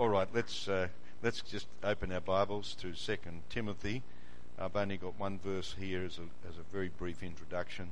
All 0.00 0.08
right, 0.08 0.28
let's 0.32 0.66
uh, 0.66 0.88
let's 1.22 1.42
just 1.42 1.66
open 1.84 2.10
our 2.10 2.22
Bibles 2.22 2.74
to 2.80 2.94
Second 2.94 3.42
Timothy. 3.50 4.02
I've 4.58 4.74
only 4.74 4.96
got 4.96 5.20
one 5.20 5.38
verse 5.38 5.74
here 5.78 6.02
as 6.06 6.16
a 6.16 6.22
as 6.48 6.56
a 6.56 6.62
very 6.72 6.88
brief 6.88 7.22
introduction 7.22 7.90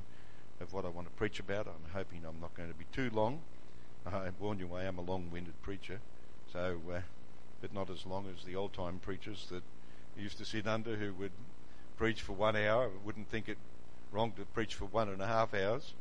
of 0.59 0.73
what 0.73 0.85
I 0.85 0.89
want 0.89 1.05
to 1.05 1.13
preach 1.13 1.39
about. 1.39 1.67
I'm 1.67 1.93
hoping 1.93 2.25
I'm 2.27 2.41
not 2.41 2.55
going 2.55 2.67
to 2.67 2.73
be 2.73 2.87
too 2.91 3.11
long. 3.13 3.41
I 4.07 4.29
warn 4.39 4.57
you, 4.57 4.73
I 4.73 4.85
am 4.85 4.97
a 4.97 5.01
long-winded 5.01 5.61
preacher, 5.61 5.99
so 6.51 6.81
uh, 6.91 7.01
but 7.61 7.75
not 7.75 7.91
as 7.91 8.07
long 8.07 8.25
as 8.35 8.43
the 8.43 8.55
old-time 8.55 8.97
preachers 8.97 9.45
that 9.51 9.61
used 10.17 10.39
to 10.39 10.45
sit 10.45 10.65
under 10.65 10.95
who 10.95 11.13
would 11.13 11.33
preach 11.95 12.23
for 12.23 12.33
one 12.33 12.55
hour. 12.55 12.85
I 12.85 13.05
wouldn't 13.05 13.29
think 13.29 13.47
it 13.47 13.59
wrong 14.11 14.31
to 14.31 14.45
preach 14.45 14.73
for 14.73 14.85
one 14.85 15.09
and 15.09 15.21
a 15.21 15.27
half 15.27 15.53
hours, 15.53 15.93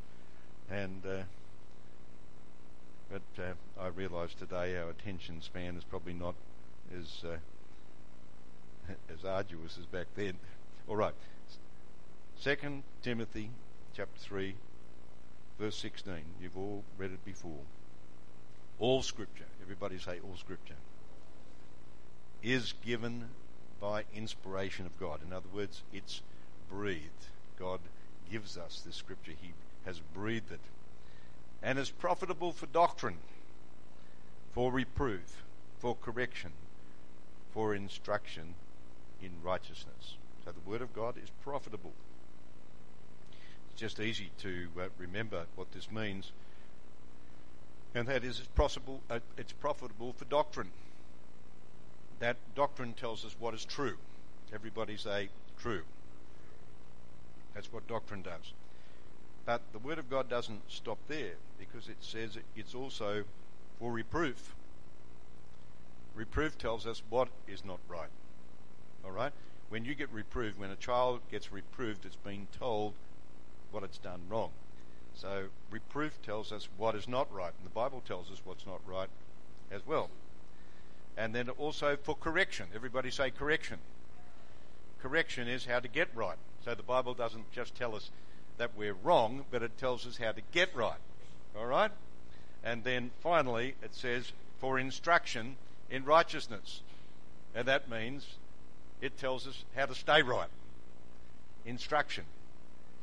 and. 0.70 1.04
Uh, 1.04 1.22
but 3.11 3.22
uh, 3.38 3.52
I 3.80 3.88
realise 3.88 4.34
today 4.34 4.77
our 4.77 4.90
attention 4.90 5.40
span 5.40 5.77
is 5.77 5.84
probably 5.84 6.12
not 6.12 6.34
as 6.96 7.25
uh, 7.25 8.93
as 9.12 9.25
arduous 9.25 9.79
as 9.79 9.86
back 9.86 10.07
then. 10.14 10.34
All 10.86 10.96
right, 10.96 11.14
Second 12.36 12.82
Timothy 13.03 13.50
chapter 13.94 14.21
three, 14.21 14.54
verse 15.58 15.76
sixteen. 15.76 16.25
You've 16.40 16.57
all 16.57 16.84
read 16.98 17.12
it 17.12 17.25
before. 17.25 17.61
All 18.79 19.03
Scripture, 19.03 19.46
everybody 19.62 19.98
say 19.98 20.20
all 20.22 20.36
Scripture, 20.36 20.76
is 22.43 22.75
given 22.84 23.31
by 23.81 24.04
inspiration 24.14 24.86
of 24.86 24.98
God. 25.00 25.20
In 25.26 25.32
other 25.32 25.48
words, 25.53 25.82
it's 25.93 26.20
breathed. 26.70 27.26
God 27.59 27.81
gives 28.31 28.56
us 28.56 28.82
this 28.84 28.96
Scripture. 28.96 29.32
He 29.40 29.53
has 29.84 30.00
breathed 30.14 30.53
it 30.53 30.61
and 31.62 31.79
is 31.79 31.90
profitable 31.90 32.53
for 32.53 32.67
doctrine, 32.67 33.19
for 34.53 34.70
reproof, 34.72 35.42
for 35.78 35.97
correction, 35.97 36.53
for 37.53 37.75
instruction 37.75 38.55
in 39.22 39.31
righteousness. 39.42 40.17
So 40.45 40.53
the 40.53 40.70
Word 40.70 40.83
of 40.83 40.95
God 40.95 41.17
is 41.23 41.31
profitable. 41.42 41.92
It's 43.70 43.81
just 43.81 44.01
easy 44.01 44.31
to 44.39 44.69
uh, 44.79 44.83
remember 44.98 45.47
what 45.56 45.73
this 45.73 45.91
means. 45.91 46.33
And 47.95 48.06
that 48.09 48.23
is, 48.23 48.39
it's, 48.39 48.48
possible, 48.48 49.01
uh, 49.11 49.20
it's 49.36 49.53
profitable 49.53 50.12
for 50.12 50.25
doctrine. 50.27 50.70
That 52.20 52.36
doctrine 52.55 52.95
tells 52.95 53.25
us 53.25 53.34
what 53.39 53.55
is 53.55 53.64
true. 53.64 53.97
Everybody 54.53 54.97
say 54.97 55.29
true. 55.59 55.83
That's 57.55 57.73
what 57.73 57.86
doctrine 57.89 58.23
does. 58.23 58.53
But 59.49 59.63
the 59.73 59.79
Word 59.79 59.99
of 59.99 60.11
God 60.11 60.29
doesn't 60.29 60.61
stop 60.69 60.99
there 61.09 61.33
because 61.59 61.89
it 61.89 61.97
says 62.01 62.37
it's 62.55 62.75
also 62.75 63.25
for 63.79 63.91
reproof. 63.91 64.55
Reproof 66.15 66.59
tells 66.59 66.87
us 66.87 67.03
what 67.09 67.29
is 67.47 67.65
not 67.65 67.79
right. 67.89 68.11
All 69.07 69.11
right? 69.11 69.33
When 69.71 69.87
you 69.87 69.95
get 69.95 70.13
reproved, 70.13 70.59
when 70.59 70.69
a 70.69 70.77
child 70.77 71.21
gets 71.31 71.51
reproved, 71.51 72.05
it's 72.05 72.15
being 72.15 72.47
told 72.59 72.93
what 73.71 73.83
it's 73.85 73.97
done 73.97 74.21
wrong. 74.29 74.51
So 75.15 75.45
reproof 75.71 76.21
tells 76.21 76.53
us 76.53 76.69
what 76.77 76.95
is 76.95 77.09
not 77.09 77.33
right, 77.33 77.55
and 77.57 77.65
the 77.65 77.75
Bible 77.75 78.03
tells 78.07 78.31
us 78.31 78.43
what's 78.45 78.67
not 78.67 78.83
right 78.87 79.09
as 79.71 79.81
well. 79.87 80.11
And 81.17 81.35
then 81.35 81.49
also 81.49 81.97
for 81.97 82.15
correction. 82.15 82.67
Everybody 82.75 83.11
say 83.11 83.31
correction. 83.31 83.79
Correction 85.01 85.49
is 85.49 85.65
how 85.65 85.81
to 85.81 85.89
get 85.89 86.09
right. 86.15 86.37
So 86.63 86.75
the 86.75 86.83
Bible 86.83 87.15
doesn't 87.15 87.51
just 87.51 87.75
tell 87.75 87.97
us 87.97 88.11
that 88.59 88.77
we're 88.77 88.95
wrong, 88.95 89.45
but 89.51 89.62
it 89.62 89.78
tells 89.78 90.06
us 90.06 90.19
how 90.19 90.33
to 90.33 90.41
get 90.53 90.75
right. 90.75 90.98
All 91.56 91.67
right? 91.67 91.91
And 92.62 92.84
then 92.84 93.11
finally, 93.20 93.75
it 93.83 93.95
says, 93.95 94.33
for 94.61 94.78
instruction 94.78 95.56
in 95.91 96.05
righteousness. 96.05 96.83
And 97.55 97.67
that 97.67 97.89
means 97.89 98.27
it 99.01 99.17
tells 99.17 99.47
us 99.47 99.64
how 99.75 99.86
to 99.86 99.95
stay 99.95 100.23
right. 100.23 100.48
Instruction. 101.64 102.25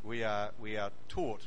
We 0.03 0.23
are, 0.23 0.51
we 0.59 0.77
are 0.77 0.91
taught. 1.09 1.41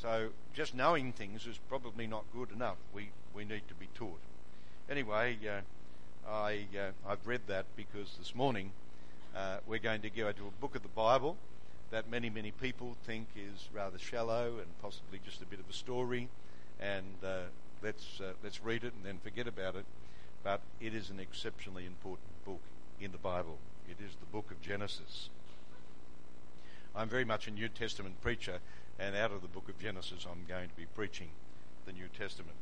So 0.00 0.28
just 0.54 0.74
knowing 0.74 1.12
things 1.12 1.46
is 1.46 1.58
probably 1.68 2.06
not 2.06 2.24
good 2.34 2.50
enough. 2.50 2.76
We, 2.94 3.10
we 3.34 3.44
need 3.44 3.62
to 3.68 3.74
be 3.74 3.88
taught. 3.94 4.20
Anyway, 4.90 5.38
uh, 5.48 6.30
I, 6.30 6.66
uh, 6.78 6.90
I've 7.08 7.26
read 7.26 7.40
that 7.48 7.64
because 7.76 8.14
this 8.18 8.34
morning 8.34 8.70
uh, 9.34 9.58
we're 9.66 9.78
going 9.78 10.02
to 10.02 10.10
go 10.10 10.30
to 10.30 10.46
a 10.46 10.60
book 10.60 10.74
of 10.76 10.82
the 10.82 10.88
Bible 10.88 11.36
that 11.94 12.10
many, 12.10 12.28
many 12.28 12.50
people 12.50 12.96
think 13.06 13.28
is 13.36 13.68
rather 13.72 14.00
shallow 14.00 14.58
and 14.58 14.66
possibly 14.82 15.20
just 15.24 15.40
a 15.42 15.44
bit 15.44 15.60
of 15.60 15.70
a 15.70 15.72
story. 15.72 16.28
And 16.80 17.14
uh, 17.24 17.42
let's, 17.84 18.20
uh, 18.20 18.32
let's 18.42 18.60
read 18.64 18.82
it 18.82 18.92
and 18.94 19.04
then 19.04 19.18
forget 19.22 19.46
about 19.46 19.76
it. 19.76 19.84
But 20.42 20.60
it 20.80 20.92
is 20.92 21.08
an 21.10 21.20
exceptionally 21.20 21.86
important 21.86 22.44
book 22.44 22.58
in 23.00 23.12
the 23.12 23.18
Bible. 23.18 23.58
It 23.88 24.02
is 24.04 24.10
the 24.18 24.26
book 24.26 24.50
of 24.50 24.60
Genesis. 24.60 25.28
I'm 26.96 27.08
very 27.08 27.24
much 27.24 27.46
a 27.46 27.52
New 27.52 27.68
Testament 27.68 28.20
preacher, 28.20 28.58
and 28.98 29.14
out 29.14 29.30
of 29.30 29.40
the 29.40 29.48
book 29.48 29.68
of 29.68 29.78
Genesis, 29.78 30.26
I'm 30.28 30.46
going 30.48 30.70
to 30.70 30.74
be 30.74 30.86
preaching 30.96 31.28
the 31.86 31.92
New 31.92 32.08
Testament. 32.18 32.56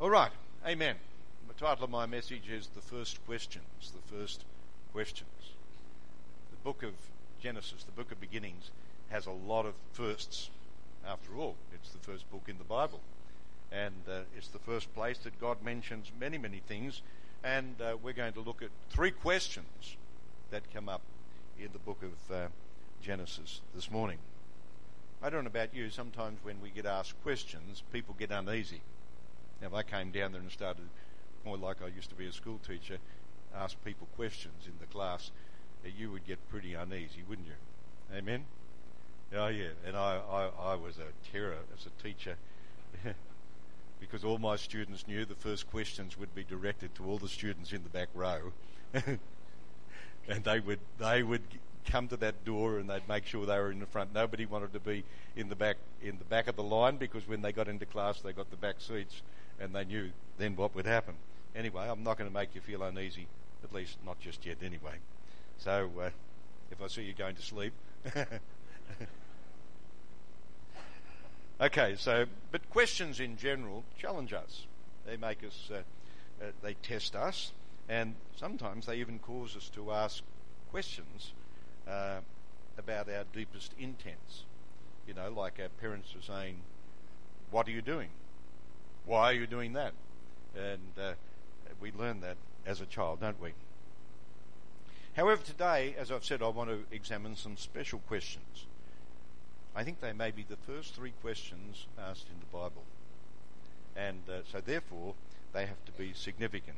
All 0.00 0.10
right, 0.10 0.32
amen. 0.66 0.96
The 1.46 1.54
title 1.54 1.84
of 1.84 1.90
my 1.90 2.06
message 2.06 2.50
is 2.50 2.66
The 2.74 2.80
First 2.80 3.24
Questions. 3.24 3.92
The 3.94 4.16
First 4.16 4.44
Questions. 4.92 5.52
The 6.50 6.56
book 6.64 6.82
of 6.82 6.94
Genesis, 7.42 7.84
the 7.84 7.92
book 7.92 8.12
of 8.12 8.20
beginnings, 8.20 8.70
has 9.10 9.26
a 9.26 9.30
lot 9.30 9.66
of 9.66 9.74
firsts. 9.92 10.50
After 11.06 11.34
all, 11.36 11.56
it's 11.72 11.90
the 11.90 11.98
first 11.98 12.30
book 12.30 12.44
in 12.48 12.58
the 12.58 12.64
Bible. 12.64 13.00
And 13.70 13.94
uh, 14.08 14.20
it's 14.36 14.48
the 14.48 14.58
first 14.58 14.92
place 14.94 15.18
that 15.18 15.40
God 15.40 15.62
mentions 15.62 16.10
many, 16.18 16.38
many 16.38 16.60
things. 16.66 17.02
And 17.44 17.80
uh, 17.80 17.96
we're 18.02 18.12
going 18.12 18.32
to 18.32 18.40
look 18.40 18.62
at 18.62 18.70
three 18.90 19.10
questions 19.10 19.96
that 20.50 20.62
come 20.72 20.88
up 20.88 21.02
in 21.58 21.68
the 21.72 21.78
book 21.78 22.02
of 22.02 22.34
uh, 22.34 22.48
Genesis 23.02 23.60
this 23.74 23.90
morning. 23.90 24.18
I 25.22 25.30
don't 25.30 25.44
know 25.44 25.48
about 25.48 25.74
you, 25.74 25.90
sometimes 25.90 26.38
when 26.42 26.60
we 26.62 26.70
get 26.70 26.86
asked 26.86 27.20
questions, 27.22 27.82
people 27.92 28.14
get 28.18 28.30
uneasy. 28.30 28.80
Now, 29.60 29.68
if 29.68 29.74
I 29.74 29.82
came 29.82 30.10
down 30.10 30.32
there 30.32 30.40
and 30.40 30.50
started, 30.50 30.88
more 31.44 31.56
like 31.56 31.82
I 31.82 31.88
used 31.88 32.08
to 32.10 32.14
be 32.14 32.26
a 32.26 32.32
school 32.32 32.60
teacher, 32.66 32.98
ask 33.54 33.76
people 33.84 34.06
questions 34.14 34.66
in 34.66 34.74
the 34.80 34.86
class, 34.86 35.30
you 35.96 36.10
would 36.10 36.26
get 36.26 36.38
pretty 36.48 36.74
uneasy, 36.74 37.22
wouldn't 37.28 37.46
you? 37.46 38.16
Amen? 38.16 38.44
Oh, 39.34 39.48
yeah. 39.48 39.68
And 39.86 39.96
I, 39.96 40.20
I, 40.30 40.72
I 40.72 40.74
was 40.74 40.98
a 40.98 41.30
terror 41.32 41.56
as 41.76 41.86
a 41.86 42.02
teacher 42.02 42.36
because 44.00 44.24
all 44.24 44.38
my 44.38 44.56
students 44.56 45.06
knew 45.06 45.24
the 45.24 45.34
first 45.34 45.70
questions 45.70 46.18
would 46.18 46.34
be 46.34 46.44
directed 46.44 46.94
to 46.96 47.04
all 47.04 47.18
the 47.18 47.28
students 47.28 47.72
in 47.72 47.82
the 47.82 47.90
back 47.90 48.08
row. 48.14 48.52
and 48.94 50.44
they 50.44 50.60
would, 50.60 50.80
they 50.98 51.22
would 51.22 51.42
come 51.86 52.08
to 52.08 52.16
that 52.18 52.44
door 52.44 52.78
and 52.78 52.88
they'd 52.88 53.06
make 53.08 53.26
sure 53.26 53.46
they 53.46 53.58
were 53.58 53.70
in 53.70 53.80
the 53.80 53.86
front. 53.86 54.14
Nobody 54.14 54.46
wanted 54.46 54.72
to 54.72 54.80
be 54.80 55.04
in 55.36 55.48
the 55.48 55.56
back, 55.56 55.76
in 56.02 56.18
the 56.18 56.24
back 56.24 56.48
of 56.48 56.56
the 56.56 56.62
line 56.62 56.96
because 56.96 57.26
when 57.28 57.42
they 57.42 57.52
got 57.52 57.68
into 57.68 57.86
class, 57.86 58.20
they 58.20 58.32
got 58.32 58.50
the 58.50 58.56
back 58.56 58.76
seats 58.80 59.22
and 59.60 59.74
they 59.74 59.84
knew 59.84 60.10
then 60.38 60.56
what 60.56 60.74
would 60.74 60.86
happen. 60.86 61.14
Anyway, 61.54 61.86
I'm 61.88 62.02
not 62.04 62.18
going 62.18 62.30
to 62.30 62.34
make 62.34 62.54
you 62.54 62.60
feel 62.60 62.82
uneasy, 62.82 63.26
at 63.64 63.72
least 63.72 63.98
not 64.04 64.20
just 64.20 64.46
yet 64.46 64.58
anyway. 64.62 64.98
So 65.58 65.90
uh, 66.00 66.10
if 66.70 66.80
I 66.80 66.86
see 66.86 67.02
you 67.02 67.14
going 67.14 67.34
to 67.34 67.42
sleep. 67.42 67.72
okay, 71.60 71.96
so, 71.98 72.26
but 72.52 72.70
questions 72.70 73.20
in 73.20 73.36
general 73.36 73.84
challenge 73.98 74.32
us. 74.32 74.66
They 75.06 75.16
make 75.16 75.42
us, 75.44 75.70
uh, 75.72 75.78
uh, 76.42 76.50
they 76.62 76.74
test 76.74 77.16
us, 77.16 77.52
and 77.88 78.14
sometimes 78.36 78.86
they 78.86 78.96
even 78.96 79.18
cause 79.18 79.56
us 79.56 79.68
to 79.70 79.90
ask 79.90 80.22
questions 80.70 81.32
uh, 81.88 82.18
about 82.76 83.08
our 83.08 83.24
deepest 83.32 83.72
intents. 83.80 84.44
You 85.06 85.14
know, 85.14 85.32
like 85.34 85.58
our 85.60 85.70
parents 85.80 86.14
are 86.14 86.22
saying, 86.22 86.60
What 87.50 87.66
are 87.66 87.72
you 87.72 87.82
doing? 87.82 88.10
Why 89.06 89.30
are 89.30 89.34
you 89.34 89.46
doing 89.46 89.72
that? 89.72 89.94
And 90.54 90.92
uh, 91.00 91.14
we 91.80 91.90
learn 91.92 92.20
that 92.20 92.36
as 92.66 92.80
a 92.80 92.86
child, 92.86 93.20
don't 93.20 93.40
we? 93.40 93.54
However, 95.18 95.42
today, 95.42 95.96
as 95.98 96.12
I've 96.12 96.24
said, 96.24 96.42
I 96.42 96.46
want 96.46 96.70
to 96.70 96.94
examine 96.94 97.34
some 97.34 97.56
special 97.56 97.98
questions. 98.06 98.66
I 99.74 99.82
think 99.82 100.00
they 100.00 100.12
may 100.12 100.30
be 100.30 100.44
the 100.48 100.54
first 100.58 100.94
three 100.94 101.12
questions 101.22 101.86
asked 101.98 102.26
in 102.32 102.38
the 102.38 102.46
Bible. 102.46 102.84
And 103.96 104.20
uh, 104.28 104.42
so, 104.52 104.60
therefore, 104.60 105.14
they 105.52 105.66
have 105.66 105.84
to 105.86 105.92
be 105.98 106.12
significant. 106.14 106.76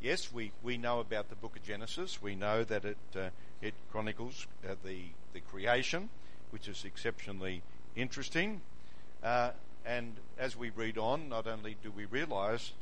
Yes, 0.00 0.32
we, 0.32 0.52
we 0.62 0.78
know 0.78 1.00
about 1.00 1.28
the 1.28 1.34
book 1.34 1.54
of 1.54 1.62
Genesis. 1.62 2.22
We 2.22 2.34
know 2.34 2.64
that 2.64 2.86
it, 2.86 2.96
uh, 3.14 3.28
it 3.60 3.74
chronicles 3.92 4.46
uh, 4.66 4.76
the, 4.82 5.00
the 5.34 5.40
creation, 5.40 6.08
which 6.48 6.66
is 6.66 6.86
exceptionally 6.86 7.60
interesting. 7.94 8.62
Uh, 9.22 9.50
and 9.84 10.14
as 10.38 10.56
we 10.56 10.70
read 10.70 10.96
on, 10.96 11.28
not 11.28 11.46
only 11.46 11.76
do 11.82 11.90
we 11.90 12.06
realize 12.06 12.72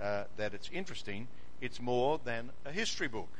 uh, 0.00 0.22
that 0.36 0.54
it's 0.54 0.70
interesting, 0.72 1.26
it's 1.60 1.80
more 1.80 2.20
than 2.24 2.50
a 2.64 2.70
history 2.70 3.08
book. 3.08 3.30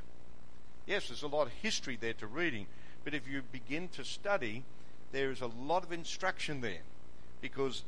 Yes, 0.89 1.09
there's 1.09 1.23
a 1.23 1.29
lot 1.29 1.47
of 1.47 1.53
history 1.53 1.99
there 2.01 2.15
to 2.15 2.27
reading, 2.27 2.67
but 3.05 3.13
if 3.13 3.29
you 3.29 3.43
begin 3.53 3.89
to 3.89 4.05
study, 4.05 4.65
there 5.13 5.31
is 5.31 5.43
a 5.43 5.47
lot 5.47 5.85
of 5.85 5.93
instruction 5.93 6.63
there 6.63 6.81
because 7.43 7.85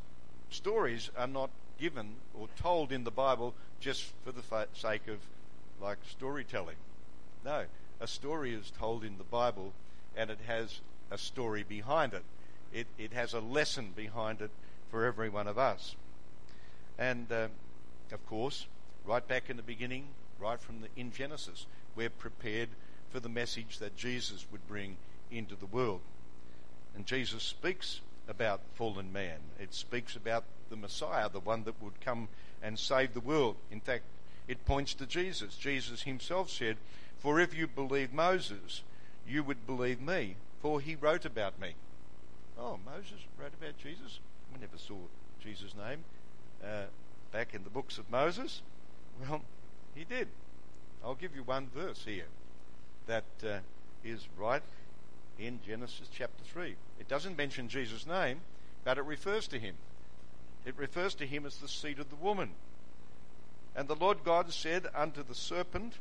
stories 0.50 1.10
are 1.16 1.26
not 1.26 1.48
given 1.78 2.16
or 2.38 2.48
told 2.60 2.92
in 2.92 3.04
the 3.04 3.10
Bible 3.10 3.54
just 3.80 4.12
for 4.22 4.32
the 4.32 4.42
fa- 4.42 4.68
sake 4.74 5.08
of 5.08 5.16
like 5.80 5.96
storytelling. 6.10 6.76
No, 7.42 7.64
a 8.00 8.06
story 8.06 8.52
is 8.52 8.70
told 8.78 9.02
in 9.02 9.16
the 9.16 9.24
Bible 9.24 9.72
and 10.14 10.28
it 10.28 10.40
has 10.46 10.82
a 11.10 11.16
story 11.16 11.64
behind 11.66 12.12
it. 12.12 12.24
It, 12.70 12.86
it 12.98 13.14
has 13.14 13.32
a 13.32 13.40
lesson 13.40 13.94
behind 13.96 14.42
it 14.42 14.50
for 14.90 15.06
every 15.06 15.30
one 15.30 15.46
of 15.46 15.56
us. 15.56 15.96
And 16.98 17.32
uh, 17.32 17.48
of 18.12 18.26
course, 18.26 18.66
right 19.06 19.26
back 19.26 19.48
in 19.48 19.56
the 19.56 19.62
beginning, 19.62 20.08
right 20.38 20.60
from 20.60 20.82
the, 20.82 20.88
in 20.96 21.12
Genesis, 21.12 21.64
we're 21.96 22.10
prepared 22.10 22.68
for 23.10 23.20
the 23.20 23.28
message 23.28 23.78
that 23.78 23.96
Jesus 23.96 24.46
would 24.50 24.66
bring 24.66 24.96
into 25.30 25.56
the 25.56 25.66
world. 25.66 26.00
And 26.94 27.06
Jesus 27.06 27.42
speaks 27.42 28.00
about 28.28 28.60
fallen 28.74 29.12
man. 29.12 29.38
It 29.58 29.74
speaks 29.74 30.16
about 30.16 30.44
the 30.70 30.76
Messiah, 30.76 31.28
the 31.28 31.40
one 31.40 31.64
that 31.64 31.82
would 31.82 32.00
come 32.00 32.28
and 32.62 32.78
save 32.78 33.14
the 33.14 33.20
world. 33.20 33.56
In 33.70 33.80
fact, 33.80 34.04
it 34.48 34.64
points 34.64 34.94
to 34.94 35.06
Jesus. 35.06 35.56
Jesus 35.56 36.02
himself 36.02 36.50
said, 36.50 36.76
For 37.18 37.40
if 37.40 37.54
you 37.54 37.66
believe 37.66 38.12
Moses, 38.12 38.82
you 39.26 39.42
would 39.44 39.66
believe 39.66 40.00
me, 40.00 40.36
for 40.60 40.80
he 40.80 40.94
wrote 40.94 41.24
about 41.24 41.60
me. 41.60 41.74
Oh, 42.58 42.78
Moses 42.84 43.20
wrote 43.38 43.52
about 43.60 43.78
Jesus? 43.78 44.20
We 44.52 44.60
never 44.60 44.78
saw 44.78 44.96
Jesus' 45.42 45.74
name 45.74 46.04
uh, 46.64 46.84
back 47.32 47.54
in 47.54 47.64
the 47.64 47.70
books 47.70 47.98
of 47.98 48.10
Moses. 48.10 48.62
Well, 49.20 49.42
he 49.94 50.04
did. 50.04 50.28
I'll 51.04 51.14
give 51.14 51.34
you 51.34 51.42
one 51.42 51.68
verse 51.74 52.04
here 52.04 52.26
that 53.06 53.24
uh, 53.44 53.58
is 54.04 54.26
right 54.38 54.62
in 55.38 55.60
Genesis 55.66 56.08
chapter 56.12 56.44
3. 56.44 56.74
It 56.98 57.08
doesn't 57.08 57.36
mention 57.36 57.68
Jesus' 57.68 58.06
name, 58.06 58.40
but 58.84 58.98
it 58.98 59.04
refers 59.04 59.46
to 59.48 59.58
him. 59.58 59.74
It 60.66 60.76
refers 60.76 61.14
to 61.14 61.26
him 61.26 61.46
as 61.46 61.56
the 61.56 61.68
seed 61.68 61.98
of 61.98 62.10
the 62.10 62.16
woman. 62.16 62.50
And 63.74 63.88
the 63.88 63.94
Lord 63.94 64.24
God 64.24 64.52
said 64.52 64.86
unto 64.94 65.22
the 65.22 65.34
serpent, 65.34 65.94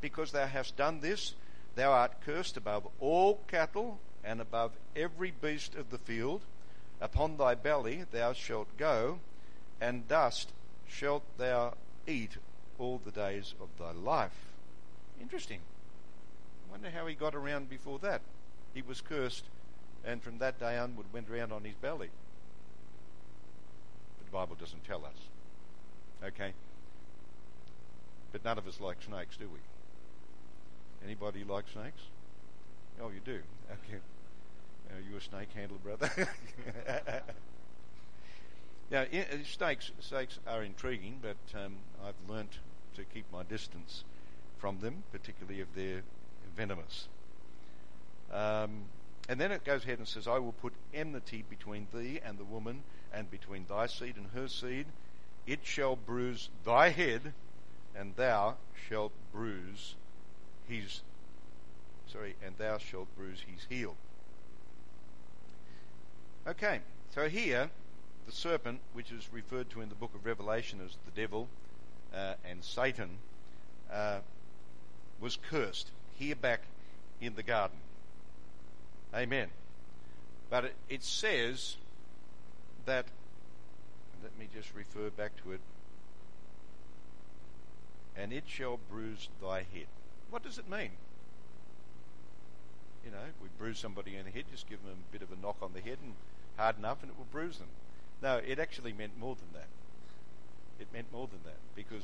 Because 0.00 0.32
thou 0.32 0.46
hast 0.46 0.76
done 0.76 1.00
this, 1.00 1.34
thou 1.74 1.92
art 1.92 2.20
cursed 2.24 2.56
above 2.56 2.88
all 3.00 3.40
cattle 3.48 3.98
and 4.24 4.40
above 4.40 4.72
every 4.94 5.30
beast 5.30 5.74
of 5.74 5.90
the 5.90 5.98
field. 5.98 6.42
Upon 7.00 7.36
thy 7.36 7.54
belly 7.54 8.04
thou 8.10 8.32
shalt 8.32 8.76
go, 8.78 9.18
and 9.80 10.08
dust 10.08 10.52
shalt 10.88 11.24
thou 11.36 11.74
eat 12.06 12.38
all 12.78 13.00
the 13.04 13.10
days 13.10 13.54
of 13.60 13.68
thy 13.78 13.92
life. 13.92 14.52
Interesting. 15.20 15.60
Wonder 16.76 16.90
how 16.90 17.06
he 17.06 17.14
got 17.14 17.34
around 17.34 17.70
before 17.70 17.98
that. 18.00 18.20
He 18.74 18.82
was 18.82 19.00
cursed, 19.00 19.44
and 20.04 20.22
from 20.22 20.36
that 20.40 20.60
day 20.60 20.76
onward 20.76 21.06
went 21.10 21.30
around 21.30 21.50
on 21.50 21.64
his 21.64 21.74
belly. 21.74 22.10
But 24.18 24.26
the 24.26 24.30
Bible 24.30 24.56
doesn't 24.60 24.84
tell 24.84 25.06
us. 25.06 25.16
Okay? 26.22 26.52
But 28.30 28.44
none 28.44 28.58
of 28.58 28.66
us 28.66 28.78
like 28.78 28.98
snakes, 29.02 29.38
do 29.38 29.48
we? 29.48 29.58
Anybody 31.02 31.44
like 31.44 31.64
snakes? 31.72 32.02
Oh, 33.00 33.08
you 33.08 33.20
do. 33.24 33.40
Okay. 33.70 34.00
Are 34.94 35.00
you 35.10 35.16
a 35.16 35.20
snake 35.22 35.48
handler, 35.54 35.78
brother? 35.78 36.10
now, 38.90 39.06
snakes 39.50 39.92
snakes 40.00 40.38
are 40.46 40.62
intriguing, 40.62 41.20
but 41.22 41.38
um, 41.58 41.76
I've 42.04 42.28
learnt 42.28 42.58
to 42.96 43.04
keep 43.04 43.24
my 43.32 43.44
distance 43.44 44.04
from 44.58 44.80
them, 44.80 45.04
particularly 45.10 45.60
if 45.60 45.68
they're 45.74 46.02
venomous. 46.56 47.08
Um, 48.32 48.82
and 49.28 49.40
then 49.40 49.52
it 49.52 49.64
goes 49.64 49.84
ahead 49.84 49.98
and 49.98 50.06
says, 50.06 50.26
I 50.26 50.38
will 50.38 50.52
put 50.52 50.72
enmity 50.94 51.44
between 51.48 51.86
thee 51.92 52.20
and 52.24 52.38
the 52.38 52.44
woman, 52.44 52.82
and 53.12 53.30
between 53.30 53.66
thy 53.68 53.86
seed 53.86 54.16
and 54.16 54.26
her 54.34 54.48
seed. 54.48 54.86
It 55.46 55.60
shall 55.62 55.96
bruise 55.96 56.48
thy 56.64 56.90
head, 56.90 57.32
and 57.94 58.14
thou 58.16 58.56
shalt 58.88 59.12
bruise 59.32 59.94
his 60.68 61.02
sorry, 62.06 62.36
and 62.44 62.56
thou 62.58 62.78
shalt 62.78 63.08
bruise 63.16 63.40
his 63.40 63.66
heel. 63.68 63.94
Okay, 66.46 66.80
so 67.14 67.28
here 67.28 67.70
the 68.26 68.32
serpent, 68.32 68.80
which 68.92 69.12
is 69.12 69.28
referred 69.32 69.70
to 69.70 69.80
in 69.80 69.88
the 69.88 69.94
book 69.94 70.14
of 70.14 70.24
Revelation 70.24 70.80
as 70.84 70.96
the 71.04 71.20
devil 71.20 71.48
uh, 72.14 72.34
and 72.48 72.62
Satan, 72.62 73.18
uh, 73.92 74.18
was 75.20 75.38
cursed 75.50 75.90
here 76.18 76.36
back 76.36 76.62
in 77.20 77.34
the 77.34 77.42
garden. 77.42 77.78
Amen. 79.14 79.48
But 80.50 80.72
it, 80.88 81.02
says 81.02 81.76
that, 82.84 83.06
let 84.22 84.38
me 84.38 84.48
just 84.54 84.74
refer 84.74 85.10
back 85.10 85.32
to 85.42 85.52
it, 85.52 85.60
and 88.16 88.32
it 88.32 88.44
shall 88.46 88.78
bruise 88.90 89.28
thy 89.42 89.58
head. 89.58 89.86
What 90.30 90.42
does 90.42 90.58
it 90.58 90.70
mean? 90.70 90.90
You 93.04 93.10
know, 93.10 93.18
we 93.42 93.48
bruise 93.58 93.78
somebody 93.78 94.16
in 94.16 94.24
the 94.24 94.30
head, 94.30 94.44
just 94.50 94.68
give 94.68 94.82
them 94.82 94.98
a 95.08 95.12
bit 95.12 95.22
of 95.22 95.36
a 95.36 95.40
knock 95.40 95.56
on 95.62 95.72
the 95.72 95.80
head 95.80 95.98
and 96.02 96.14
hard 96.56 96.78
enough 96.78 97.02
and 97.02 97.10
it 97.10 97.16
will 97.16 97.26
bruise 97.30 97.58
them. 97.58 97.68
No, 98.22 98.40
it 98.44 98.58
actually 98.58 98.92
meant 98.92 99.18
more 99.18 99.36
than 99.36 99.48
that. 99.52 99.68
It 100.80 100.88
meant 100.92 101.12
more 101.12 101.26
than 101.26 101.40
that 101.44 101.58
because 101.74 102.02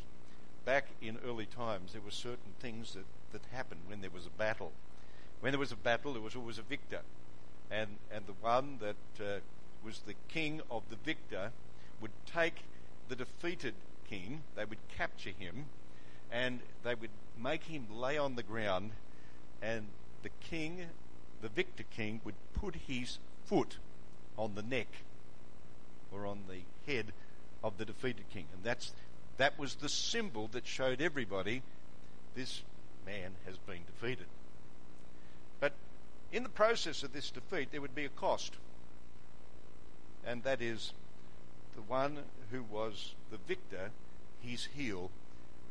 back 0.65 0.89
in 1.01 1.19
early 1.27 1.47
times 1.47 1.93
there 1.93 2.03
were 2.03 2.11
certain 2.11 2.55
things 2.61 2.95
that, 2.95 3.05
that 3.33 3.43
happened 3.53 3.81
when 3.87 4.01
there 4.01 4.11
was 4.11 4.27
a 4.27 4.31
battle. 4.31 4.73
When 5.41 5.53
there 5.53 5.59
was 5.59 5.73
a 5.73 5.77
battle, 5.77 6.13
there 6.13 6.23
was 6.23 6.37
always 6.37 6.59
a 6.59 6.63
victor. 6.63 7.01
And, 7.71 7.97
and 8.13 8.27
the 8.27 8.35
one 8.35 8.79
that 8.81 9.25
uh, 9.25 9.41
was 9.85 10.01
the 10.07 10.15
king 10.29 10.61
of 10.71 10.83
the 10.91 10.97
victor 10.97 11.53
would 12.01 12.13
take 12.27 12.65
the 13.09 13.17
defeated 13.17 13.75
king, 14.09 14.43
they 14.57 14.65
would 14.65 14.79
capture 14.97 15.31
him, 15.31 15.67
and 16.31 16.61
they 16.85 16.95
would 16.95 17.11
make 17.41 17.65
him 17.65 17.87
lay 17.91 18.19
on 18.19 18.37
the 18.37 18.43
ground, 18.43 18.93
and 19.61 19.87
the 20.23 20.31
king, 20.41 20.87
the 21.41 21.49
victor 21.49 21.85
king, 21.95 22.21
would 22.25 22.35
put 22.55 22.75
his 22.87 23.19
foot 23.45 23.79
on 24.37 24.55
the 24.55 24.63
neck 24.63 24.89
or 26.13 26.27
on 26.27 26.41
the 26.49 26.61
head 26.93 27.13
of 27.65 27.79
the 27.79 27.85
defeated 27.85 28.29
king. 28.33 28.47
And 28.55 28.63
that's 28.63 28.93
that 29.39 29.59
was 29.59 29.77
the 29.77 29.89
symbol 29.89 30.49
that 30.49 30.67
showed 30.67 31.01
everybody 31.01 31.63
this 32.35 32.63
man 33.07 33.33
has 33.47 33.57
been 33.59 33.81
defeated. 33.87 34.27
But 35.61 35.73
in 36.33 36.43
the 36.43 36.49
process 36.49 37.03
of 37.03 37.13
this 37.13 37.31
defeat, 37.31 37.71
there 37.73 37.81
would 37.81 37.95
be 37.95 38.05
a 38.05 38.11
cost. 38.11 38.55
And 40.27 40.43
that 40.45 40.63
is 40.63 40.93
the 41.75 41.83
one 41.83 42.19
who 42.51 42.63
was 42.63 43.15
the 43.31 43.39
victor, 43.49 43.91
his 44.41 44.69
heel 44.75 45.11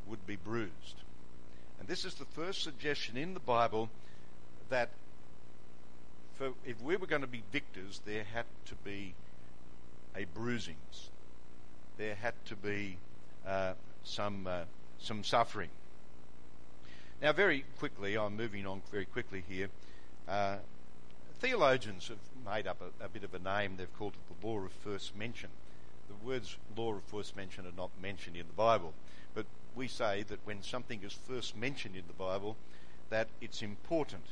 would 0.08 0.26
be 0.26 0.36
bruised. 0.36 1.04
And 1.80 1.88
this 1.88 2.06
is 2.06 2.16
the 2.16 2.26
first 2.26 2.64
suggestion 2.64 3.18
in 3.18 3.34
the 3.34 3.40
Bible 3.40 3.90
that 4.70 4.90
for, 6.36 6.54
if 6.66 6.82
we 6.82 6.96
were 6.96 7.08
going 7.08 7.22
to 7.22 7.28
be 7.28 7.44
victors, 7.52 8.02
there 8.06 8.24
had 8.24 8.46
to 8.66 8.76
be 8.76 9.14
a 10.16 10.26
bruisings. 10.26 11.10
There 11.98 12.16
had 12.16 12.34
to 12.46 12.56
be 12.56 12.98
uh, 13.46 13.74
some 14.04 14.48
uh, 14.48 14.62
some 15.00 15.24
suffering. 15.24 15.70
Now, 17.22 17.34
very 17.34 17.66
quickly, 17.78 18.18
I'm 18.18 18.36
moving 18.36 18.66
on 18.66 18.82
very 18.90 19.06
quickly 19.06 19.44
here. 19.48 19.70
Uh, 20.28 20.56
theologians 21.40 22.08
have 22.08 22.18
made 22.44 22.66
up 22.66 22.82
a, 22.82 23.06
a, 23.06 23.10
bit 23.10 23.24
of 23.24 23.36
a 23.36 23.40
name. 23.40 23.76
They've 23.78 23.98
called 24.00 24.14
it 24.14 24.42
the 24.42 24.48
law 24.48 24.58
of 24.58 24.72
first 24.72 25.16
mention. 25.16 25.52
The 26.08 26.28
words 26.28 26.58
law 26.76 26.96
of 26.96 27.04
first 27.04 27.36
mention 27.36 27.68
are 27.68 27.78
not 27.78 27.92
mentioned 28.02 28.38
in 28.38 28.48
the 28.48 28.54
Bible, 28.54 28.94
but 29.36 29.46
we 29.76 29.88
say 29.88 30.24
that 30.30 30.40
when 30.46 30.64
something 30.64 31.04
is 31.04 31.14
first 31.14 31.56
mentioned 31.56 31.96
in 31.96 32.06
the 32.08 32.14
Bible, 32.14 32.58
that 33.12 33.28
it's 33.40 33.62
important. 33.62 34.24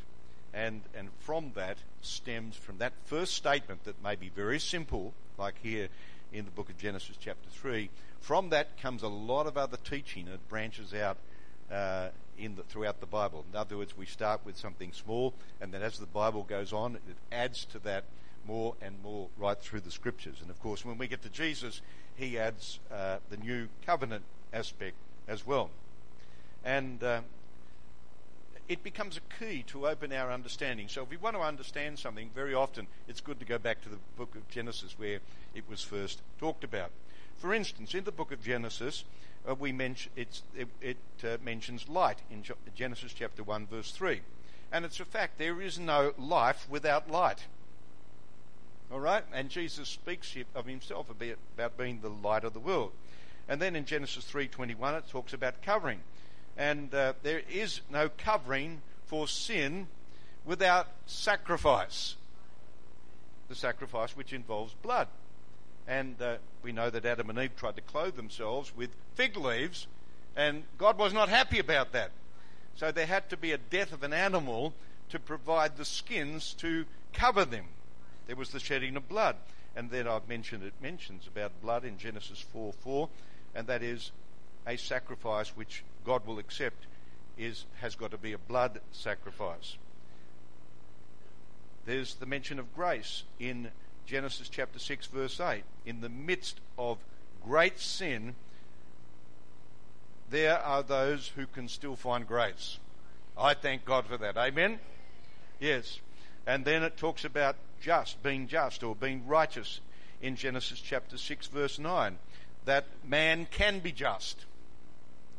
And, 0.51 0.81
and 0.96 1.10
from 1.19 1.51
that 1.53 1.77
stems 2.01 2.55
from 2.55 2.79
that 2.79 2.93
first 3.05 3.36
statement 3.36 3.84
that 3.84 4.01
may 4.03 4.15
be 4.15 4.29
very 4.29 4.60
simple, 4.60 5.13
like 5.38 5.60
here 5.62 5.89
in 6.34 6.46
the 6.46 6.51
book 6.51 6.72
of 6.72 6.77
Genesis, 6.79 7.17
chapter 7.19 7.50
3. 7.51 7.91
From 8.19 8.50
that 8.50 8.81
comes 8.81 9.03
a 9.03 9.08
lot 9.08 9.46
of 9.46 9.58
other 9.58 9.77
teaching 9.77 10.25
that 10.25 10.50
branches 10.50 10.91
out 10.91 11.17
uh, 11.72 12.10
in 12.39 12.55
the, 12.55 12.63
throughout 12.63 13.00
the 13.00 13.05
Bible. 13.05 13.46
In 13.51 13.58
other 13.58 13.77
words, 13.77 13.98
we 13.98 14.05
start 14.05 14.41
with 14.46 14.58
something 14.58 14.91
small, 14.93 15.34
and 15.60 15.74
then 15.74 15.81
as 15.81 16.00
the 16.00 16.05
Bible 16.05 16.43
goes 16.43 16.74
on, 16.74 16.96
it 16.96 17.01
adds 17.31 17.65
to 17.65 17.79
that 17.79 18.05
more 18.46 18.75
and 18.81 18.96
more 19.03 19.27
right 19.38 19.60
through 19.60 19.81
the 19.81 19.91
scriptures. 19.91 20.38
And 20.41 20.50
of 20.50 20.60
course, 20.62 20.86
when 20.86 20.98
we 20.98 21.08
get 21.08 21.22
to 21.24 21.29
Jesus, 21.29 21.81
he 22.15 22.39
adds 22.39 22.79
uh, 22.91 23.17
the 23.29 23.38
new 23.38 23.67
covenant 23.86 24.24
aspect 24.53 24.96
as 25.27 25.46
well. 25.46 25.69
And 26.63 27.03
uh, 27.03 27.22
it 28.67 28.84
becomes 28.84 29.17
a 29.17 29.43
key 29.43 29.63
to 29.67 29.88
open 29.88 30.13
our 30.13 30.31
understanding. 30.31 30.88
So 30.88 31.03
if 31.03 31.10
we 31.10 31.17
want 31.17 31.36
to 31.36 31.41
understand 31.41 32.00
something, 32.00 32.29
very 32.34 32.53
often 32.53 32.88
it's 33.08 33.22
good 33.22 33.39
to 33.39 33.46
go 33.46 33.58
back 33.58 33.81
to 33.84 33.89
the 33.89 33.98
book 34.17 34.36
of 34.36 34.48
Genesis 34.50 34.98
where 34.98 35.19
it 35.55 35.63
was 35.69 35.81
first 35.81 36.22
talked 36.39 36.63
about. 36.63 36.91
For 37.39 37.53
instance, 37.53 37.93
in 37.93 38.03
the 38.03 38.12
book 38.12 38.31
of 38.31 38.43
Genesis, 38.43 39.05
uh, 39.50 39.55
we 39.55 39.72
it, 39.72 40.41
it 40.81 40.98
uh, 41.24 41.38
mentions 41.43 41.88
light 41.88 42.19
in 42.29 42.43
Genesis 42.75 43.13
chapter 43.13 43.43
1, 43.43 43.67
verse 43.67 43.91
3. 43.91 44.22
And 44.72 44.86
it's 44.86 45.00
a 45.00 45.05
fact, 45.05 45.38
there 45.38 45.62
is 45.62 45.79
no 45.79 46.13
life 46.17 46.67
without 46.69 47.10
light. 47.10 47.46
All 48.91 49.00
right? 49.00 49.24
And 49.34 49.50
Jesus 49.50 49.88
speaks 49.88 50.36
of 50.53 50.65
himself 50.65 51.10
about 51.10 51.77
being 51.77 52.01
the 52.01 52.10
light 52.10 52.43
of 52.43 52.53
the 52.53 52.60
world. 52.60 52.91
And 53.48 53.62
then 53.62 53.75
in 53.75 53.86
Genesis 53.86 54.25
3:21 54.31 54.98
it 54.98 55.10
talks 55.10 55.34
about 55.34 55.62
covering. 55.63 56.01
And 56.55 56.93
uh, 56.93 57.13
there 57.24 57.41
is 57.50 57.81
no 57.89 58.10
covering 58.10 58.81
for 59.05 59.27
sin 59.27 59.88
without 60.46 60.88
sacrifice. 61.08 62.15
The 63.48 63.55
sacrifice 63.55 64.15
which 64.15 64.34
involves 64.34 64.74
blood. 64.74 65.08
And 65.89 66.22
uh, 66.22 66.36
we 66.62 66.72
know 66.72 66.91
that 66.91 67.03
Adam 67.03 67.31
and 67.31 67.39
Eve 67.39 67.55
tried 67.58 67.75
to 67.75 67.81
clothe 67.81 68.15
themselves 68.15 68.72
with 68.75 68.91
fig 69.15 69.36
leaves, 69.36 69.88
and 70.36 70.63
God 70.77 71.00
was 71.00 71.13
not 71.13 71.29
happy 71.29 71.58
about 71.58 71.93
that. 71.93 72.12
So 72.75 72.91
there 72.91 73.08
had 73.08 73.27
to 73.31 73.38
be 73.38 73.51
a 73.51 73.58
death 73.58 73.91
of 73.91 74.03
an 74.03 74.13
animal 74.13 74.75
to 75.10 75.17
provide 75.17 75.77
the 75.77 75.86
skins 75.86 76.53
to 76.60 76.86
cover 77.12 77.43
them. 77.43 77.65
There 78.27 78.36
was 78.36 78.51
the 78.51 78.60
shedding 78.60 78.96
of 78.96 79.10
blood. 79.10 79.36
And 79.75 79.89
then 79.89 80.08
I've 80.08 80.27
mentioned 80.27 80.63
it 80.63 80.74
mentions 80.79 81.25
about 81.25 81.60
blood 81.62 81.84
in 81.84 81.98
Genesis 81.98 82.39
4 82.39 82.74
4, 82.74 83.10
and 83.55 83.65
that 83.67 83.81
is 83.81 84.12
a 84.67 84.77
sacrifice 84.77 85.50
which 85.50 85.84
God 86.05 86.25
will 86.27 86.38
accept 86.38 86.86
is 87.38 87.65
has 87.79 87.96
got 87.96 88.12
to 88.12 88.17
be 88.17 88.34
a 88.34 88.38
blood 88.38 88.79
sacrifice. 88.91 89.77
There's 91.86 92.15
the 92.15 92.25
mention 92.25 92.60
of 92.60 92.75
grace 92.75 93.24
in 93.39 93.72
Genesis 94.10 94.50
chapter 94.50 94.80
6, 94.80 95.06
verse 95.06 95.39
8. 95.39 95.63
In 95.86 96.01
the 96.01 96.10
midst 96.10 96.60
of 96.80 96.98
great 97.44 97.80
sin, 97.80 98.34
there 100.32 100.58
are 100.58 100.82
those 100.82 101.28
who 101.36 101.46
can 101.46 101.68
still 101.68 101.96
find 101.96 102.28
grace. 102.28 102.80
I 103.38 103.54
thank 103.54 103.86
God 103.86 104.08
for 104.08 104.18
that. 104.18 104.36
Amen? 104.36 104.80
Yes. 105.60 106.00
And 106.48 106.66
then 106.66 106.82
it 106.82 106.98
talks 106.98 107.24
about 107.24 107.56
just, 107.80 108.24
being 108.24 108.48
just 108.48 108.82
or 108.82 108.96
being 108.96 109.28
righteous 109.28 109.80
in 110.24 110.36
Genesis 110.36 110.82
chapter 110.82 111.16
6, 111.16 111.46
verse 111.46 111.78
9. 111.78 112.18
That 112.66 112.86
man 113.06 113.46
can 113.51 113.78
be 113.78 113.92
just. 113.92 114.46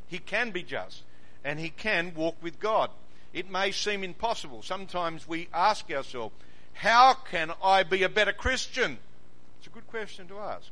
He 0.07 0.19
can 0.21 0.53
be 0.53 0.62
just. 0.62 1.03
And 1.45 1.59
he 1.59 1.71
can 1.71 2.15
walk 2.15 2.37
with 2.41 2.61
God. 2.61 2.91
It 3.33 3.50
may 3.50 3.73
seem 3.73 4.05
impossible. 4.05 4.62
Sometimes 4.62 5.27
we 5.27 5.49
ask 5.53 5.91
ourselves, 5.91 6.35
how 6.73 7.15
can 7.15 7.53
I 7.62 7.83
be 7.83 8.03
a 8.03 8.09
better 8.09 8.33
Christian? 8.33 8.99
It's 9.59 9.67
a 9.67 9.71
good 9.71 9.87
question 9.87 10.29
to 10.29 10.39
ask. 10.39 10.71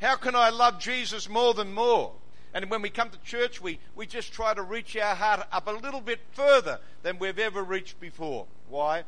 How 0.00 0.16
can 0.16 0.34
I 0.34 0.50
love 0.50 0.78
Jesus 0.78 1.28
more 1.28 1.54
than 1.54 1.72
more? 1.72 2.12
And 2.52 2.70
when 2.70 2.82
we 2.82 2.90
come 2.90 3.10
to 3.10 3.18
church, 3.18 3.60
we, 3.60 3.78
we 3.94 4.06
just 4.06 4.32
try 4.32 4.54
to 4.54 4.62
reach 4.62 4.96
our 4.96 5.14
heart 5.14 5.46
up 5.52 5.68
a 5.68 5.72
little 5.72 6.00
bit 6.00 6.20
further 6.32 6.80
than 7.02 7.18
we've 7.18 7.38
ever 7.38 7.62
reached 7.62 8.00
before. 8.00 8.46
Why? 8.68 9.04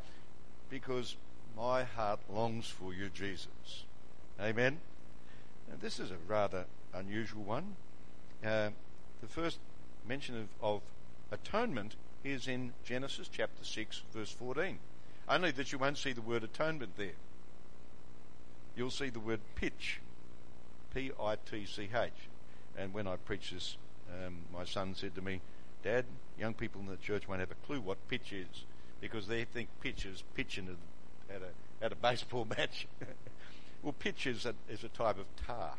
Because 0.71 1.17
my 1.57 1.85
heart 1.85 2.21
longs 2.31 2.69
for 2.69 2.93
you, 2.93 3.09
Jesus. 3.09 3.85
Amen? 4.41 4.79
Now, 5.69 5.77
this 5.81 5.99
is 5.99 6.11
a 6.11 6.17
rather 6.27 6.67
unusual 6.95 7.43
one. 7.43 7.77
Uh, 8.45 8.71
the 9.21 9.29
first 9.29 9.59
mention 10.07 10.37
of, 10.37 10.49
of 10.63 10.83
atonement 11.33 11.97
is 12.25 12.49
in 12.49 12.73
Genesis 12.85 13.29
chapter 13.33 13.65
6, 13.65 14.03
verse 14.13 14.31
14. 14.31 14.79
Only 15.29 15.51
that 15.53 15.73
you 15.73 15.79
won't 15.79 15.99
see 15.99 16.13
the 16.13 16.23
word 16.23 16.43
atonement 16.43 16.93
there. 16.97 17.13
You'll 18.77 18.91
see 18.91 19.11
the 19.11 19.21
word 19.21 19.41
pitch. 19.57 20.01
P 20.95 21.11
I 21.21 21.37
T 21.37 21.67
C 21.67 21.91
H. 21.95 22.13
And 22.77 22.95
when 22.95 23.07
I 23.07 23.17
preached 23.17 23.53
this, 23.53 23.77
um, 24.11 24.39
my 24.53 24.65
son 24.65 24.95
said 24.95 25.15
to 25.17 25.23
me, 25.23 25.41
Dad, 25.83 26.07
young 26.39 26.55
people 26.55 26.81
in 26.81 26.87
the 26.87 26.97
church 26.97 27.29
won't 27.29 27.41
have 27.41 27.51
a 27.51 27.67
clue 27.67 27.81
what 27.81 27.99
pitch 28.09 28.33
is 28.33 28.65
because 29.01 29.27
they 29.27 29.45
think 29.45 29.69
pitch 29.83 30.07
is 30.07 30.23
pitching 30.35 30.77
at 31.29 31.43
a, 31.43 31.85
at 31.85 31.93
a 31.93 31.97
baseball 31.97 32.47
match. 32.59 32.87
well, 33.83 33.93
pitch 33.93 34.27
is 34.27 34.47
a, 34.47 34.55
is 34.71 34.83
a 34.83 34.89
type 34.89 35.19
of 35.19 35.27
tar. 35.47 35.75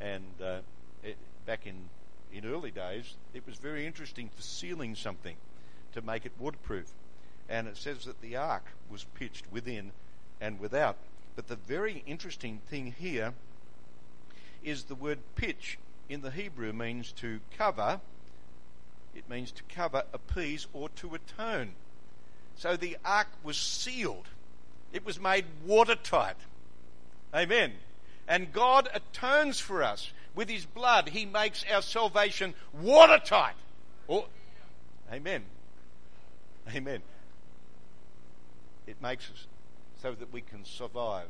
And 0.00 0.24
uh, 0.42 0.58
it, 1.02 1.16
back 1.46 1.66
in, 1.66 1.88
in 2.32 2.44
early 2.44 2.70
days, 2.70 3.14
it 3.34 3.46
was 3.46 3.56
very 3.56 3.86
interesting 3.86 4.28
for 4.34 4.42
sealing 4.42 4.94
something 4.94 5.36
to 5.92 6.02
make 6.02 6.26
it 6.26 6.32
waterproof 6.38 6.92
and 7.48 7.68
it 7.68 7.76
says 7.76 8.04
that 8.04 8.20
the 8.20 8.36
ark 8.36 8.64
was 8.90 9.04
pitched 9.04 9.44
within 9.50 9.92
and 10.40 10.58
without. 10.58 10.96
But 11.36 11.48
the 11.48 11.56
very 11.56 12.02
interesting 12.06 12.60
thing 12.68 12.94
here 12.98 13.34
is 14.62 14.84
the 14.84 14.94
word 14.94 15.18
pitch 15.34 15.78
in 16.08 16.22
the 16.22 16.30
Hebrew 16.30 16.72
means 16.72 17.12
to 17.12 17.40
cover, 17.56 18.00
it 19.14 19.28
means 19.28 19.52
to 19.52 19.62
cover, 19.74 20.04
appease, 20.12 20.66
or 20.72 20.88
to 20.90 21.14
atone. 21.14 21.72
So 22.56 22.76
the 22.76 22.96
ark 23.04 23.28
was 23.42 23.56
sealed, 23.56 24.26
it 24.92 25.04
was 25.04 25.20
made 25.20 25.44
watertight. 25.66 26.36
Amen. 27.34 27.72
And 28.26 28.52
God 28.52 28.88
atones 28.94 29.60
for 29.60 29.82
us 29.82 30.10
with 30.34 30.48
his 30.48 30.64
blood. 30.64 31.10
He 31.10 31.26
makes 31.26 31.64
our 31.70 31.82
salvation 31.82 32.54
watertight. 32.72 33.54
Or, 34.06 34.26
amen. 35.12 35.42
Amen 36.74 37.02
it 38.86 39.00
makes 39.02 39.30
us 39.30 39.46
so 40.00 40.12
that 40.12 40.32
we 40.32 40.40
can 40.40 40.64
survive. 40.64 41.28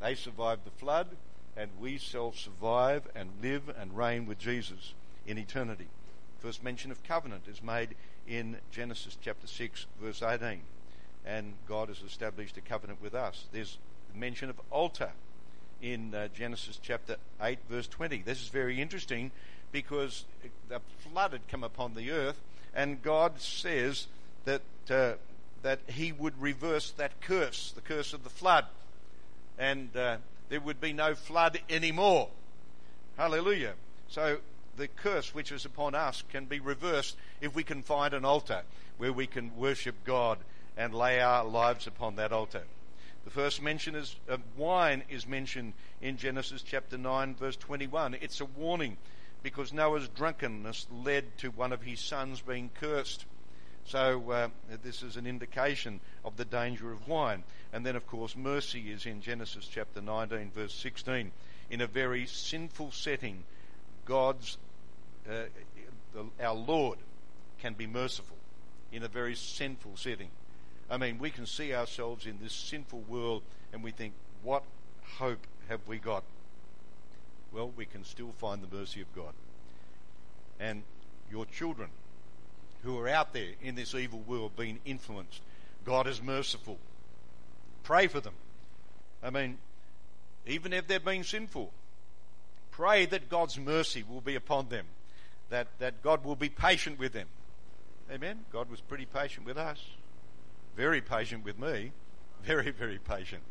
They 0.00 0.14
survived 0.14 0.64
the 0.64 0.70
flood, 0.70 1.08
and 1.56 1.70
we 1.80 1.98
shall 1.98 2.32
survive 2.32 3.08
and 3.14 3.30
live 3.42 3.68
and 3.78 3.96
reign 3.96 4.26
with 4.26 4.38
Jesus 4.38 4.94
in 5.26 5.38
eternity. 5.38 5.88
First 6.38 6.62
mention 6.62 6.90
of 6.90 7.02
covenant 7.02 7.44
is 7.48 7.62
made 7.62 7.94
in 8.28 8.58
Genesis 8.70 9.16
chapter 9.20 9.46
6, 9.46 9.86
verse 10.00 10.22
18. 10.22 10.62
And 11.24 11.54
God 11.66 11.88
has 11.88 12.02
established 12.02 12.56
a 12.56 12.60
covenant 12.60 13.02
with 13.02 13.14
us. 13.14 13.46
There's 13.52 13.78
the 14.12 14.18
mention 14.18 14.50
of 14.50 14.60
altar 14.70 15.10
in 15.82 16.14
uh, 16.14 16.28
Genesis 16.28 16.78
chapter 16.82 17.16
8, 17.40 17.58
verse 17.68 17.88
20. 17.88 18.22
This 18.22 18.40
is 18.40 18.48
very 18.48 18.80
interesting 18.80 19.30
because 19.72 20.24
the 20.68 20.80
flood 21.00 21.32
had 21.32 21.48
come 21.48 21.64
upon 21.64 21.94
the 21.94 22.10
earth, 22.10 22.40
and 22.74 23.02
God 23.02 23.40
says 23.40 24.06
that 24.44 24.62
uh, 24.90 25.14
that 25.66 25.80
he 25.88 26.12
would 26.12 26.40
reverse 26.40 26.92
that 26.92 27.20
curse, 27.20 27.72
the 27.74 27.80
curse 27.80 28.12
of 28.12 28.22
the 28.22 28.30
flood, 28.30 28.66
and 29.58 29.96
uh, 29.96 30.16
there 30.48 30.60
would 30.60 30.80
be 30.80 30.92
no 30.92 31.16
flood 31.16 31.58
anymore. 31.68 32.28
Hallelujah. 33.16 33.72
So 34.06 34.38
the 34.76 34.86
curse 34.86 35.34
which 35.34 35.50
is 35.50 35.64
upon 35.64 35.96
us 35.96 36.22
can 36.30 36.44
be 36.44 36.60
reversed 36.60 37.16
if 37.40 37.52
we 37.52 37.64
can 37.64 37.82
find 37.82 38.14
an 38.14 38.24
altar 38.24 38.62
where 38.96 39.12
we 39.12 39.26
can 39.26 39.56
worship 39.56 39.96
God 40.04 40.38
and 40.76 40.94
lay 40.94 41.20
our 41.20 41.44
lives 41.44 41.88
upon 41.88 42.14
that 42.14 42.30
altar. 42.32 42.62
The 43.24 43.32
first 43.32 43.60
mention 43.60 43.96
is, 43.96 44.14
of 44.28 44.42
wine 44.56 45.02
is 45.10 45.26
mentioned 45.26 45.72
in 46.00 46.16
Genesis 46.16 46.62
chapter 46.62 46.96
9, 46.96 47.34
verse 47.34 47.56
21. 47.56 48.18
It's 48.20 48.40
a 48.40 48.44
warning 48.44 48.98
because 49.42 49.72
Noah's 49.72 50.06
drunkenness 50.06 50.86
led 50.92 51.36
to 51.38 51.50
one 51.50 51.72
of 51.72 51.82
his 51.82 51.98
sons 51.98 52.40
being 52.40 52.70
cursed. 52.78 53.24
So 53.86 54.30
uh, 54.32 54.48
this 54.82 55.02
is 55.02 55.16
an 55.16 55.28
indication 55.28 56.00
of 56.24 56.36
the 56.36 56.44
danger 56.44 56.90
of 56.90 57.06
wine. 57.06 57.44
And 57.72 57.86
then, 57.86 57.94
of 57.94 58.06
course, 58.06 58.36
mercy 58.36 58.90
is 58.90 59.06
in 59.06 59.20
Genesis 59.20 59.68
chapter 59.70 60.00
19, 60.00 60.50
verse 60.50 60.74
16. 60.74 61.30
In 61.70 61.80
a 61.80 61.86
very 61.86 62.26
sinful 62.26 62.90
setting, 62.90 63.44
God's, 64.04 64.58
uh, 65.30 65.44
our 66.40 66.54
Lord, 66.54 66.98
can 67.60 67.74
be 67.74 67.86
merciful 67.86 68.36
in 68.90 69.04
a 69.04 69.08
very 69.08 69.36
sinful 69.36 69.96
setting. 69.96 70.30
I 70.90 70.96
mean, 70.96 71.18
we 71.18 71.30
can 71.30 71.46
see 71.46 71.72
ourselves 71.72 72.26
in 72.26 72.38
this 72.42 72.52
sinful 72.52 73.00
world 73.02 73.42
and 73.72 73.84
we 73.84 73.92
think, 73.92 74.14
what 74.42 74.64
hope 75.18 75.46
have 75.68 75.80
we 75.86 75.98
got? 75.98 76.24
Well, 77.52 77.70
we 77.76 77.86
can 77.86 78.04
still 78.04 78.32
find 78.38 78.62
the 78.62 78.76
mercy 78.76 79.00
of 79.00 79.14
God. 79.14 79.32
And 80.58 80.82
your 81.30 81.46
children 81.46 81.90
who 82.86 82.98
are 82.98 83.08
out 83.08 83.32
there 83.32 83.50
in 83.60 83.74
this 83.74 83.94
evil 83.94 84.20
world 84.20 84.56
being 84.56 84.78
influenced. 84.84 85.40
God 85.84 86.06
is 86.06 86.22
merciful. 86.22 86.78
Pray 87.82 88.06
for 88.06 88.20
them. 88.20 88.34
I 89.22 89.30
mean, 89.30 89.58
even 90.46 90.72
if 90.72 90.86
they've 90.86 91.04
been 91.04 91.24
sinful, 91.24 91.72
pray 92.70 93.04
that 93.06 93.28
God's 93.28 93.58
mercy 93.58 94.04
will 94.08 94.20
be 94.20 94.36
upon 94.36 94.68
them, 94.68 94.86
that, 95.50 95.66
that 95.80 96.02
God 96.02 96.24
will 96.24 96.36
be 96.36 96.48
patient 96.48 96.98
with 96.98 97.12
them. 97.12 97.26
Amen. 98.10 98.44
God 98.52 98.70
was 98.70 98.80
pretty 98.80 99.06
patient 99.06 99.46
with 99.46 99.58
us, 99.58 99.82
very 100.76 101.00
patient 101.00 101.44
with 101.44 101.58
me, 101.58 101.90
very, 102.44 102.70
very 102.70 102.98
patient. 102.98 103.42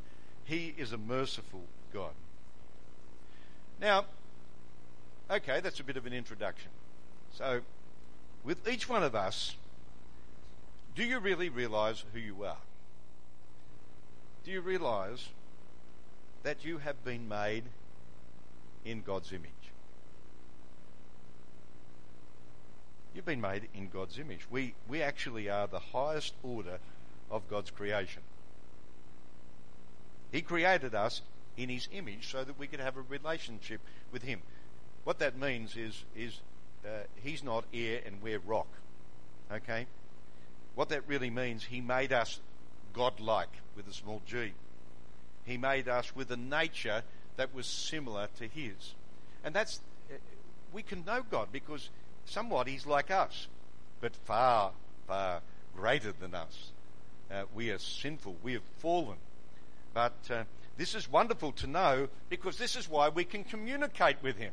He 0.46 0.74
is 0.77 0.94
a 0.94 0.98
merciful 0.98 1.63
God. 1.94 2.13
Now, 3.82 4.06
okay, 5.30 5.60
that's 5.60 5.82
a 5.82 5.84
bit 5.84 5.98
of 5.98 6.06
an 6.06 6.13
introduction. 6.13 6.70
So, 7.34 7.62
with 8.46 8.68
each 8.68 8.88
one 8.88 9.04
of 9.04 9.16
us, 9.16 9.56
do 10.96 11.04
you 11.04 11.20
really 11.20 11.50
realize 11.50 12.04
who 12.14 12.20
you 12.20 12.46
are? 12.46 12.58
Do 14.46 14.52
you 14.52 14.62
realize 14.62 15.30
that 16.44 16.64
you 16.64 16.78
have 16.78 17.04
been 17.04 17.28
made 17.28 17.64
in 18.86 19.02
God's 19.02 19.34
image? 19.34 19.50
You've 23.16 23.25
been 23.25 23.42
made 23.42 23.68
in 23.74 23.90
God's 23.90 24.20
image. 24.20 24.42
We, 24.52 24.75
we 24.88 25.02
actually 25.02 25.50
are 25.50 25.68
the 25.68 25.80
highest 25.80 26.34
order 26.44 26.78
of 27.32 27.50
God's 27.50 27.72
creation. 27.72 28.22
He 30.32 30.42
created 30.42 30.94
us 30.94 31.22
in 31.58 31.70
His 31.70 31.88
image 31.92 32.32
so 32.32 32.44
that 32.44 32.60
we 32.60 32.68
could 32.68 32.82
have 32.82 32.98
a 32.98 33.02
relationship 33.02 33.82
with 34.12 34.22
Him. 34.22 34.42
what 35.04 35.20
that 35.20 35.38
means 35.38 35.75
is, 35.75 36.04
is 36.16 36.42
uh, 36.86 37.04
he's 37.24 37.44
not 37.44 37.65
air 37.74 38.01
and 38.06 38.22
we're 38.22 38.39
rock. 38.39 38.68
Okay? 39.51 39.88
What 40.75 40.89
that 40.89 41.08
really 41.08 41.30
means, 41.30 41.63
he 41.63 41.82
made 41.82 42.13
us 42.13 42.39
godlike 42.94 43.50
with 43.75 43.88
a 43.88 43.94
small 43.94 44.22
g. 44.25 44.54
He 45.46 45.58
made 45.58 45.88
us 45.88 46.15
with 46.15 46.32
a 46.32 46.38
nature 46.38 47.04
that 47.38 47.54
was 47.54 47.68
similar 47.68 48.27
to 48.39 48.48
his. 48.48 48.96
And 49.44 49.54
that's, 49.54 49.80
uh, 50.12 50.15
we 50.74 50.82
can 50.82 51.06
know 51.06 51.24
God 51.30 51.50
because 51.51 51.89
somewhat 52.25 52.68
he's 52.68 52.86
like 52.86 53.12
us, 53.12 53.48
but 54.01 54.15
far, 54.15 54.72
far 55.08 55.42
greater 55.75 56.12
than 56.12 56.34
us. 56.34 56.72
Uh, 57.32 57.44
we 57.54 57.70
are 57.72 57.80
sinful. 57.80 58.36
We 58.44 58.54
have 58.54 58.63
fallen. 58.80 59.18
But 59.94 60.13
uh, 60.30 60.44
this 60.77 60.96
is 60.96 61.10
wonderful 61.10 61.51
to 61.54 61.68
know 61.68 62.10
because 62.30 62.58
this 62.58 62.75
is 62.75 62.89
why 62.89 63.10
we 63.10 63.24
can 63.24 63.44
communicate 63.44 64.18
with 64.22 64.38
him. 64.38 64.51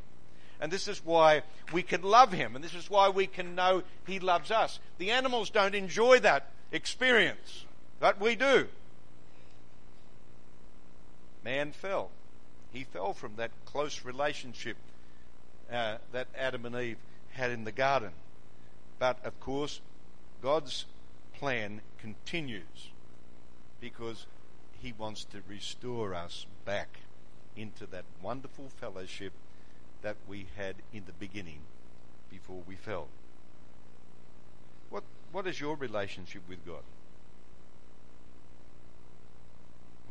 And 0.59 0.71
this 0.71 0.87
is 0.87 1.03
why 1.03 1.43
we 1.71 1.83
can 1.83 2.01
love 2.01 2.31
him. 2.31 2.55
And 2.55 2.63
this 2.63 2.73
is 2.73 2.89
why 2.89 3.09
we 3.09 3.27
can 3.27 3.55
know 3.55 3.83
he 4.07 4.19
loves 4.19 4.51
us. 4.51 4.79
The 4.97 5.11
animals 5.11 5.49
don't 5.49 5.75
enjoy 5.75 6.19
that 6.19 6.47
experience, 6.71 7.65
but 7.99 8.19
we 8.19 8.35
do. 8.35 8.67
Man 11.43 11.71
fell. 11.71 12.09
He 12.71 12.83
fell 12.83 13.13
from 13.13 13.35
that 13.35 13.51
close 13.65 14.05
relationship 14.05 14.77
uh, 15.71 15.97
that 16.11 16.27
Adam 16.37 16.65
and 16.65 16.75
Eve 16.75 16.97
had 17.31 17.51
in 17.51 17.65
the 17.65 17.71
garden. 17.71 18.11
But 18.99 19.23
of 19.25 19.39
course, 19.39 19.81
God's 20.41 20.85
plan 21.33 21.81
continues 21.99 22.89
because 23.79 24.25
he 24.81 24.93
wants 24.97 25.23
to 25.25 25.41
restore 25.47 26.13
us 26.13 26.45
back 26.65 26.99
into 27.55 27.85
that 27.87 28.05
wonderful 28.21 28.69
fellowship 28.69 29.33
that 30.03 30.17
we 30.27 30.45
had 30.55 30.75
in 30.93 31.03
the 31.05 31.13
beginning 31.13 31.59
before 32.29 32.61
we 32.67 32.75
fell. 32.75 33.07
What, 34.89 35.03
what 35.31 35.47
is 35.47 35.59
your 35.59 35.75
relationship 35.75 36.43
with 36.47 36.63
God? 36.65 36.83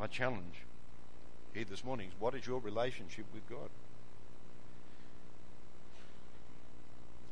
My 0.00 0.06
challenge 0.08 0.56
here 1.54 1.66
this 1.68 1.84
morning 1.84 2.08
is 2.08 2.14
what 2.18 2.34
is 2.34 2.46
your 2.46 2.58
relationship 2.58 3.26
with 3.32 3.48
God? 3.48 3.68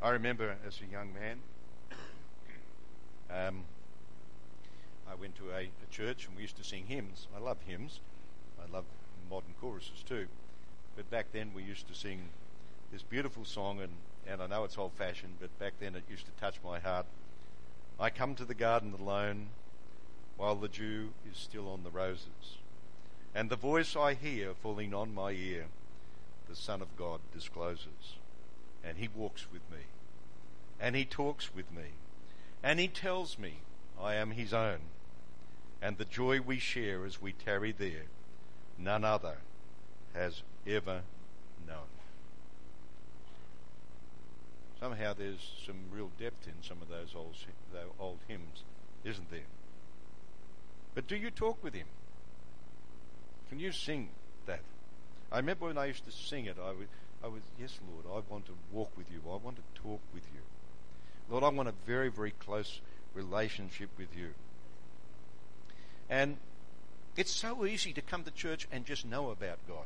I 0.02 0.10
remember 0.10 0.56
as 0.66 0.80
a 0.80 0.90
young 0.90 1.12
man, 1.12 1.38
um, 3.30 3.64
I 5.10 5.14
went 5.14 5.36
to 5.36 5.50
a, 5.50 5.62
a, 5.62 5.90
church 5.90 6.26
and 6.26 6.36
we 6.36 6.42
used 6.42 6.56
to 6.56 6.64
sing 6.64 6.84
hymns. 6.86 7.26
I 7.36 7.40
love 7.40 7.58
hymns. 7.66 8.00
I 8.58 8.70
love 8.72 8.84
modern 9.28 9.54
choruses 9.60 10.02
too. 10.06 10.26
But 10.96 11.10
back 11.10 11.26
then 11.32 11.52
we 11.54 11.62
used 11.62 11.88
to 11.88 11.94
sing 11.94 12.28
this 12.92 13.02
beautiful 13.02 13.44
song, 13.44 13.80
and, 13.80 13.92
and 14.26 14.42
I 14.42 14.46
know 14.48 14.64
it's 14.64 14.76
old 14.76 14.92
fashioned, 14.94 15.34
but 15.40 15.56
back 15.58 15.74
then 15.78 15.94
it 15.94 16.02
used 16.10 16.26
to 16.26 16.32
touch 16.40 16.56
my 16.64 16.80
heart. 16.80 17.06
I 18.00 18.10
come 18.10 18.34
to 18.34 18.44
the 18.44 18.54
garden 18.54 18.94
alone 18.98 19.48
while 20.36 20.56
the 20.56 20.68
dew 20.68 21.10
is 21.30 21.38
still 21.38 21.68
on 21.68 21.84
the 21.84 21.90
roses, 21.90 22.58
and 23.34 23.48
the 23.48 23.56
voice 23.56 23.94
I 23.94 24.14
hear 24.14 24.54
falling 24.54 24.92
on 24.92 25.14
my 25.14 25.30
ear, 25.30 25.66
the 26.48 26.56
Son 26.56 26.82
of 26.82 26.96
God 26.96 27.20
discloses, 27.32 28.16
and 28.82 28.98
he 28.98 29.08
walks 29.14 29.46
with 29.52 29.62
me, 29.70 29.84
and 30.80 30.96
he 30.96 31.04
talks 31.04 31.54
with 31.54 31.70
me, 31.70 31.92
and 32.62 32.80
he 32.80 32.88
tells 32.88 33.38
me 33.38 33.58
I 34.00 34.14
am 34.14 34.32
his 34.32 34.52
own, 34.52 34.80
and 35.80 35.96
the 35.96 36.04
joy 36.04 36.40
we 36.40 36.58
share 36.58 37.04
as 37.04 37.22
we 37.22 37.32
tarry 37.32 37.70
there, 37.70 38.06
none 38.76 39.04
other 39.04 39.36
has 40.12 40.42
ever 40.66 41.02
known 41.68 41.99
somehow 44.80 45.12
there's 45.12 45.52
some 45.66 45.76
real 45.92 46.10
depth 46.18 46.46
in 46.46 46.54
some 46.66 46.80
of 46.80 46.88
those 46.88 47.14
old, 47.14 47.36
those 47.72 47.82
old 48.00 48.18
hymns, 48.26 48.64
isn't 49.04 49.30
there? 49.30 49.40
But 50.94 51.06
do 51.06 51.16
you 51.16 51.30
talk 51.30 51.62
with 51.62 51.74
him? 51.74 51.86
Can 53.48 53.60
you 53.60 53.72
sing 53.72 54.08
that? 54.46 54.60
I 55.30 55.36
remember 55.36 55.66
when 55.66 55.78
I 55.78 55.86
used 55.86 56.04
to 56.06 56.12
sing 56.12 56.46
it, 56.46 56.56
I 56.60 56.70
would, 56.70 56.88
I 57.22 57.28
was, 57.28 57.42
yes, 57.60 57.78
Lord, 57.92 58.06
I 58.06 58.32
want 58.32 58.46
to 58.46 58.52
walk 58.72 58.90
with 58.96 59.10
you. 59.12 59.20
I 59.30 59.36
want 59.36 59.56
to 59.56 59.82
talk 59.82 60.00
with 60.14 60.24
you. 60.34 60.40
Lord, 61.28 61.44
I 61.44 61.48
want 61.48 61.68
a 61.68 61.74
very, 61.86 62.08
very 62.08 62.32
close 62.32 62.80
relationship 63.14 63.90
with 63.98 64.16
you. 64.16 64.30
And 66.08 66.38
it's 67.16 67.30
so 67.30 67.66
easy 67.66 67.92
to 67.92 68.00
come 68.00 68.24
to 68.24 68.30
church 68.30 68.66
and 68.72 68.84
just 68.84 69.06
know 69.06 69.30
about 69.30 69.58
God. 69.68 69.84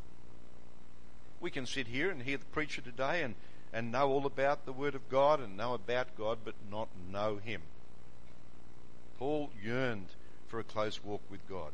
We 1.40 1.50
can 1.50 1.66
sit 1.66 1.88
here 1.88 2.10
and 2.10 2.22
hear 2.22 2.38
the 2.38 2.44
preacher 2.46 2.80
today 2.80 3.22
and 3.22 3.34
and 3.74 3.90
know 3.90 4.08
all 4.08 4.24
about 4.24 4.64
the 4.64 4.72
Word 4.72 4.94
of 4.94 5.08
God 5.10 5.40
and 5.40 5.56
know 5.56 5.74
about 5.74 6.16
God, 6.16 6.38
but 6.44 6.54
not 6.70 6.88
know 7.10 7.40
Him. 7.44 7.60
Paul 9.18 9.50
yearned 9.60 10.06
for 10.46 10.60
a 10.60 10.64
close 10.64 11.02
walk 11.02 11.22
with 11.28 11.46
God. 11.48 11.72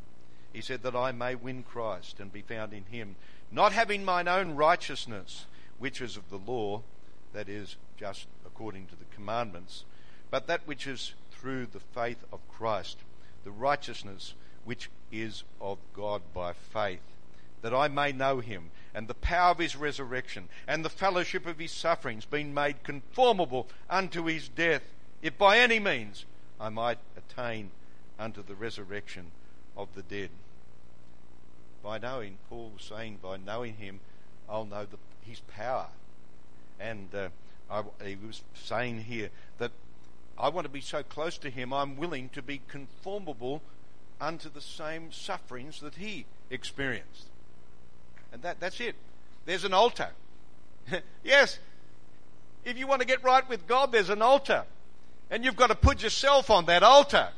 He 0.50 0.62
said 0.62 0.82
that 0.82 0.96
I 0.96 1.12
may 1.12 1.34
win 1.34 1.62
Christ 1.62 2.18
and 2.18 2.32
be 2.32 2.40
found 2.40 2.72
in 2.72 2.84
Him, 2.86 3.16
not 3.52 3.72
having 3.72 4.02
mine 4.02 4.28
own 4.28 4.56
righteousness, 4.56 5.44
which 5.78 6.00
is 6.00 6.16
of 6.16 6.30
the 6.30 6.38
law, 6.38 6.82
that 7.34 7.50
is, 7.50 7.76
just 7.98 8.26
according 8.46 8.86
to 8.86 8.96
the 8.96 9.04
commandments, 9.14 9.84
but 10.30 10.46
that 10.46 10.66
which 10.66 10.86
is 10.86 11.12
through 11.30 11.66
the 11.66 11.80
faith 11.80 12.24
of 12.32 12.40
Christ, 12.48 12.96
the 13.44 13.50
righteousness 13.50 14.34
which 14.64 14.88
is 15.12 15.44
of 15.60 15.78
God 15.94 16.22
by 16.32 16.54
faith, 16.54 17.02
that 17.60 17.74
I 17.74 17.88
may 17.88 18.10
know 18.10 18.40
Him 18.40 18.70
and 18.94 19.08
the 19.08 19.14
power 19.14 19.50
of 19.50 19.58
his 19.58 19.76
resurrection 19.76 20.48
and 20.66 20.84
the 20.84 20.90
fellowship 20.90 21.46
of 21.46 21.58
his 21.58 21.72
sufferings, 21.72 22.24
being 22.24 22.52
made 22.52 22.82
conformable 22.82 23.68
unto 23.88 24.24
his 24.24 24.48
death, 24.48 24.82
if 25.22 25.36
by 25.38 25.58
any 25.58 25.78
means 25.78 26.24
I 26.60 26.68
might 26.68 26.98
attain 27.16 27.70
unto 28.18 28.42
the 28.42 28.54
resurrection 28.54 29.30
of 29.76 29.88
the 29.94 30.02
dead. 30.02 30.30
By 31.82 31.98
knowing, 31.98 32.36
Paul 32.48 32.72
was 32.74 32.84
saying, 32.84 33.18
by 33.22 33.38
knowing 33.38 33.76
him, 33.76 34.00
I'll 34.48 34.66
know 34.66 34.84
the, 34.84 34.98
his 35.22 35.40
power. 35.40 35.86
And 36.78 37.14
uh, 37.14 37.28
I, 37.70 37.82
he 38.04 38.16
was 38.16 38.42
saying 38.54 39.04
here 39.04 39.30
that 39.58 39.70
I 40.38 40.48
want 40.48 40.66
to 40.66 40.70
be 40.70 40.80
so 40.80 41.02
close 41.02 41.38
to 41.38 41.50
him, 41.50 41.72
I'm 41.72 41.96
willing 41.96 42.28
to 42.30 42.42
be 42.42 42.60
conformable 42.68 43.62
unto 44.20 44.50
the 44.50 44.60
same 44.60 45.12
sufferings 45.12 45.80
that 45.80 45.94
he 45.94 46.26
experienced. 46.50 47.29
And 48.32 48.42
that, 48.42 48.60
that's 48.60 48.80
it. 48.80 48.94
There's 49.44 49.64
an 49.64 49.72
altar. 49.72 50.08
yes, 51.24 51.58
if 52.64 52.76
you 52.76 52.86
want 52.86 53.00
to 53.00 53.06
get 53.06 53.22
right 53.22 53.46
with 53.48 53.66
God, 53.66 53.92
there's 53.92 54.10
an 54.10 54.22
altar. 54.22 54.64
And 55.30 55.44
you've 55.44 55.56
got 55.56 55.68
to 55.68 55.74
put 55.74 56.02
yourself 56.02 56.50
on 56.50 56.66
that 56.66 56.82
altar. 56.82 57.28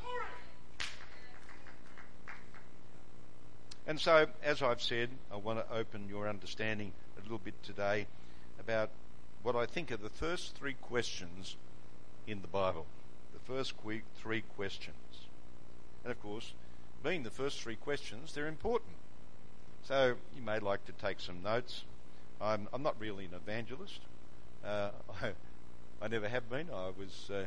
And 3.86 4.00
so, 4.00 4.26
as 4.42 4.62
I've 4.62 4.80
said, 4.80 5.10
I 5.30 5.36
want 5.36 5.58
to 5.58 5.74
open 5.74 6.08
your 6.08 6.28
understanding 6.28 6.92
a 7.18 7.22
little 7.22 7.38
bit 7.38 7.60
today 7.62 8.06
about 8.60 8.90
what 9.42 9.56
I 9.56 9.66
think 9.66 9.90
are 9.90 9.96
the 9.96 10.08
first 10.08 10.54
three 10.54 10.74
questions 10.74 11.56
in 12.26 12.42
the 12.42 12.48
Bible. 12.48 12.86
The 13.32 13.52
first 13.52 13.74
three 14.16 14.42
questions. 14.56 15.26
And 16.04 16.12
of 16.12 16.22
course, 16.22 16.52
being 17.02 17.24
the 17.24 17.30
first 17.30 17.60
three 17.60 17.76
questions, 17.76 18.32
they're 18.32 18.46
important. 18.46 18.92
So 19.84 20.14
you 20.36 20.42
may 20.42 20.60
like 20.60 20.84
to 20.86 20.92
take 20.92 21.18
some 21.18 21.42
notes. 21.42 21.82
I'm, 22.40 22.68
I'm 22.72 22.82
not 22.82 22.94
really 23.00 23.24
an 23.24 23.34
evangelist. 23.34 24.00
Uh, 24.64 24.90
I, 25.22 25.32
I, 26.00 26.08
never 26.08 26.28
have 26.28 26.48
been. 26.48 26.68
I 26.72 26.90
was 26.96 27.30
uh, 27.30 27.44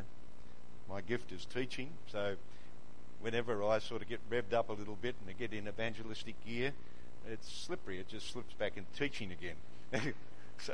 my 0.90 1.00
gift 1.02 1.32
is 1.32 1.46
teaching. 1.46 1.90
So 2.12 2.36
whenever 3.22 3.64
I 3.64 3.80
sort 3.80 4.02
of 4.02 4.10
get 4.10 4.20
revved 4.30 4.54
up 4.54 4.70
a 4.70 4.74
little 4.74 4.98
bit 5.02 5.16
and 5.22 5.30
I 5.30 5.34
get 5.34 5.54
in 5.54 5.68
evangelistic 5.68 6.36
gear, 6.46 6.74
it's 7.32 7.52
slippery. 7.52 8.00
It 8.00 8.10
just 8.10 8.30
slips 8.32 8.54
back 8.54 8.74
into 8.76 8.92
teaching 8.98 9.32
again. 9.32 10.14
so, 10.60 10.74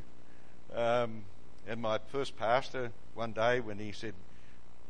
um, 0.74 1.22
and 1.68 1.80
my 1.80 1.98
first 2.08 2.36
pastor 2.36 2.90
one 3.14 3.32
day 3.32 3.60
when 3.60 3.78
he 3.78 3.92
said, 3.92 4.14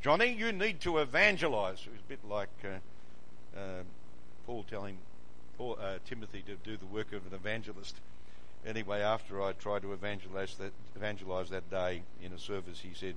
"Johnny, 0.03 0.33
you 0.33 0.53
need 0.53 0.81
to 0.81 0.99
evangelize," 0.99 1.81
it 1.87 1.93
was 1.93 2.01
a 2.01 2.09
bit 2.09 2.21
like 2.27 2.49
uh, 2.65 3.59
uh 3.59 3.83
Paul 4.47 4.65
telling 4.69 4.99
Paul, 5.57 5.79
uh, 5.81 5.99
Timothy 6.05 6.43
to 6.47 6.57
do 6.57 6.77
the 6.77 6.87
work 6.87 7.13
of 7.13 7.27
an 7.27 7.35
evangelist. 7.35 7.97
Anyway, 8.65 9.01
after 9.01 9.43
I 9.43 9.53
tried 9.53 9.83
to 9.83 9.93
evangelize 9.93 10.57
that, 10.57 10.73
evangelize 10.95 11.51
that 11.51 11.71
day 11.71 12.03
in 12.23 12.33
a 12.33 12.39
service, 12.39 12.81
he 12.81 12.93
said, 12.95 13.17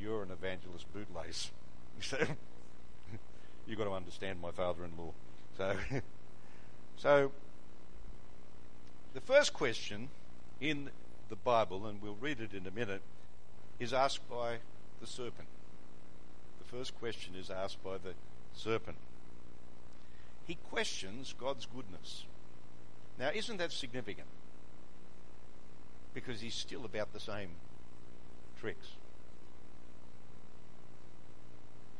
"You're 0.00 0.22
an 0.22 0.30
evangelist 0.30 0.86
bootlace." 0.92 1.50
So 2.00 2.18
you've 3.66 3.78
got 3.78 3.84
to 3.84 3.92
understand 3.92 4.40
my 4.40 4.50
father-in-law. 4.50 5.12
So, 5.56 5.76
so 6.96 7.32
the 9.14 9.20
first 9.20 9.52
question 9.52 10.08
in 10.60 10.90
the 11.28 11.36
Bible, 11.36 11.86
and 11.86 12.02
we'll 12.02 12.16
read 12.20 12.40
it 12.40 12.54
in 12.54 12.66
a 12.66 12.70
minute, 12.70 13.02
is 13.78 13.92
asked 13.92 14.28
by 14.28 14.58
the 15.00 15.06
serpent. 15.06 15.48
The 16.58 16.76
first 16.76 16.98
question 16.98 17.34
is 17.34 17.50
asked 17.50 17.82
by 17.84 17.98
the 17.98 18.14
serpent 18.54 18.96
he 20.46 20.56
questions 20.70 21.34
God's 21.38 21.66
goodness. 21.66 22.24
Now, 23.18 23.30
isn't 23.34 23.58
that 23.58 23.72
significant? 23.72 24.28
because 26.14 26.40
he's 26.40 26.54
still 26.54 26.84
about 26.84 27.12
the 27.12 27.20
same 27.20 27.50
tricks. 28.60 28.88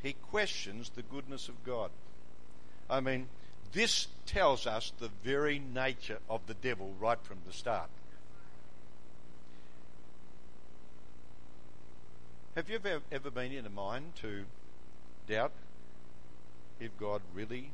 He 0.01 0.13
questions 0.13 0.91
the 0.95 1.01
goodness 1.01 1.47
of 1.47 1.63
God. 1.63 1.89
I 2.89 2.99
mean, 2.99 3.27
this 3.71 4.07
tells 4.25 4.67
us 4.67 4.91
the 4.99 5.09
very 5.23 5.59
nature 5.59 6.19
of 6.29 6.41
the 6.47 6.53
devil 6.53 6.93
right 6.99 7.19
from 7.23 7.37
the 7.47 7.53
start. 7.53 7.89
Have 12.55 12.69
you 12.69 12.75
ever, 12.75 13.01
ever 13.11 13.31
been 13.31 13.51
in 13.51 13.65
a 13.65 13.69
mind 13.69 14.15
to 14.21 14.43
doubt 15.27 15.53
if 16.79 16.95
God 16.99 17.21
really, 17.33 17.71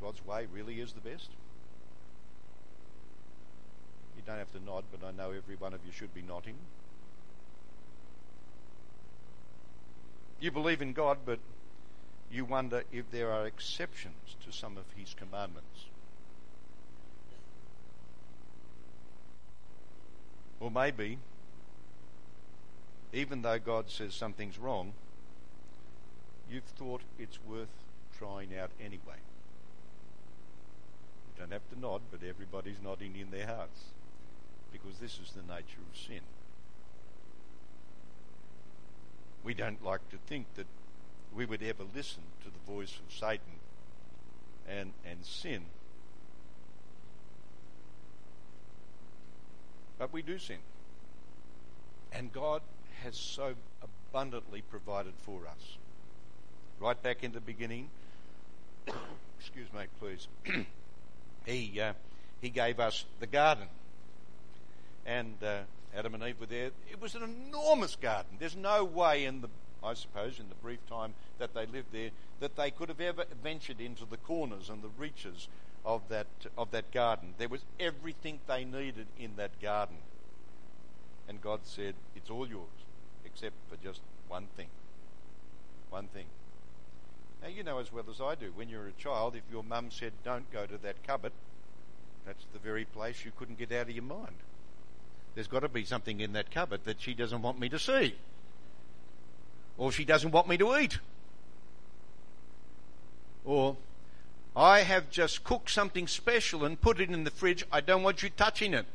God's 0.00 0.24
way 0.24 0.46
really 0.52 0.80
is 0.80 0.92
the 0.92 1.00
best? 1.00 1.30
You 4.16 4.22
don't 4.26 4.38
have 4.38 4.52
to 4.52 4.64
nod, 4.64 4.84
but 4.90 5.06
I 5.06 5.10
know 5.12 5.30
every 5.30 5.56
one 5.56 5.74
of 5.74 5.80
you 5.84 5.92
should 5.92 6.14
be 6.14 6.22
nodding. 6.22 6.56
You 10.40 10.50
believe 10.50 10.82
in 10.82 10.92
God, 10.92 11.18
but 11.24 11.38
you 12.30 12.44
wonder 12.44 12.84
if 12.92 13.10
there 13.10 13.30
are 13.30 13.46
exceptions 13.46 14.36
to 14.44 14.52
some 14.52 14.76
of 14.76 14.84
His 14.96 15.14
commandments. 15.14 15.86
Or 20.60 20.70
maybe 20.70 21.18
even 23.12 23.42
though 23.42 23.58
God 23.58 23.90
says 23.90 24.14
something's 24.14 24.58
wrong, 24.58 24.92
you've 26.50 26.64
thought 26.64 27.00
it's 27.18 27.38
worth 27.46 27.68
trying 28.18 28.56
out 28.56 28.70
anyway. 28.78 29.16
Don't 31.38 31.52
have 31.52 31.68
to 31.70 31.78
nod, 31.78 32.02
but 32.10 32.20
everybody's 32.26 32.80
nodding 32.82 33.14
in 33.16 33.30
their 33.30 33.46
hearts 33.46 33.80
because 34.72 34.98
this 34.98 35.18
is 35.18 35.32
the 35.32 35.42
nature 35.42 35.80
of 35.90 35.98
sin. 35.98 36.20
We 39.44 39.54
don't 39.54 39.82
like 39.84 40.08
to 40.10 40.16
think 40.26 40.46
that 40.54 40.66
we 41.34 41.44
would 41.44 41.62
ever 41.62 41.84
listen 41.94 42.22
to 42.42 42.50
the 42.50 42.72
voice 42.72 42.98
of 43.06 43.14
Satan 43.14 43.60
and, 44.68 44.92
and 45.04 45.24
sin. 45.24 45.62
But 49.98 50.12
we 50.12 50.22
do 50.22 50.38
sin. 50.38 50.58
And 52.12 52.32
God 52.32 52.62
has 53.02 53.16
so 53.16 53.54
abundantly 53.82 54.62
provided 54.62 55.14
for 55.18 55.46
us. 55.46 55.76
Right 56.80 57.00
back 57.02 57.22
in 57.22 57.32
the 57.32 57.40
beginning, 57.40 57.90
excuse 59.38 59.72
me, 59.72 59.84
please. 60.00 60.28
He 61.46 61.80
uh, 61.80 61.94
he 62.42 62.50
gave 62.50 62.78
us 62.78 63.04
the 63.20 63.26
garden, 63.26 63.68
and 65.06 65.34
uh, 65.42 65.60
Adam 65.96 66.14
and 66.14 66.22
Eve 66.24 66.40
were 66.40 66.46
there. 66.46 66.70
It 66.90 67.00
was 67.00 67.14
an 67.14 67.22
enormous 67.22 67.96
garden. 67.96 68.36
There's 68.38 68.56
no 68.56 68.84
way 68.84 69.24
in 69.24 69.40
the 69.40 69.48
I 69.82 69.94
suppose 69.94 70.38
in 70.40 70.48
the 70.48 70.54
brief 70.56 70.84
time 70.88 71.14
that 71.38 71.54
they 71.54 71.66
lived 71.66 71.92
there 71.92 72.10
that 72.40 72.56
they 72.56 72.70
could 72.70 72.88
have 72.88 73.00
ever 73.00 73.24
ventured 73.42 73.80
into 73.80 74.04
the 74.04 74.16
corners 74.16 74.68
and 74.68 74.82
the 74.82 74.90
reaches 74.98 75.48
of 75.84 76.02
that 76.08 76.26
of 76.58 76.70
that 76.72 76.90
garden. 76.92 77.34
There 77.38 77.48
was 77.48 77.62
everything 77.78 78.40
they 78.46 78.64
needed 78.64 79.06
in 79.18 79.36
that 79.36 79.60
garden. 79.62 79.96
And 81.28 81.40
God 81.40 81.60
said, 81.64 81.94
It's 82.14 82.30
all 82.30 82.46
yours 82.46 82.66
except 83.24 83.54
for 83.68 83.76
just 83.76 84.00
one 84.28 84.46
thing. 84.56 84.68
One 85.90 86.08
thing. 86.08 86.26
Now, 87.42 87.48
you 87.48 87.62
know 87.62 87.78
as 87.78 87.92
well 87.92 88.04
as 88.10 88.20
I 88.20 88.34
do, 88.34 88.52
when 88.54 88.68
you're 88.68 88.88
a 88.88 88.92
child, 88.92 89.36
if 89.36 89.42
your 89.50 89.62
mum 89.62 89.90
said, 89.90 90.12
don't 90.24 90.50
go 90.52 90.66
to 90.66 90.78
that 90.78 91.06
cupboard, 91.06 91.32
that's 92.26 92.44
the 92.52 92.58
very 92.58 92.84
place 92.84 93.24
you 93.24 93.32
couldn't 93.38 93.58
get 93.58 93.70
out 93.72 93.88
of 93.88 93.90
your 93.90 94.02
mind. 94.02 94.34
There's 95.34 95.46
got 95.46 95.60
to 95.60 95.68
be 95.68 95.84
something 95.84 96.20
in 96.20 96.32
that 96.32 96.50
cupboard 96.50 96.84
that 96.84 97.00
she 97.00 97.14
doesn't 97.14 97.42
want 97.42 97.60
me 97.60 97.68
to 97.68 97.78
see. 97.78 98.14
Or 99.78 99.92
she 99.92 100.04
doesn't 100.04 100.32
want 100.32 100.48
me 100.48 100.56
to 100.56 100.76
eat. 100.76 100.98
Or, 103.44 103.76
I 104.56 104.80
have 104.80 105.10
just 105.10 105.44
cooked 105.44 105.70
something 105.70 106.06
special 106.08 106.64
and 106.64 106.80
put 106.80 106.98
it 106.98 107.10
in 107.10 107.24
the 107.24 107.30
fridge. 107.30 107.64
I 107.70 107.80
don't 107.80 108.02
want 108.02 108.22
you 108.22 108.30
touching 108.30 108.72
it. 108.72 108.86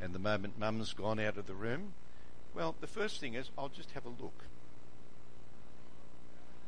And 0.00 0.14
the 0.14 0.18
moment 0.18 0.58
mum's 0.58 0.92
gone 0.92 1.18
out 1.18 1.36
of 1.36 1.46
the 1.46 1.54
room, 1.54 1.94
well, 2.54 2.74
the 2.80 2.86
first 2.86 3.20
thing 3.20 3.34
is, 3.34 3.50
I'll 3.58 3.68
just 3.68 3.90
have 3.92 4.06
a 4.06 4.10
look. 4.10 4.44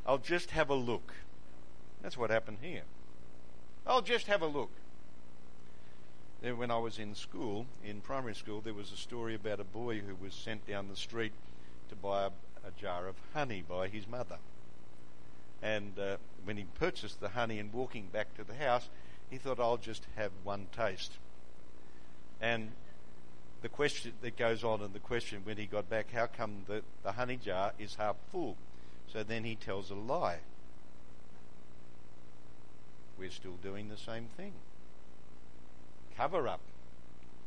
I'll 0.07 0.19
just 0.19 0.53
have 0.53 0.71
a 0.71 0.75
look. 0.75 1.13
That's 2.01 2.17
what 2.17 2.31
happened 2.31 2.59
here. 2.63 2.83
I'll 3.85 4.03
just 4.03 4.29
have 4.29 4.41
a 4.41 4.47
look. 4.47 4.71
Then, 6.43 6.59
when 6.59 6.71
I 6.71 6.79
was 6.79 6.99
in 6.99 7.15
school, 7.15 7.67
in 7.85 8.01
primary 8.01 8.35
school, 8.35 8.61
there 8.61 8.75
was 8.75 8.93
a 8.93 8.97
story 8.97 9.35
about 9.35 9.59
a 9.59 9.65
boy 9.65 9.99
who 10.01 10.15
was 10.15 10.33
sent 10.33 10.67
down 10.67 10.89
the 10.89 10.97
street 10.97 11.33
to 11.89 11.97
buy 11.97 12.25
a, 12.25 12.27
a 12.69 12.71
jar 12.81 13.09
of 13.09 13.17
honey 13.35 13.65
by 13.69 13.89
his 13.89 14.07
mother. 14.07 14.39
And 15.61 15.99
uh, 15.99 16.19
when 16.45 16.57
he 16.57 16.67
purchased 16.79 17.21
the 17.21 17.31
honey 17.31 17.59
and 17.59 17.73
walking 17.73 18.09
back 18.13 18.37
to 18.37 18.45
the 18.45 18.55
house, 18.55 18.89
he 19.29 19.39
thought, 19.39 19.59
I'll 19.59 19.77
just 19.77 20.07
have 20.17 20.31
one 20.45 20.67
taste. 20.77 21.13
And 22.41 22.73
the 23.63 23.69
question 23.69 24.13
that 24.21 24.37
goes 24.37 24.63
on 24.63 24.83
and 24.83 24.93
the 24.95 25.01
question 25.01 25.41
when 25.43 25.57
he 25.57 25.67
got 25.67 25.91
back, 25.91 26.13
how 26.13 26.27
come 26.27 26.65
the, 26.69 26.83
the 27.03 27.13
honey 27.13 27.37
jar 27.37 27.73
is 27.79 27.97
half 27.97 28.17
full? 28.31 28.57
So 29.13 29.23
then 29.23 29.45
he 29.45 29.55
tells 29.55 29.91
a 29.91 29.95
lie. 29.95 30.39
We're 33.19 33.31
still 33.31 33.57
doing 33.63 33.89
the 33.89 33.97
same 33.97 34.29
thing. 34.37 34.53
Cover 36.17 36.49
up. 36.49 36.61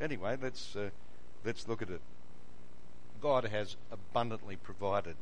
Anyway, 0.02 0.38
let's 0.41 0.76
uh, 0.76 0.89
let's 1.43 1.67
look 1.67 1.82
at 1.82 1.89
it. 1.89 2.02
God 3.22 3.45
has 3.45 3.76
abundantly 3.91 4.56
provided 4.56 5.15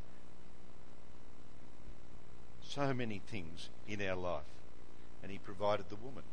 so 2.62 2.93
many 2.93 3.21
things 3.32 3.69
in 3.88 4.02
our 4.02 4.15
life, 4.15 4.43
and 5.23 5.32
He 5.32 5.38
provided 5.39 5.89
the 5.89 5.95
woman 5.95 6.23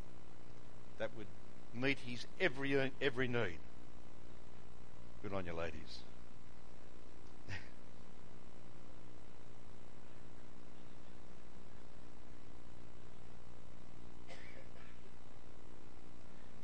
that 0.98 1.10
would 1.16 1.26
meet 1.74 1.98
His 2.06 2.26
every 2.40 2.92
every 3.00 3.28
need. 3.28 3.58
Good 5.22 5.32
on 5.32 5.46
you, 5.46 5.54
ladies. 5.54 6.00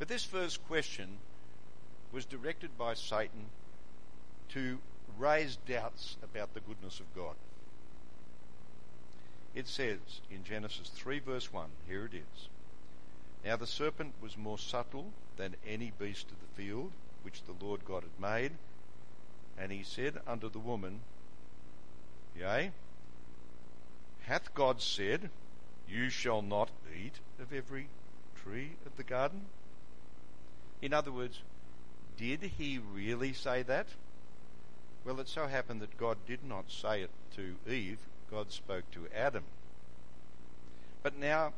But 0.01 0.09
this 0.09 0.25
first 0.25 0.67
question 0.67 1.19
was 2.11 2.25
directed 2.25 2.79
by 2.79 2.95
Satan 2.95 3.51
to 4.49 4.79
raise 5.19 5.57
doubts 5.69 6.17
about 6.25 6.55
the 6.55 6.61
goodness 6.61 7.01
of 7.01 7.15
God. 7.15 7.35
It 9.55 9.69
says 9.69 9.99
in 10.31 10.43
Genesis 10.43 10.89
3, 10.89 11.19
verse 11.19 11.53
1, 11.53 11.69
here 11.87 12.07
it 12.07 12.15
is. 12.15 12.49
Now 13.45 13.57
the 13.57 13.67
serpent 13.67 14.15
was 14.23 14.39
more 14.39 14.57
subtle 14.57 15.13
than 15.37 15.57
any 15.69 15.93
beast 15.99 16.29
of 16.31 16.41
the 16.41 16.63
field 16.63 16.93
which 17.23 17.43
the 17.43 17.65
Lord 17.65 17.85
God 17.85 18.03
had 18.03 18.19
made. 18.19 18.53
And 19.59 19.71
he 19.71 19.83
said 19.83 20.19
unto 20.27 20.49
the 20.49 20.59
woman, 20.59 21.01
Yea, 22.35 22.71
hath 24.23 24.55
God 24.55 24.81
said, 24.81 25.29
You 25.87 26.09
shall 26.09 26.41
not 26.41 26.71
eat 26.91 27.21
of 27.39 27.53
every 27.53 27.89
tree 28.43 28.71
of 28.87 28.97
the 28.97 29.05
garden? 29.05 29.43
In 30.83 30.93
other 30.93 31.13
words, 31.13 31.41
did 32.17 32.43
he 32.43 32.79
really 32.79 33.33
say 33.33 33.63
that? 33.63 33.87
Well, 35.05 35.21
it 35.21 35.29
so 35.29 35.47
happened 35.47 35.81
that 35.81 35.97
God 35.97 36.19
did 36.27 36.45
not 36.45 36.71
say 36.71 37.03
it 37.03 37.11
to 37.37 37.57
Eve, 37.71 37.99
God 38.31 38.53
spoke 38.53 38.91
to 38.93 39.09
Adam. 39.15 39.45
But 41.03 41.19
now, 41.19 41.53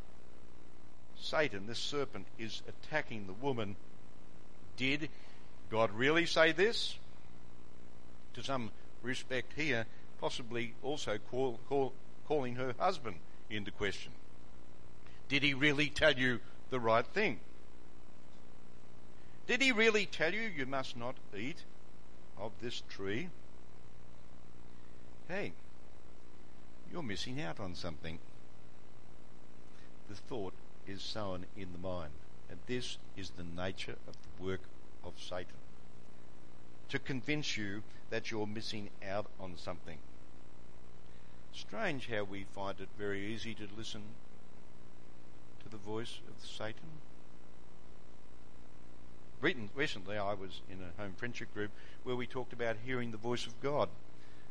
Satan, 1.20 1.66
this 1.66 1.78
serpent, 1.78 2.26
is 2.38 2.62
attacking 2.68 3.26
the 3.26 3.32
woman. 3.32 3.76
Did 4.76 5.08
God 5.70 5.90
really 5.92 6.26
say 6.26 6.52
this? 6.52 6.96
To 8.34 8.42
some 8.42 8.70
respect 9.02 9.52
here, 9.56 9.86
possibly 10.20 10.74
also 10.82 11.18
call, 11.30 11.58
call, 11.68 11.92
calling 12.26 12.54
her 12.54 12.74
husband 12.78 13.16
into 13.50 13.70
question. 13.70 14.12
Did 15.28 15.42
he 15.42 15.54
really 15.54 15.88
tell 15.88 16.12
you 16.12 16.40
the 16.70 16.80
right 16.80 17.06
thing? 17.06 17.40
Did 19.52 19.60
he 19.60 19.70
really 19.70 20.06
tell 20.06 20.32
you 20.32 20.40
you 20.40 20.64
must 20.64 20.96
not 20.96 21.16
eat 21.36 21.64
of 22.38 22.52
this 22.62 22.82
tree? 22.88 23.28
Hey, 25.28 25.52
you're 26.90 27.02
missing 27.02 27.38
out 27.38 27.60
on 27.60 27.74
something. 27.74 28.18
The 30.08 30.14
thought 30.14 30.54
is 30.86 31.02
sown 31.02 31.44
in 31.54 31.70
the 31.72 31.86
mind, 31.86 32.14
and 32.48 32.60
this 32.66 32.96
is 33.14 33.28
the 33.28 33.44
nature 33.44 33.96
of 34.08 34.14
the 34.14 34.42
work 34.42 34.62
of 35.04 35.20
Satan 35.20 35.60
to 36.88 36.98
convince 36.98 37.54
you 37.54 37.82
that 38.08 38.30
you're 38.30 38.46
missing 38.46 38.88
out 39.06 39.26
on 39.38 39.58
something. 39.58 39.98
Strange 41.52 42.08
how 42.08 42.24
we 42.24 42.46
find 42.54 42.80
it 42.80 42.88
very 42.96 43.26
easy 43.26 43.52
to 43.52 43.68
listen 43.76 44.02
to 45.62 45.68
the 45.68 45.76
voice 45.76 46.20
of 46.26 46.42
Satan. 46.42 47.02
Recently 49.42 50.16
I 50.16 50.34
was 50.34 50.60
in 50.70 50.78
a 50.80 51.00
home 51.00 51.14
friendship 51.16 51.52
group 51.52 51.70
where 52.04 52.16
we 52.16 52.26
talked 52.26 52.52
about 52.52 52.76
hearing 52.84 53.10
the 53.10 53.16
voice 53.16 53.46
of 53.46 53.60
God. 53.60 53.88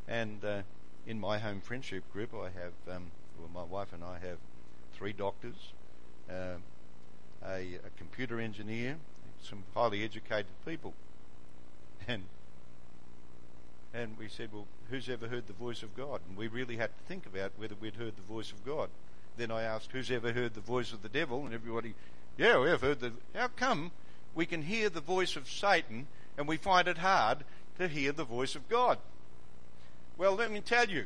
And 0.08 0.44
uh, 0.44 0.62
in 1.08 1.20
my 1.20 1.40
home 1.40 1.62
friendship 1.62 2.04
group, 2.12 2.34
I 2.34 2.46
have, 2.46 2.96
um, 2.96 3.12
well, 3.40 3.50
my 3.54 3.64
wife 3.64 3.94
and 3.94 4.04
I 4.04 4.20
have 4.20 4.38
three 4.94 5.14
doctors, 5.14 5.56
uh, 6.30 6.58
a, 7.46 7.76
a 7.76 7.90
computer 7.98 8.40
engineer, 8.40 8.98
some 9.42 9.64
highly 9.74 10.04
educated 10.04 10.52
people. 10.66 10.94
And 12.08 12.24
and 13.94 14.18
we 14.18 14.30
said, 14.30 14.50
well, 14.54 14.68
who's 14.90 15.10
ever 15.10 15.28
heard 15.28 15.48
the 15.48 15.54
voice 15.54 15.84
of 15.84 15.96
God? 15.98 16.22
And 16.28 16.38
we 16.38 16.48
really 16.48 16.78
had 16.78 16.92
to 16.98 17.04
think 17.10 17.26
about 17.26 17.52
whether 17.58 17.76
we'd 17.76 17.96
heard 17.96 18.16
the 18.16 18.34
voice 18.34 18.52
of 18.52 18.66
God. 18.66 18.90
Then 19.36 19.52
I 19.52 19.64
asked, 19.64 19.92
who's 19.92 20.10
ever 20.10 20.32
heard 20.32 20.54
the 20.54 20.62
voice 20.62 20.94
of 20.94 21.02
the 21.02 21.10
devil? 21.10 21.46
And 21.46 21.54
everybody, 21.54 21.94
yeah, 22.38 22.58
we 22.60 22.70
have 22.70 22.82
heard 22.82 23.02
the. 23.02 23.12
How 23.36 23.50
come 23.50 23.92
we 24.36 24.46
can 24.46 24.62
hear 24.62 24.90
the 24.90 25.02
voice 25.02 25.36
of 25.36 25.50
Satan 25.50 26.08
and 26.38 26.48
we 26.48 26.58
find 26.58 26.88
it 26.88 26.98
hard 26.98 27.40
to 27.78 27.88
hear 27.88 28.12
the 28.12 28.24
voice 28.24 28.56
of 28.56 28.68
God? 28.70 28.98
Well, 30.18 30.36
let 30.36 30.52
me 30.52 30.62
tell 30.62 30.88
you. 30.88 31.06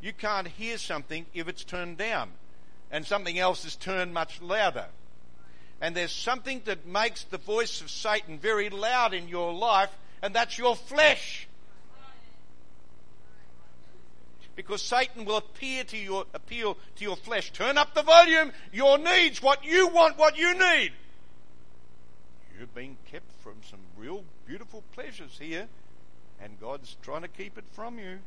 You 0.00 0.12
can't 0.12 0.46
hear 0.46 0.78
something 0.78 1.26
if 1.34 1.48
it's 1.48 1.64
turned 1.64 1.98
down, 1.98 2.30
and 2.90 3.04
something 3.04 3.38
else 3.38 3.64
is 3.64 3.74
turned 3.74 4.14
much 4.14 4.40
louder. 4.40 4.86
And 5.80 5.94
there's 5.94 6.12
something 6.12 6.62
that 6.66 6.86
makes 6.86 7.24
the 7.24 7.38
voice 7.38 7.80
of 7.80 7.90
Satan 7.90 8.38
very 8.38 8.70
loud 8.70 9.12
in 9.12 9.28
your 9.28 9.52
life, 9.52 9.90
and 10.22 10.34
that's 10.34 10.56
your 10.56 10.76
flesh. 10.76 11.47
Because 14.58 14.82
Satan 14.82 15.24
will 15.24 15.36
appear 15.36 15.84
to 15.84 15.96
your, 15.96 16.24
appeal 16.34 16.76
to 16.96 17.04
your 17.04 17.14
flesh. 17.14 17.52
Turn 17.52 17.78
up 17.78 17.94
the 17.94 18.02
volume, 18.02 18.50
your 18.72 18.98
needs, 18.98 19.40
what 19.40 19.64
you 19.64 19.86
want, 19.86 20.18
what 20.18 20.36
you 20.36 20.52
need. 20.52 20.90
You've 22.58 22.74
been 22.74 22.96
kept 23.08 23.30
from 23.40 23.54
some 23.70 23.78
real 23.96 24.24
beautiful 24.48 24.82
pleasures 24.96 25.38
here, 25.40 25.68
and 26.42 26.58
God's 26.60 26.96
trying 27.02 27.22
to 27.22 27.28
keep 27.28 27.56
it 27.56 27.66
from 27.70 28.00
you. 28.00 28.18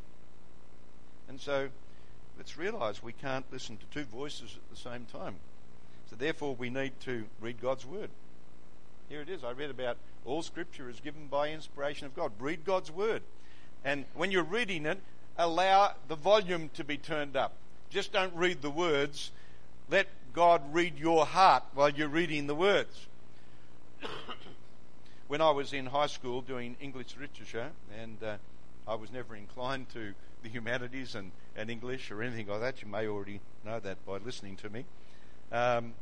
And 1.27 1.37
so 1.37 1.67
let's 2.37 2.57
realize 2.57 3.03
we 3.03 3.11
can't 3.11 3.45
listen 3.51 3.75
to 3.75 3.85
two 3.87 4.05
voices 4.05 4.55
at 4.55 4.69
the 4.73 4.81
same 4.81 5.07
time. 5.11 5.35
So 6.09 6.15
therefore, 6.15 6.55
we 6.55 6.69
need 6.69 6.93
to 7.01 7.25
read 7.41 7.59
God's 7.61 7.85
Word. 7.85 8.09
Here 9.09 9.19
it 9.19 9.27
is. 9.27 9.43
I 9.43 9.51
read 9.51 9.69
about 9.69 9.97
all 10.23 10.43
Scripture 10.43 10.89
is 10.89 11.01
given 11.01 11.27
by 11.27 11.49
inspiration 11.49 12.07
of 12.07 12.15
God. 12.15 12.31
Read 12.39 12.63
God's 12.63 12.89
Word. 12.89 13.21
And 13.83 14.05
when 14.13 14.31
you're 14.31 14.43
reading 14.43 14.85
it, 14.85 15.01
allow 15.41 15.93
the 16.08 16.15
volume 16.15 16.69
to 16.75 16.84
be 16.84 16.97
turned 16.97 17.36
up. 17.36 17.54
Just 17.89 18.13
don't 18.13 18.34
read 18.36 18.62
the 18.62 18.69
words. 18.69 19.32
Let 19.89 20.08
God 20.34 20.62
read 20.73 20.97
your 20.97 21.25
heart 21.25 21.63
while 21.73 21.89
you're 21.89 22.08
reading 22.08 22.47
the 22.47 22.56
words. 22.56 23.08
when 25.27 25.41
I 25.41 25.51
was 25.51 25.73
in 25.73 25.88
high 25.88 26.08
school 26.08 26.41
doing 26.41 26.75
English 26.80 27.15
literature, 27.19 27.71
and 27.99 28.21
uh, 28.23 28.38
I 28.88 28.95
was 28.95 29.12
never 29.12 29.36
inclined 29.36 29.89
to 29.93 30.13
the 30.43 30.49
humanities 30.49 31.15
and, 31.15 31.32
and 31.56 31.69
English 31.69 32.12
or 32.12 32.21
anything 32.21 32.47
like 32.47 32.62
that, 32.62 32.82
you 32.82 32.88
may 32.88 33.08
already 33.08 33.41
know 33.65 33.80
that 33.80 34.06
by 34.06 34.17
listening 34.17 34.56
to 34.58 34.69
me. 34.69 34.86
Um, 35.51 35.93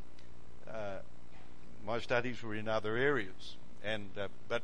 uh, 0.69 0.97
my 1.85 1.99
studies 1.99 2.43
were 2.43 2.55
in 2.55 2.67
other 2.67 2.95
areas, 2.95 3.55
and 3.83 4.09
uh, 4.19 4.27
but 4.47 4.61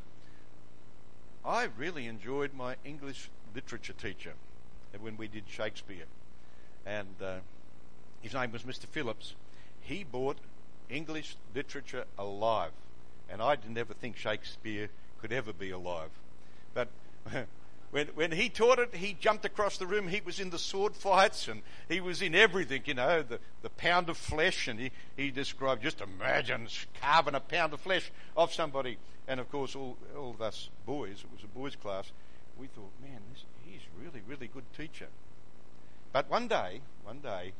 I 1.43 1.69
really 1.77 2.07
enjoyed 2.07 2.53
my 2.53 2.75
English 2.83 3.29
literature 3.55 3.93
teacher 3.93 4.33
when 5.01 5.17
we 5.17 5.27
did 5.27 5.43
Shakespeare, 5.47 6.05
and 6.85 7.15
uh, 7.21 7.35
his 8.21 8.33
name 8.33 8.51
was 8.51 8.63
Mr. 8.63 8.85
Phillips. 8.85 9.35
He 9.81 10.03
bought 10.03 10.37
English 10.89 11.35
literature 11.53 12.05
alive, 12.17 12.71
and 13.29 13.41
I 13.41 13.55
didn't 13.55 13.77
ever 13.77 13.93
think 13.93 14.17
Shakespeare 14.17 14.89
could 15.19 15.31
ever 15.31 15.53
be 15.53 15.71
alive, 15.71 16.11
but 16.73 16.89
When, 17.95 18.07
when 18.07 18.31
he 18.33 18.49
taught 18.49 18.79
it, 18.79 18.93
he 18.95 19.13
jumped 19.13 19.45
across 19.45 19.77
the 19.77 19.87
room. 19.87 20.09
He 20.09 20.19
was 20.19 20.41
in 20.41 20.49
the 20.49 20.59
sword 20.59 20.97
fights 20.97 21.47
and 21.47 21.61
he 21.87 22.01
was 22.01 22.21
in 22.21 22.35
everything, 22.35 22.81
you 22.83 22.93
know, 22.93 23.23
the, 23.23 23.39
the 23.61 23.69
pound 23.69 24.09
of 24.09 24.17
flesh. 24.17 24.67
And 24.67 24.77
he, 24.77 24.91
he 25.15 25.31
described, 25.31 25.81
just 25.81 26.01
imagine 26.01 26.67
carving 26.99 27.35
a 27.35 27.39
pound 27.39 27.71
of 27.71 27.79
flesh 27.79 28.11
off 28.35 28.53
somebody. 28.53 28.97
And 29.29 29.39
of 29.39 29.49
course, 29.49 29.77
all, 29.77 29.95
all 30.17 30.31
of 30.31 30.41
us 30.41 30.69
boys, 30.85 31.23
it 31.23 31.31
was 31.31 31.45
a 31.45 31.47
boys' 31.47 31.77
class, 31.77 32.11
we 32.57 32.67
thought, 32.67 32.91
man, 33.01 33.21
this, 33.31 33.45
really, 34.05 34.21
really 34.27 34.47
good 34.47 34.65
teacher. 34.77 35.07
But 36.13 36.29
one 36.29 36.47
day, 36.47 36.81
one 37.03 37.19
day, 37.19 37.53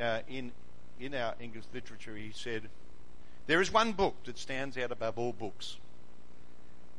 uh, 0.00 0.20
in, 0.28 0.52
in 1.00 1.14
our 1.14 1.34
English 1.40 1.64
literature, 1.74 2.16
he 2.16 2.30
said, 2.32 2.62
there 3.46 3.60
is 3.60 3.72
one 3.72 3.92
book 3.92 4.14
that 4.24 4.38
stands 4.38 4.76
out 4.76 4.92
above 4.92 5.18
all 5.18 5.32
books. 5.32 5.78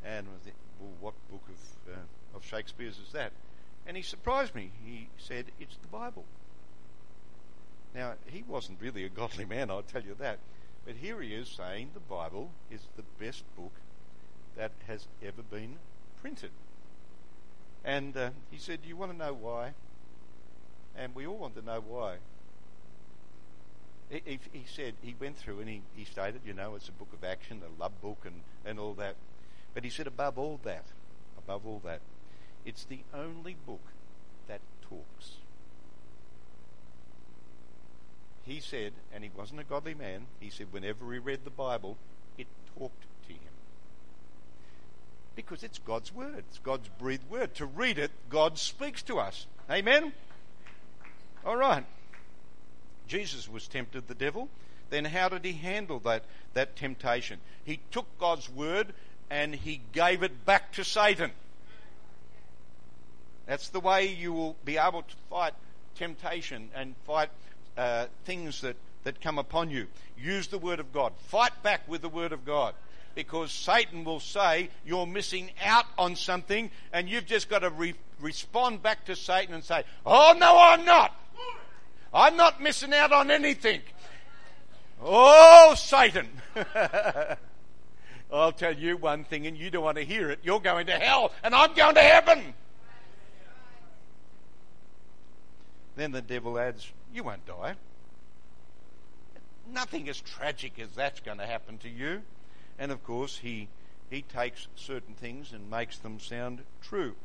And 0.04 0.28
well, 0.80 0.92
what 1.00 1.14
book 1.30 1.44
of 1.48 1.94
uh, 1.94 1.98
of 2.36 2.46
Shakespeare's 2.46 2.98
is 2.98 3.12
that? 3.14 3.32
And 3.86 3.96
he 3.96 4.04
surprised 4.04 4.56
me. 4.56 4.72
He 4.86 5.10
said, 5.18 5.46
It's 5.60 5.78
the 5.78 5.88
Bible. 5.88 6.26
Now, 7.94 8.14
he 8.28 8.44
wasn't 8.48 8.82
really 8.82 9.04
a 9.04 9.10
godly 9.10 9.46
man, 9.46 9.70
I'll 9.70 9.82
tell 9.82 10.04
you 10.04 10.16
that. 10.20 10.40
But 10.86 10.96
here 10.96 11.22
he 11.22 11.34
is 11.34 11.50
saying 11.50 11.92
the 11.94 12.00
Bible 12.00 12.52
is 12.72 12.82
the 12.96 13.04
best 13.24 13.44
book 13.56 13.74
that 14.56 14.72
has 14.88 15.08
ever 15.24 15.42
been 15.42 15.78
printed. 16.22 16.52
And 17.84 18.16
uh, 18.16 18.30
he 18.52 18.58
said, 18.58 18.80
You 18.86 18.96
want 18.96 19.12
to 19.12 19.18
know 19.18 19.34
why? 19.34 19.74
And 20.98 21.16
we 21.16 21.26
all 21.26 21.38
want 21.38 21.56
to 21.56 21.66
know 21.66 21.82
why. 21.86 22.18
He, 24.10 24.22
he, 24.26 24.40
he, 24.52 24.66
said, 24.68 24.96
he 25.02 25.16
went 25.20 25.38
through 25.38 25.60
and 25.60 25.70
he, 25.70 25.82
he 25.96 26.04
stated, 26.04 26.42
you 26.46 26.54
know, 26.54 26.76
it's 26.76 26.90
a 26.90 26.92
book 26.92 27.14
of 27.14 27.24
action, 27.24 27.62
a 27.64 27.82
love 27.82 28.02
book, 28.02 28.24
and, 28.26 28.42
and 28.66 28.80
all 28.80 28.94
that. 28.96 29.16
But 29.74 29.84
he 29.84 29.90
said, 29.90 30.08
above 30.08 30.38
all 30.38 30.60
that, 30.64 30.86
above 31.38 31.66
all 31.66 31.82
that, 31.86 32.02
it's 32.66 32.84
the 32.86 33.00
only 33.14 33.56
book 33.66 33.82
that 34.48 34.62
talks. 34.82 35.38
He 38.44 38.60
said, 38.60 38.94
and 39.14 39.24
he 39.24 39.30
wasn't 39.36 39.60
a 39.60 39.64
godly 39.64 39.94
man, 39.94 40.26
he 40.40 40.50
said, 40.50 40.68
whenever 40.72 41.14
he 41.14 41.20
read 41.20 41.42
the 41.44 41.52
Bible, 41.52 41.98
it 42.38 42.48
talked. 42.78 43.06
Because 45.36 45.64
it's 45.64 45.80
God's 45.80 46.14
word, 46.14 46.44
it's 46.50 46.60
God's 46.60 46.90
breathed 47.00 47.30
word. 47.30 47.56
To 47.56 47.66
read 47.66 47.98
it, 47.98 48.12
God 48.30 48.58
speaks 48.58 49.02
to 49.04 49.20
us. 49.20 49.46
Amen? 49.70 50.14
All 51.46 51.56
right. 51.56 51.86
Jesus 53.08 53.50
was 53.50 53.68
tempted 53.68 54.08
the 54.08 54.16
devil. 54.16 54.50
Then 54.90 55.06
how 55.06 55.30
did 55.30 55.46
he 55.46 55.54
handle 55.54 56.00
that, 56.00 56.24
that 56.54 56.76
temptation? 56.76 57.40
He 57.64 57.80
took 57.92 58.06
God's 58.20 58.50
word 58.50 58.94
and 59.30 59.56
he 59.56 59.82
gave 59.92 60.24
it 60.24 60.46
back 60.46 60.74
to 60.74 60.84
Satan. 60.84 61.32
That's 63.46 63.70
the 63.70 63.80
way 63.80 64.08
you 64.08 64.34
will 64.34 64.56
be 64.66 64.78
able 64.78 65.04
to 65.04 65.16
fight 65.30 65.54
temptation 65.96 66.70
and 66.76 66.96
fight 67.06 67.30
uh, 67.78 68.06
things 68.26 68.62
that, 68.62 68.76
that 69.04 69.22
come 69.22 69.40
upon 69.40 69.72
you. 69.72 69.88
Use 70.18 70.48
the 70.48 70.58
Word 70.58 70.80
of 70.80 70.94
God. 70.94 71.14
Fight 71.28 71.64
back 71.64 71.88
with 71.88 72.02
the 72.02 72.10
Word 72.10 72.32
of 72.32 72.46
God. 72.46 72.74
Because 73.20 73.52
Satan 73.52 74.06
will 74.06 74.22
say 74.22 74.70
you're 74.86 75.06
missing 75.06 75.52
out 75.62 75.84
on 75.98 76.16
something, 76.16 76.72
and 76.94 77.10
you've 77.10 77.26
just 77.26 77.50
got 77.50 77.60
to 77.60 77.70
re- 77.70 77.94
respond 78.22 78.82
back 78.82 79.04
to 79.08 79.16
Satan 79.18 79.54
and 79.54 79.62
say, 79.62 79.84
Oh, 80.06 80.34
no, 80.40 80.58
I'm 80.58 80.86
not. 80.86 81.14
I'm 82.14 82.38
not 82.38 82.64
missing 82.64 82.94
out 82.94 83.12
on 83.12 83.30
anything. 83.30 83.82
Oh, 85.04 85.76
Satan. 85.76 86.30
I'll 88.32 88.54
tell 88.54 88.74
you 88.74 88.96
one 88.96 89.26
thing, 89.26 89.48
and 89.48 89.58
you 89.58 89.70
don't 89.70 89.84
want 89.84 89.98
to 89.98 90.06
hear 90.06 90.30
it. 90.30 90.40
You're 90.42 90.62
going 90.62 90.86
to 90.86 90.94
hell, 90.94 91.34
and 91.44 91.54
I'm 91.54 91.74
going 91.74 91.96
to 91.96 92.02
heaven. 92.02 92.54
Then 95.98 96.14
the 96.14 96.22
devil 96.22 96.58
adds, 96.58 96.90
You 97.14 97.24
won't 97.26 97.46
die. 97.46 97.76
Nothing 99.70 100.08
as 100.08 100.22
tragic 100.22 100.80
as 100.80 100.92
that's 100.96 101.20
going 101.20 101.40
to 101.40 101.46
happen 101.46 101.80
to 101.80 101.90
you. 101.90 102.22
And 102.80 102.92
of 102.92 103.04
course, 103.04 103.40
he, 103.40 103.68
he 104.10 104.22
takes 104.22 104.68
certain 104.76 105.14
things 105.14 105.52
and 105.52 105.70
makes 105.70 105.98
them 105.98 106.20
sound 106.20 106.62
true. 106.82 107.16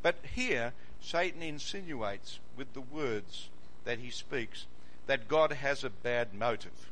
But 0.00 0.16
here, 0.34 0.72
Satan 1.00 1.42
insinuates 1.42 2.40
with 2.56 2.72
the 2.72 2.80
words 2.80 3.50
that 3.84 3.98
he 3.98 4.10
speaks 4.10 4.66
that 5.06 5.28
God 5.28 5.52
has 5.52 5.84
a 5.84 5.90
bad 5.90 6.34
motive. 6.34 6.90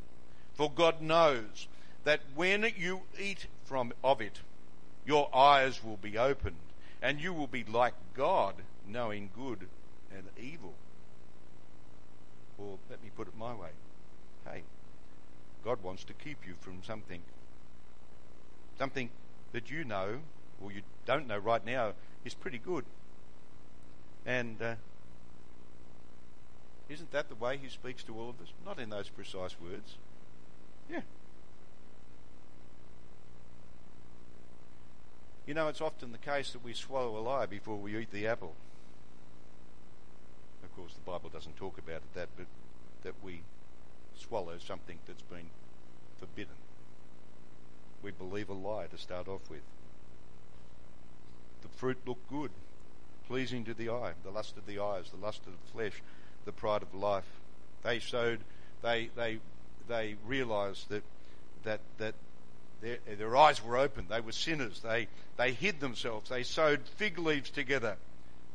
For 0.53 0.71
God 0.71 1.01
knows 1.01 1.69
that 2.05 2.21
when 2.35 2.71
you 2.77 3.03
eat 3.19 3.47
from 3.65 3.93
of 4.05 4.21
it, 4.21 4.41
your 5.07 5.35
eyes 5.35 5.83
will 5.83 5.97
be 5.97 6.19
opened, 6.19 6.57
and 7.01 7.21
you 7.21 7.33
will 7.33 7.47
be 7.47 7.65
like 7.65 7.95
God, 8.15 8.55
knowing 8.87 9.31
good 9.35 9.67
and 10.15 10.29
evil. 10.39 10.75
Or 12.59 12.79
let 12.91 13.03
me 13.03 13.11
put 13.17 13.29
it 13.29 13.37
my 13.39 13.55
way. 13.55 13.71
Hey, 14.45 14.63
God 15.65 15.83
wants 15.83 16.05
to 16.05 16.13
keep 16.13 16.47
you 16.47 16.55
from 16.61 16.83
something 16.85 17.23
something 18.81 19.11
that 19.53 19.71
you 19.71 19.85
know 19.85 20.21
or 20.59 20.73
you 20.73 20.81
don't 21.05 21.27
know 21.27 21.37
right 21.37 21.67
now 21.67 21.93
is 22.25 22.33
pretty 22.33 22.57
good. 22.57 22.87
And 24.25 24.57
uh, 24.63 24.75
isn't 26.89 27.13
that 27.13 27.29
the 27.29 27.35
way 27.35 27.59
he 27.59 27.69
speaks 27.69 28.03
to 28.05 28.19
all 28.19 28.31
of 28.31 28.41
us? 28.41 28.55
Not 28.65 28.79
in 28.79 28.89
those 28.89 29.11
precise 29.11 29.55
words. 29.61 29.97
Yeah. 30.91 31.03
You 35.47 35.53
know, 35.53 35.69
it's 35.69 35.83
often 35.83 36.13
the 36.13 36.19
case 36.19 36.53
that 36.53 36.65
we 36.65 36.73
swallow 36.73 37.19
a 37.19 37.21
lie 37.21 37.45
before 37.45 37.77
we 37.77 37.99
eat 37.99 38.11
the 38.11 38.27
apple. 38.27 38.55
Of 40.65 40.75
course, 40.75 40.95
the 40.95 41.01
Bible 41.01 41.29
doesn't 41.29 41.57
talk 41.57 41.77
about 41.77 41.97
it 41.97 42.15
that, 42.15 42.29
but 42.35 42.47
that 43.03 43.15
we 43.23 43.43
swallow 44.17 44.57
something 44.59 44.99
that's 45.07 45.23
been 45.23 45.51
forbidden. 46.19 46.55
We 48.03 48.11
believe 48.11 48.49
a 48.49 48.55
lie 48.55 48.87
to 48.87 48.99
start 48.99 49.29
off 49.29 49.49
with. 49.51 49.61
The 51.63 51.69
fruit 51.69 51.99
looked 52.07 52.29
good, 52.31 52.51
pleasing 53.29 53.65
to 53.65 53.75
the 53.75 53.91
eye, 53.91 54.13
the 54.25 54.31
lust 54.31 54.57
of 54.57 54.67
the 54.67 54.79
eyes, 54.81 55.11
the 55.11 55.25
lust 55.25 55.41
of 55.47 55.53
the 55.53 55.73
flesh, 55.73 56.03
the 56.45 56.53
pride 56.53 56.83
of 56.83 56.95
life. 56.95 57.29
They 57.83 57.99
showed, 57.99 58.41
they, 58.83 59.11
they, 59.15 59.39
they 59.89 60.17
realized 60.27 60.89
that, 60.89 61.03
that, 61.65 61.81
that 61.99 62.15
their, 62.81 62.99
their 63.17 63.37
eyes 63.37 63.63
were 63.63 63.77
open. 63.77 64.07
They 64.09 64.21
were 64.21 64.33
sinners. 64.33 64.81
They, 64.81 65.09
they 65.37 65.53
hid 65.53 65.81
themselves. 65.81 66.31
They 66.31 66.43
sewed 66.43 66.81
fig 66.97 67.19
leaves 67.19 67.51
together. 67.51 67.97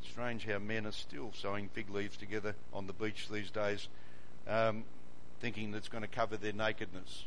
Strange 0.03 0.45
how 0.45 0.59
men 0.59 0.85
are 0.85 0.91
still 0.91 1.31
sewing 1.33 1.69
fig 1.69 1.89
leaves 1.89 2.17
together 2.17 2.55
on 2.73 2.87
the 2.87 2.93
beach 2.93 3.27
these 3.29 3.49
days, 3.49 3.87
um, 4.47 4.83
thinking 5.39 5.71
that's 5.71 5.87
going 5.89 6.03
to 6.03 6.07
cover 6.07 6.37
their 6.37 6.53
nakedness. 6.53 7.25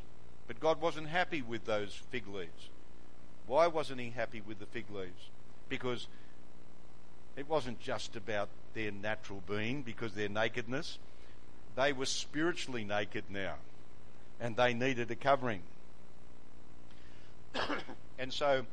But 0.48 0.58
God 0.60 0.80
wasn't 0.80 1.08
happy 1.08 1.42
with 1.42 1.66
those 1.66 1.94
fig 2.10 2.26
leaves. 2.26 2.70
Why 3.46 3.66
wasn't 3.66 4.00
He 4.00 4.10
happy 4.10 4.40
with 4.40 4.58
the 4.58 4.66
fig 4.66 4.86
leaves? 4.90 5.28
Because 5.68 6.08
it 7.36 7.48
wasn't 7.48 7.78
just 7.80 8.16
about 8.16 8.48
their 8.74 8.90
natural 8.90 9.42
being, 9.48 9.82
because 9.82 10.14
their 10.14 10.28
nakedness. 10.28 10.98
They 11.76 11.92
were 11.92 12.06
spiritually 12.06 12.82
naked 12.82 13.24
now, 13.28 13.54
and 14.40 14.56
they 14.56 14.74
needed 14.74 15.10
a 15.10 15.14
covering. 15.14 15.62
and 18.18 18.32
so 18.32 18.64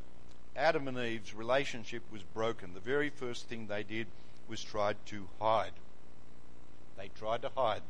Adam 0.56 0.88
and 0.88 0.98
Eve's 0.98 1.34
relationship 1.34 2.04
was 2.12 2.24
broken. 2.24 2.74
The 2.74 2.80
very 2.80 3.10
first 3.10 3.48
thing 3.48 3.68
they 3.68 3.84
did 3.84 4.08
was 4.48 4.64
tried 4.64 4.98
to 5.08 5.28
hide. 5.40 5.74
They 6.98 7.10
tried 7.20 7.42
to 7.42 7.52
hide. 7.56 7.82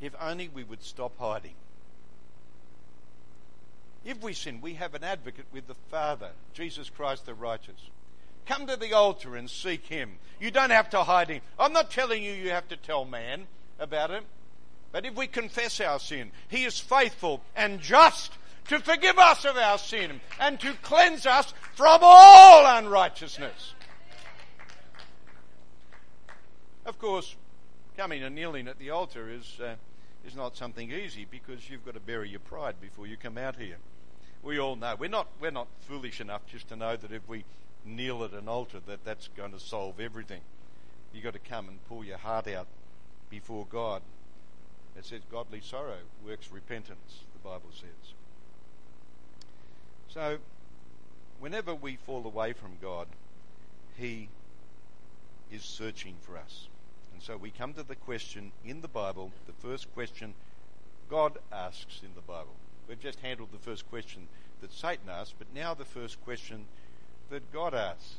If 0.00 0.14
only 0.20 0.48
we 0.48 0.64
would 0.64 0.82
stop 0.82 1.12
hiding. 1.18 1.54
If 4.04 4.22
we 4.22 4.32
sin, 4.32 4.60
we 4.60 4.74
have 4.74 4.94
an 4.94 5.04
advocate 5.04 5.46
with 5.52 5.66
the 5.66 5.74
Father, 5.90 6.30
Jesus 6.54 6.88
Christ 6.88 7.26
the 7.26 7.34
righteous. 7.34 7.90
Come 8.46 8.66
to 8.66 8.76
the 8.76 8.94
altar 8.94 9.36
and 9.36 9.48
seek 9.48 9.86
Him. 9.86 10.18
You 10.40 10.50
don't 10.50 10.70
have 10.70 10.90
to 10.90 11.04
hide 11.04 11.28
Him. 11.28 11.42
I'm 11.58 11.72
not 11.72 11.90
telling 11.90 12.22
you 12.22 12.32
you 12.32 12.50
have 12.50 12.68
to 12.68 12.76
tell 12.76 13.04
man 13.04 13.46
about 13.78 14.10
it. 14.10 14.24
But 14.92 15.06
if 15.06 15.14
we 15.14 15.26
confess 15.26 15.80
our 15.80 15.98
sin, 15.98 16.32
He 16.48 16.64
is 16.64 16.80
faithful 16.80 17.42
and 17.54 17.80
just 17.80 18.32
to 18.68 18.80
forgive 18.80 19.18
us 19.18 19.44
of 19.44 19.56
our 19.56 19.78
sin 19.78 20.20
and 20.40 20.58
to 20.60 20.72
cleanse 20.82 21.26
us 21.26 21.52
from 21.74 22.00
all 22.02 22.78
unrighteousness. 22.78 23.74
Of 26.86 26.98
course, 26.98 27.36
coming 27.96 28.22
and 28.22 28.34
kneeling 28.34 28.66
at 28.66 28.78
the 28.78 28.90
altar 28.90 29.30
is, 29.30 29.58
uh, 29.62 29.74
is 30.26 30.36
not 30.36 30.56
something 30.56 30.90
easy 30.92 31.26
because 31.30 31.68
you've 31.70 31.84
got 31.84 31.94
to 31.94 32.00
bury 32.00 32.28
your 32.28 32.40
pride 32.40 32.76
before 32.80 33.06
you 33.06 33.16
come 33.16 33.38
out 33.38 33.56
here. 33.56 33.76
We 34.42 34.58
all 34.58 34.76
know 34.76 34.96
we're 34.98 35.10
not 35.10 35.28
we're 35.40 35.50
not 35.50 35.68
foolish 35.80 36.20
enough 36.20 36.46
just 36.46 36.68
to 36.68 36.76
know 36.76 36.96
that 36.96 37.12
if 37.12 37.28
we 37.28 37.44
kneel 37.84 38.24
at 38.24 38.32
an 38.32 38.48
altar 38.48 38.80
that 38.86 39.04
that's 39.04 39.28
going 39.28 39.52
to 39.52 39.60
solve 39.60 40.00
everything. 40.00 40.40
You've 41.12 41.24
got 41.24 41.32
to 41.32 41.38
come 41.38 41.68
and 41.68 41.84
pull 41.88 42.04
your 42.04 42.18
heart 42.18 42.48
out 42.48 42.66
before 43.28 43.66
God. 43.66 44.02
It 44.96 45.04
says 45.04 45.22
godly 45.30 45.60
sorrow 45.60 45.98
works 46.24 46.50
repentance, 46.52 47.24
the 47.32 47.48
Bible 47.48 47.70
says. 47.72 48.14
So, 50.08 50.38
whenever 51.38 51.74
we 51.74 51.96
fall 51.96 52.26
away 52.26 52.52
from 52.52 52.72
God, 52.82 53.06
He 53.96 54.28
is 55.50 55.62
searching 55.62 56.16
for 56.20 56.36
us. 56.36 56.68
And 57.20 57.26
so 57.26 57.36
we 57.36 57.50
come 57.50 57.74
to 57.74 57.82
the 57.82 57.96
question 57.96 58.50
in 58.64 58.80
the 58.80 58.88
Bible, 58.88 59.30
the 59.46 59.52
first 59.52 59.92
question 59.92 60.32
God 61.10 61.36
asks 61.52 62.00
in 62.02 62.14
the 62.14 62.22
Bible. 62.22 62.54
We've 62.88 62.98
just 62.98 63.20
handled 63.20 63.50
the 63.52 63.58
first 63.58 63.86
question 63.90 64.26
that 64.62 64.72
Satan 64.72 65.10
asked, 65.10 65.34
but 65.38 65.48
now 65.54 65.74
the 65.74 65.84
first 65.84 66.18
question 66.24 66.64
that 67.28 67.52
God 67.52 67.74
asks. 67.74 68.14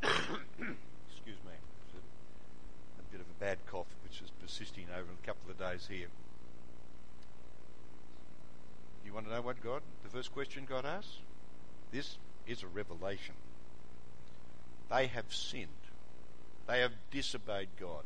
Excuse 0.04 1.40
me. 1.44 1.50
A, 1.96 3.00
a 3.00 3.10
bit 3.10 3.20
of 3.22 3.26
a 3.26 3.40
bad 3.40 3.58
cough 3.66 3.92
which 4.04 4.22
is 4.22 4.30
persisting 4.40 4.86
over 4.96 5.08
a 5.10 5.26
couple 5.26 5.50
of 5.50 5.58
days 5.58 5.88
here. 5.90 6.06
You 9.04 9.12
want 9.12 9.26
to 9.26 9.32
know 9.32 9.42
what 9.42 9.60
God, 9.64 9.82
the 10.04 10.10
first 10.10 10.32
question 10.32 10.64
God 10.64 10.86
asks? 10.86 11.18
This 11.90 12.18
is 12.46 12.62
a 12.62 12.68
revelation. 12.68 13.34
They 14.88 15.08
have 15.08 15.34
sinned. 15.34 15.87
They 16.68 16.80
have 16.80 16.92
disobeyed 17.10 17.70
God. 17.80 18.04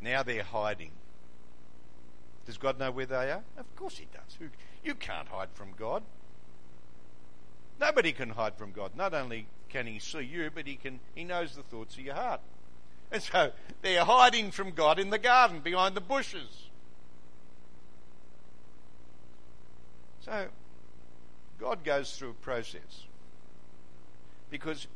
Now 0.00 0.22
they're 0.22 0.42
hiding. 0.42 0.92
Does 2.46 2.58
God 2.58 2.78
know 2.78 2.90
where 2.90 3.06
they 3.06 3.30
are? 3.30 3.44
Of 3.58 3.76
course 3.76 3.98
He 3.98 4.08
does. 4.12 4.50
You 4.82 4.94
can't 4.94 5.28
hide 5.28 5.50
from 5.52 5.74
God. 5.78 6.02
Nobody 7.78 8.12
can 8.12 8.30
hide 8.30 8.56
from 8.56 8.72
God. 8.72 8.92
Not 8.96 9.14
only 9.14 9.46
can 9.68 9.86
He 9.86 9.98
see 9.98 10.22
you, 10.22 10.50
but 10.52 10.66
He 10.66 10.76
can 10.76 10.98
He 11.14 11.24
knows 11.24 11.54
the 11.54 11.62
thoughts 11.62 11.94
of 11.94 12.00
your 12.00 12.14
heart. 12.14 12.40
And 13.12 13.22
so 13.22 13.52
they're 13.82 14.04
hiding 14.04 14.50
from 14.50 14.70
God 14.70 14.98
in 14.98 15.10
the 15.10 15.18
garden 15.18 15.60
behind 15.60 15.94
the 15.94 16.00
bushes. 16.00 16.68
So 20.24 20.46
God 21.60 21.84
goes 21.84 22.16
through 22.16 22.30
a 22.30 22.34
process 22.34 23.04
because 24.50 24.86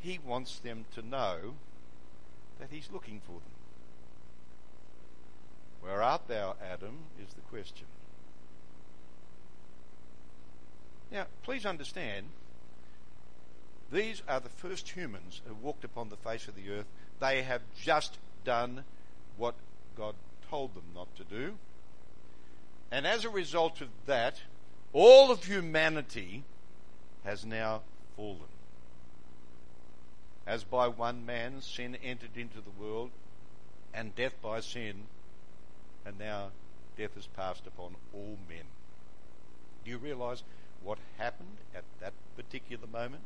He 0.00 0.18
wants 0.24 0.58
them 0.58 0.86
to 0.94 1.02
know 1.02 1.54
that 2.58 2.68
He's 2.70 2.90
looking 2.92 3.20
for 3.20 3.32
them. 3.32 3.42
Where 5.80 6.02
art 6.02 6.28
thou, 6.28 6.56
Adam, 6.62 6.98
is 7.22 7.32
the 7.34 7.40
question. 7.42 7.86
Now, 11.10 11.26
please 11.42 11.66
understand, 11.66 12.26
these 13.90 14.22
are 14.28 14.40
the 14.40 14.48
first 14.48 14.90
humans 14.90 15.40
who 15.46 15.54
walked 15.54 15.84
upon 15.84 16.08
the 16.08 16.16
face 16.16 16.46
of 16.46 16.54
the 16.54 16.70
earth. 16.70 16.86
They 17.18 17.42
have 17.42 17.62
just 17.82 18.18
done 18.44 18.84
what 19.36 19.54
God 19.96 20.14
told 20.48 20.74
them 20.74 20.84
not 20.94 21.14
to 21.16 21.24
do. 21.24 21.54
And 22.92 23.06
as 23.06 23.24
a 23.24 23.30
result 23.30 23.80
of 23.80 23.88
that, 24.06 24.40
all 24.92 25.30
of 25.30 25.44
humanity 25.44 26.44
has 27.24 27.44
now 27.44 27.82
fallen. 28.16 28.59
As 30.50 30.64
by 30.64 30.88
one 30.88 31.24
man 31.24 31.62
sin 31.62 31.96
entered 32.02 32.36
into 32.36 32.60
the 32.60 32.72
world, 32.72 33.12
and 33.94 34.16
death 34.16 34.34
by 34.42 34.58
sin, 34.58 35.04
and 36.04 36.18
now 36.18 36.48
death 36.98 37.14
has 37.14 37.28
passed 37.28 37.68
upon 37.68 37.94
all 38.12 38.36
men. 38.48 38.64
Do 39.84 39.92
you 39.92 39.98
realize 39.98 40.42
what 40.82 40.98
happened 41.18 41.58
at 41.72 41.84
that 42.00 42.14
particular 42.34 42.88
moment? 42.88 43.22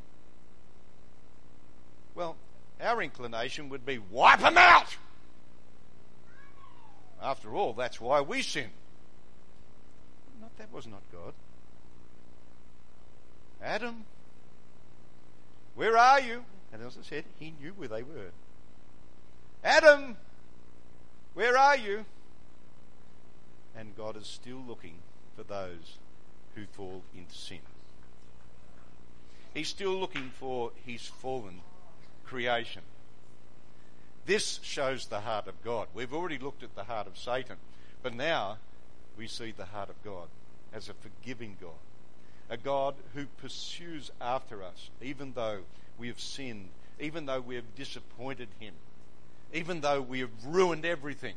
Well, 2.13 2.35
our 2.79 3.01
inclination 3.01 3.69
would 3.69 3.87
be 3.87 3.97
wipe 3.97 4.41
them 4.41 4.59
out! 4.59 4.95
After 7.19 7.55
all, 7.55 7.73
that's 7.73 7.99
why 7.99 8.21
we 8.21 8.43
sin. 8.43 8.69
Not, 10.39 10.55
that 10.59 10.71
was 10.71 10.85
not 10.85 11.01
God. 11.11 11.33
Adam, 13.63 14.05
where 15.73 15.97
are 15.97 16.21
you? 16.21 16.45
And 16.75 16.85
as 16.85 16.97
I 16.97 17.03
said, 17.03 17.23
he 17.39 17.53
knew 17.61 17.71
where 17.77 17.87
they 17.87 18.03
were. 18.03 18.31
Adam, 19.63 20.17
where 21.33 21.57
are 21.57 21.77
you? 21.77 22.03
And 23.77 23.95
God 23.95 24.17
is 24.17 24.27
still 24.27 24.61
looking 24.67 24.97
for 25.37 25.43
those 25.43 25.99
who 26.53 26.65
fall 26.65 27.01
into 27.15 27.33
sin. 27.33 27.59
He's 29.53 29.69
still 29.69 29.97
looking 29.97 30.31
for 30.37 30.73
his 30.85 31.07
fallen 31.07 31.61
creation. 32.25 32.81
This 34.25 34.59
shows 34.61 35.05
the 35.05 35.21
heart 35.21 35.47
of 35.47 35.63
God. 35.63 35.87
We've 35.93 36.13
already 36.13 36.39
looked 36.39 36.61
at 36.61 36.75
the 36.75 36.83
heart 36.83 37.07
of 37.07 37.17
Satan, 37.17 37.55
but 38.03 38.13
now 38.13 38.57
we 39.17 39.27
see 39.27 39.53
the 39.55 39.63
heart 39.63 39.89
of 39.89 40.03
God 40.03 40.27
as 40.73 40.89
a 40.89 40.93
forgiving 40.93 41.55
God, 41.61 41.79
a 42.49 42.57
God 42.57 42.95
who 43.13 43.27
pursues 43.37 44.11
after 44.19 44.61
us, 44.61 44.89
even 45.01 45.31
though 45.35 45.59
we 45.97 46.07
have 46.07 46.19
sinned, 46.19 46.69
even 46.99 47.25
though 47.25 47.41
we 47.41 47.55
have 47.55 47.75
disappointed 47.75 48.49
Him, 48.59 48.73
even 49.53 49.81
though 49.81 50.01
we 50.01 50.19
have 50.19 50.29
ruined 50.45 50.85
everything. 50.85 51.35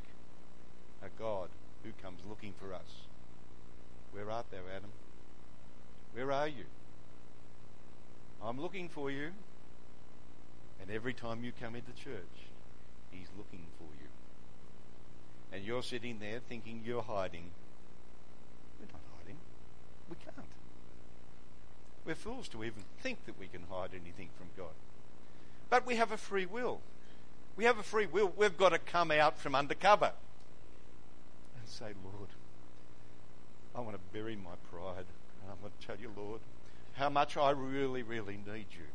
A 1.02 1.09
God 1.20 1.48
who 1.84 1.90
comes 2.02 2.20
looking 2.28 2.54
for 2.59 2.74
us. 2.74 3.06
Where 4.12 4.30
art 4.30 4.46
thou, 4.50 4.59
Adam? 4.74 4.90
Where 6.12 6.32
are 6.32 6.48
you? 6.48 6.64
I'm 8.42 8.61
looking 8.61 8.88
for 8.88 9.11
you. 9.11 9.30
And 10.80 10.90
every 10.90 11.12
time 11.12 11.44
you 11.44 11.52
come 11.61 11.74
into 11.74 11.92
church, 11.92 12.48
He's 13.11 13.28
looking 13.36 13.66
for 13.78 13.88
you. 14.00 14.09
And 15.52 15.64
you're 15.64 15.82
sitting 15.82 16.18
there 16.18 16.40
thinking 16.48 16.82
you're 16.84 17.02
hiding. 17.02 17.50
We're 18.78 18.92
not 18.92 19.00
hiding. 19.18 19.36
We 20.09 20.16
can't. 20.16 20.57
Fools 22.14 22.48
to 22.48 22.64
even 22.64 22.84
think 23.00 23.24
that 23.26 23.38
we 23.38 23.46
can 23.46 23.62
hide 23.70 23.90
anything 23.92 24.28
from 24.36 24.48
God. 24.56 24.72
But 25.70 25.86
we 25.86 25.96
have 25.96 26.12
a 26.12 26.16
free 26.16 26.46
will. 26.46 26.80
We 27.56 27.64
have 27.64 27.78
a 27.78 27.82
free 27.82 28.06
will. 28.06 28.32
We've 28.36 28.56
got 28.56 28.70
to 28.70 28.78
come 28.78 29.11
out 29.11 29.38
from 29.38 29.54
undercover 29.54 30.12
and 31.59 31.68
say, 31.68 31.92
Lord, 32.04 32.28
I 33.74 33.80
want 33.80 33.96
to 33.96 34.02
bury 34.12 34.36
my 34.36 34.54
pride. 34.70 35.06
And 35.42 35.50
I'm 35.50 35.59
going 35.61 35.72
to 35.78 35.86
tell 35.86 35.96
you, 35.96 36.12
Lord, 36.16 36.40
how 36.94 37.09
much 37.09 37.36
I 37.36 37.50
really, 37.50 38.02
really 38.02 38.38
need 38.46 38.66
you. 38.70 38.86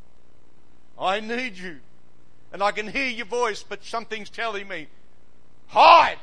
I 0.98 1.20
need 1.20 1.56
you. 1.56 1.80
And 2.52 2.62
I 2.62 2.70
can 2.70 2.88
hear 2.88 3.08
your 3.08 3.26
voice, 3.26 3.64
but 3.66 3.84
something's 3.84 4.30
telling 4.30 4.68
me, 4.68 4.88
hide. 5.68 6.18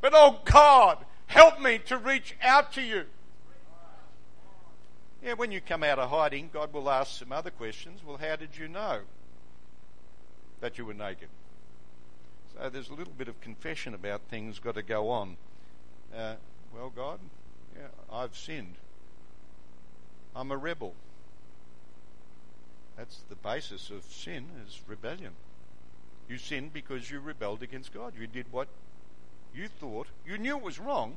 But 0.00 0.12
oh 0.14 0.40
God, 0.44 0.98
help 1.26 1.60
me 1.60 1.78
to 1.86 1.96
reach 1.96 2.34
out 2.42 2.72
to 2.72 2.82
you. 2.82 3.04
Yeah, 5.22 5.34
when 5.34 5.52
you 5.52 5.60
come 5.60 5.82
out 5.82 5.98
of 5.98 6.08
hiding, 6.08 6.48
God 6.52 6.72
will 6.72 6.88
ask 6.88 7.18
some 7.18 7.30
other 7.30 7.50
questions. 7.50 8.00
Well, 8.04 8.16
how 8.16 8.36
did 8.36 8.56
you 8.56 8.68
know 8.68 9.00
that 10.60 10.78
you 10.78 10.86
were 10.86 10.94
naked? 10.94 11.28
So 12.54 12.70
there's 12.70 12.88
a 12.88 12.94
little 12.94 13.12
bit 13.12 13.28
of 13.28 13.40
confession 13.40 13.92
about 13.92 14.22
things 14.30 14.58
got 14.58 14.76
to 14.76 14.82
go 14.82 15.10
on. 15.10 15.36
Uh, 16.16 16.36
well, 16.74 16.90
God, 16.94 17.20
yeah, 17.76 17.88
I've 18.10 18.36
sinned. 18.36 18.76
I'm 20.34 20.50
a 20.50 20.56
rebel. 20.56 20.94
That's 22.96 23.20
the 23.28 23.36
basis 23.36 23.90
of 23.90 24.04
sin 24.04 24.46
is 24.66 24.80
rebellion. 24.86 25.32
You 26.28 26.38
sinned 26.38 26.72
because 26.72 27.10
you 27.10 27.20
rebelled 27.20 27.62
against 27.62 27.92
God. 27.92 28.14
You 28.18 28.26
did 28.26 28.46
what 28.50 28.68
you 29.54 29.68
thought 29.68 30.06
you 30.24 30.38
knew 30.38 30.56
it 30.56 30.62
was 30.62 30.78
wrong, 30.78 31.16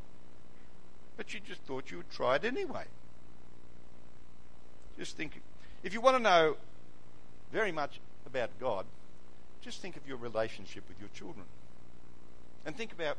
but 1.18 1.34
you 1.34 1.40
just 1.40 1.62
thought 1.62 1.92
you 1.92 1.98
would 1.98 2.12
try 2.12 2.36
it 2.36 2.44
anyway. 2.44 2.86
Just 4.98 5.18
think 5.18 5.42
if 5.84 5.94
you 5.94 6.02
want 6.02 6.18
to 6.18 6.24
know 6.24 6.56
very 7.52 7.72
much 7.72 8.00
about 8.26 8.50
God, 8.60 8.86
just 9.62 9.82
think 9.82 9.96
of 9.96 10.08
your 10.08 10.18
relationship 10.18 10.84
with 10.88 11.00
your 11.00 11.10
children. 11.10 11.46
And 12.66 12.76
think 12.76 12.92
about 12.92 13.18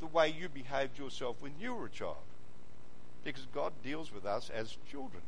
the 0.00 0.06
way 0.06 0.28
you 0.28 0.48
behaved 0.48 0.98
yourself 0.98 1.36
when 1.40 1.52
you 1.60 1.74
were 1.74 1.86
a 1.86 1.90
child. 1.90 2.16
Because 3.22 3.46
God 3.54 3.72
deals 3.84 4.12
with 4.12 4.24
us 4.24 4.50
as 4.50 4.76
children. 4.90 5.22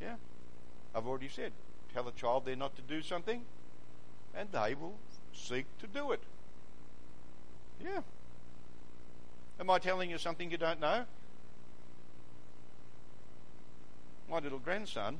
Yeah? 0.00 0.16
I've 0.94 1.06
already 1.06 1.28
said, 1.28 1.52
tell 1.92 2.06
a 2.08 2.12
child 2.12 2.44
they're 2.44 2.56
not 2.56 2.76
to 2.76 2.82
do 2.82 3.02
something, 3.02 3.42
and 4.34 4.48
they 4.52 4.74
will 4.74 4.96
seek 5.32 5.66
to 5.80 5.86
do 5.86 6.12
it. 6.12 6.22
Yeah. 7.82 8.00
Am 9.60 9.70
I 9.70 9.78
telling 9.78 10.10
you 10.10 10.18
something 10.18 10.50
you 10.50 10.58
don't 10.58 10.80
know? 10.80 11.04
My 14.28 14.38
little 14.38 14.58
grandson, 14.58 15.18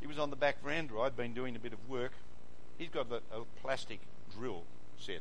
he 0.00 0.06
was 0.06 0.18
on 0.18 0.30
the 0.30 0.36
back 0.36 0.62
veranda. 0.62 0.98
I'd 1.00 1.16
been 1.16 1.34
doing 1.34 1.54
a 1.56 1.60
bit 1.60 1.72
of 1.72 1.88
work. 1.88 2.12
He's 2.78 2.88
got 2.88 3.06
a, 3.10 3.16
a 3.36 3.44
plastic 3.62 4.00
drill 4.36 4.62
set, 4.98 5.20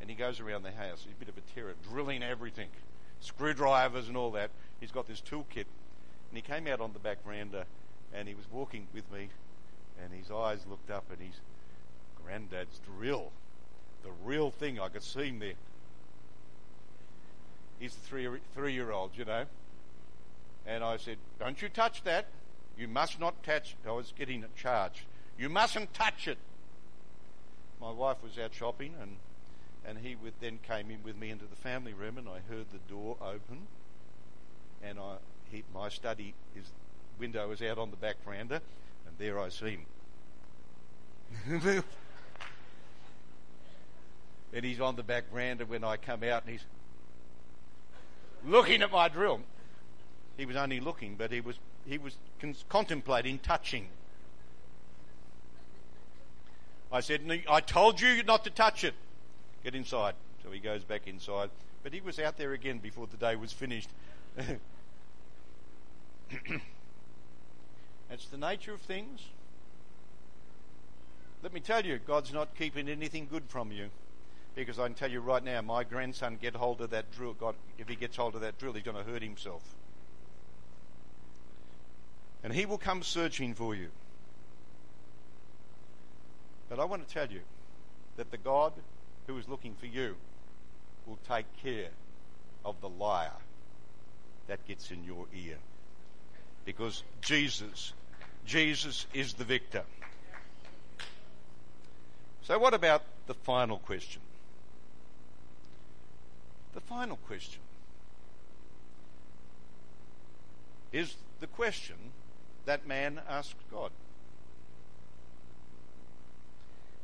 and 0.00 0.10
he 0.10 0.16
goes 0.16 0.40
around 0.40 0.62
the 0.62 0.72
house. 0.72 1.04
He's 1.04 1.12
a 1.12 1.24
bit 1.24 1.28
of 1.28 1.36
a 1.36 1.54
terror, 1.54 1.74
drilling 1.88 2.22
everything 2.22 2.68
screwdrivers 3.20 4.08
and 4.08 4.16
all 4.16 4.30
that. 4.32 4.50
He's 4.80 4.90
got 4.90 5.06
this 5.06 5.20
toolkit. 5.20 5.66
And 6.30 6.34
he 6.34 6.42
came 6.42 6.66
out 6.66 6.80
on 6.80 6.92
the 6.92 6.98
back 6.98 7.24
veranda 7.24 7.64
and 8.14 8.28
he 8.28 8.34
was 8.34 8.44
walking 8.50 8.86
with 8.94 9.10
me 9.12 9.28
and 10.02 10.12
his 10.12 10.30
eyes 10.30 10.60
looked 10.68 10.90
up 10.90 11.04
and 11.10 11.20
his 11.20 11.40
granddad's 12.22 12.80
drill. 12.80 13.32
The 14.04 14.10
real 14.24 14.50
thing. 14.50 14.78
I 14.78 14.88
could 14.88 15.02
see 15.02 15.28
him 15.28 15.38
there. 15.38 15.54
He's 17.80 17.94
a 17.94 18.00
three, 18.00 18.28
three 18.54 18.72
year 18.72 18.90
old, 18.90 19.12
you 19.16 19.24
know. 19.24 19.44
And 20.68 20.84
I 20.84 20.98
said, 20.98 21.16
Don't 21.40 21.60
you 21.60 21.68
touch 21.68 22.04
that. 22.04 22.26
You 22.76 22.86
must 22.86 23.18
not 23.18 23.42
touch. 23.42 23.74
I 23.86 23.90
was 23.90 24.12
getting 24.16 24.44
a 24.44 24.48
charge. 24.56 25.06
You 25.38 25.48
mustn't 25.48 25.94
touch 25.94 26.28
it. 26.28 26.38
My 27.80 27.90
wife 27.90 28.18
was 28.22 28.38
out 28.38 28.54
shopping 28.54 28.94
and 29.00 29.16
and 29.88 29.98
he 29.98 30.16
would, 30.16 30.34
then 30.40 30.58
came 30.62 30.90
in 30.90 31.02
with 31.02 31.16
me 31.16 31.30
into 31.30 31.46
the 31.46 31.56
family 31.56 31.94
room, 31.94 32.18
and 32.18 32.28
I 32.28 32.40
heard 32.52 32.66
the 32.70 32.92
door 32.92 33.16
open, 33.22 33.66
and 34.82 34.98
I 34.98 35.16
he, 35.50 35.64
my 35.72 35.88
study 35.88 36.34
his 36.54 36.64
window 37.18 37.48
was 37.48 37.62
out 37.62 37.78
on 37.78 37.90
the 37.90 37.96
back 37.96 38.16
veranda, 38.22 38.60
and 39.06 39.16
there 39.18 39.40
I 39.40 39.48
see 39.48 39.78
him. 41.46 41.82
and 44.52 44.64
he's 44.64 44.80
on 44.80 44.96
the 44.96 45.02
back 45.02 45.30
veranda 45.32 45.64
when 45.64 45.84
I 45.84 45.96
come 45.96 46.22
out, 46.22 46.42
and 46.42 46.52
he's 46.52 46.66
looking 48.44 48.82
at 48.82 48.92
my 48.92 49.08
drill. 49.08 49.40
He 50.38 50.46
was 50.46 50.56
only 50.56 50.80
looking, 50.80 51.16
but 51.16 51.30
he 51.32 51.42
was 51.42 51.58
he 51.84 51.98
was 51.98 52.16
con- 52.40 52.54
contemplating 52.68 53.38
touching. 53.40 53.88
I 56.90 57.00
said, 57.00 57.20
I 57.50 57.60
told 57.60 58.00
you 58.00 58.22
not 58.22 58.44
to 58.44 58.50
touch 58.50 58.82
it. 58.84 58.94
Get 59.62 59.74
inside. 59.74 60.14
So 60.42 60.50
he 60.50 60.58
goes 60.58 60.84
back 60.84 61.06
inside. 61.06 61.50
But 61.82 61.92
he 61.92 62.00
was 62.00 62.18
out 62.18 62.38
there 62.38 62.54
again 62.54 62.78
before 62.78 63.06
the 63.06 63.18
day 63.18 63.36
was 63.36 63.52
finished. 63.52 63.90
That's 68.08 68.24
the 68.30 68.38
nature 68.38 68.72
of 68.72 68.80
things. 68.80 69.20
Let 71.42 71.52
me 71.52 71.60
tell 71.60 71.84
you, 71.84 71.98
God's 71.98 72.32
not 72.32 72.56
keeping 72.56 72.88
anything 72.88 73.28
good 73.30 73.44
from 73.48 73.70
you. 73.70 73.90
Because 74.54 74.78
I 74.78 74.86
can 74.86 74.94
tell 74.94 75.10
you 75.10 75.20
right 75.20 75.44
now, 75.44 75.60
my 75.60 75.84
grandson 75.84 76.38
get 76.40 76.56
hold 76.56 76.80
of 76.80 76.88
that 76.90 77.12
drill. 77.12 77.34
God, 77.34 77.54
if 77.76 77.88
he 77.88 77.96
gets 77.96 78.16
hold 78.16 78.34
of 78.34 78.40
that 78.40 78.58
drill, 78.58 78.72
he's 78.72 78.82
going 78.82 78.96
to 78.96 79.10
hurt 79.10 79.22
himself. 79.22 79.62
And 82.42 82.52
he 82.52 82.66
will 82.66 82.78
come 82.78 83.02
searching 83.02 83.54
for 83.54 83.74
you. 83.74 83.88
But 86.68 86.78
I 86.78 86.84
want 86.84 87.06
to 87.06 87.12
tell 87.12 87.26
you 87.26 87.40
that 88.16 88.30
the 88.30 88.36
God 88.36 88.72
who 89.26 89.36
is 89.38 89.48
looking 89.48 89.74
for 89.74 89.86
you 89.86 90.16
will 91.06 91.18
take 91.28 91.46
care 91.62 91.90
of 92.64 92.80
the 92.80 92.88
liar 92.88 93.32
that 94.46 94.66
gets 94.66 94.90
in 94.90 95.04
your 95.04 95.26
ear. 95.34 95.56
Because 96.64 97.02
Jesus, 97.20 97.92
Jesus 98.44 99.06
is 99.14 99.34
the 99.34 99.44
victor. 99.44 99.84
So, 102.42 102.58
what 102.58 102.74
about 102.74 103.02
the 103.26 103.34
final 103.34 103.78
question? 103.78 104.22
The 106.74 106.80
final 106.80 107.16
question 107.16 107.60
is 110.92 111.14
the 111.40 111.46
question 111.46 111.96
that 112.68 112.86
man 112.86 113.18
asked 113.26 113.56
God. 113.70 113.90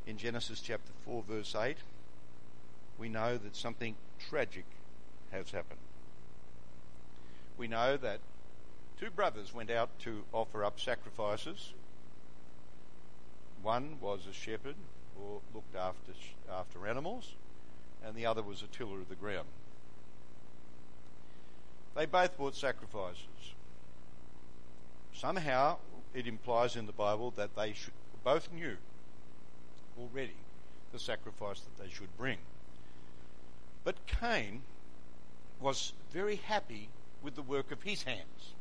In 0.05 0.15
Genesis 0.15 0.61
chapter 0.61 0.91
4, 1.05 1.23
verse 1.27 1.55
8, 1.55 1.77
we 2.99 3.09
know 3.09 3.35
that 3.39 3.55
something 3.55 3.95
tragic 4.29 4.65
has 5.31 5.49
happened. 5.49 5.79
We 7.57 7.67
know 7.67 7.97
that 7.97 8.19
two 8.99 9.09
brothers 9.09 9.55
went 9.55 9.71
out 9.71 9.89
to 10.01 10.25
offer 10.31 10.63
up 10.63 10.79
sacrifices. 10.79 11.73
One 13.63 13.97
was 13.99 14.27
a 14.29 14.33
shepherd 14.33 14.75
or 15.19 15.41
looked 15.51 15.75
after 15.75 16.11
after 16.47 16.85
animals, 16.85 17.33
and 18.05 18.15
the 18.15 18.27
other 18.27 18.43
was 18.43 18.61
a 18.61 18.67
tiller 18.67 18.99
of 18.99 19.09
the 19.09 19.15
ground. 19.15 19.47
They 21.95 22.05
both 22.05 22.37
brought 22.37 22.55
sacrifices. 22.55 23.54
Somehow, 25.15 25.77
it 26.13 26.27
implies 26.27 26.75
in 26.75 26.85
the 26.85 26.91
Bible 26.91 27.31
that 27.31 27.55
they 27.55 27.73
should, 27.73 27.93
both 28.23 28.51
knew 28.51 28.77
already 29.97 30.35
the 30.91 30.99
sacrifice 30.99 31.61
that 31.61 31.81
they 31.81 31.89
should 31.89 32.15
bring. 32.17 32.37
But 33.83 33.95
Cain 34.07 34.63
was 35.59 35.93
very 36.11 36.35
happy 36.35 36.89
with 37.23 37.35
the 37.35 37.41
work 37.41 37.71
of 37.71 37.83
his 37.83 38.03
hands 38.03 38.53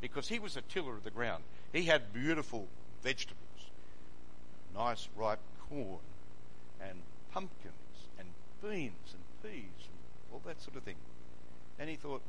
because 0.00 0.28
he 0.28 0.38
was 0.38 0.56
a 0.56 0.62
tiller 0.62 0.92
of 0.92 1.04
the 1.04 1.10
ground. 1.10 1.42
He 1.72 1.84
had 1.84 2.12
beautiful 2.12 2.68
vegetables, 3.02 3.70
nice 4.74 5.08
ripe 5.16 5.40
corn, 5.68 5.98
and 6.80 7.02
pumpkins, 7.32 7.74
and 8.18 8.28
beans, 8.62 9.14
and 9.14 9.22
peas, 9.42 9.64
and 9.64 10.32
all 10.32 10.42
that 10.46 10.60
sort 10.62 10.76
of 10.76 10.84
thing. 10.84 10.96
And 11.78 11.90
he 11.90 11.96
thought, 11.96 12.22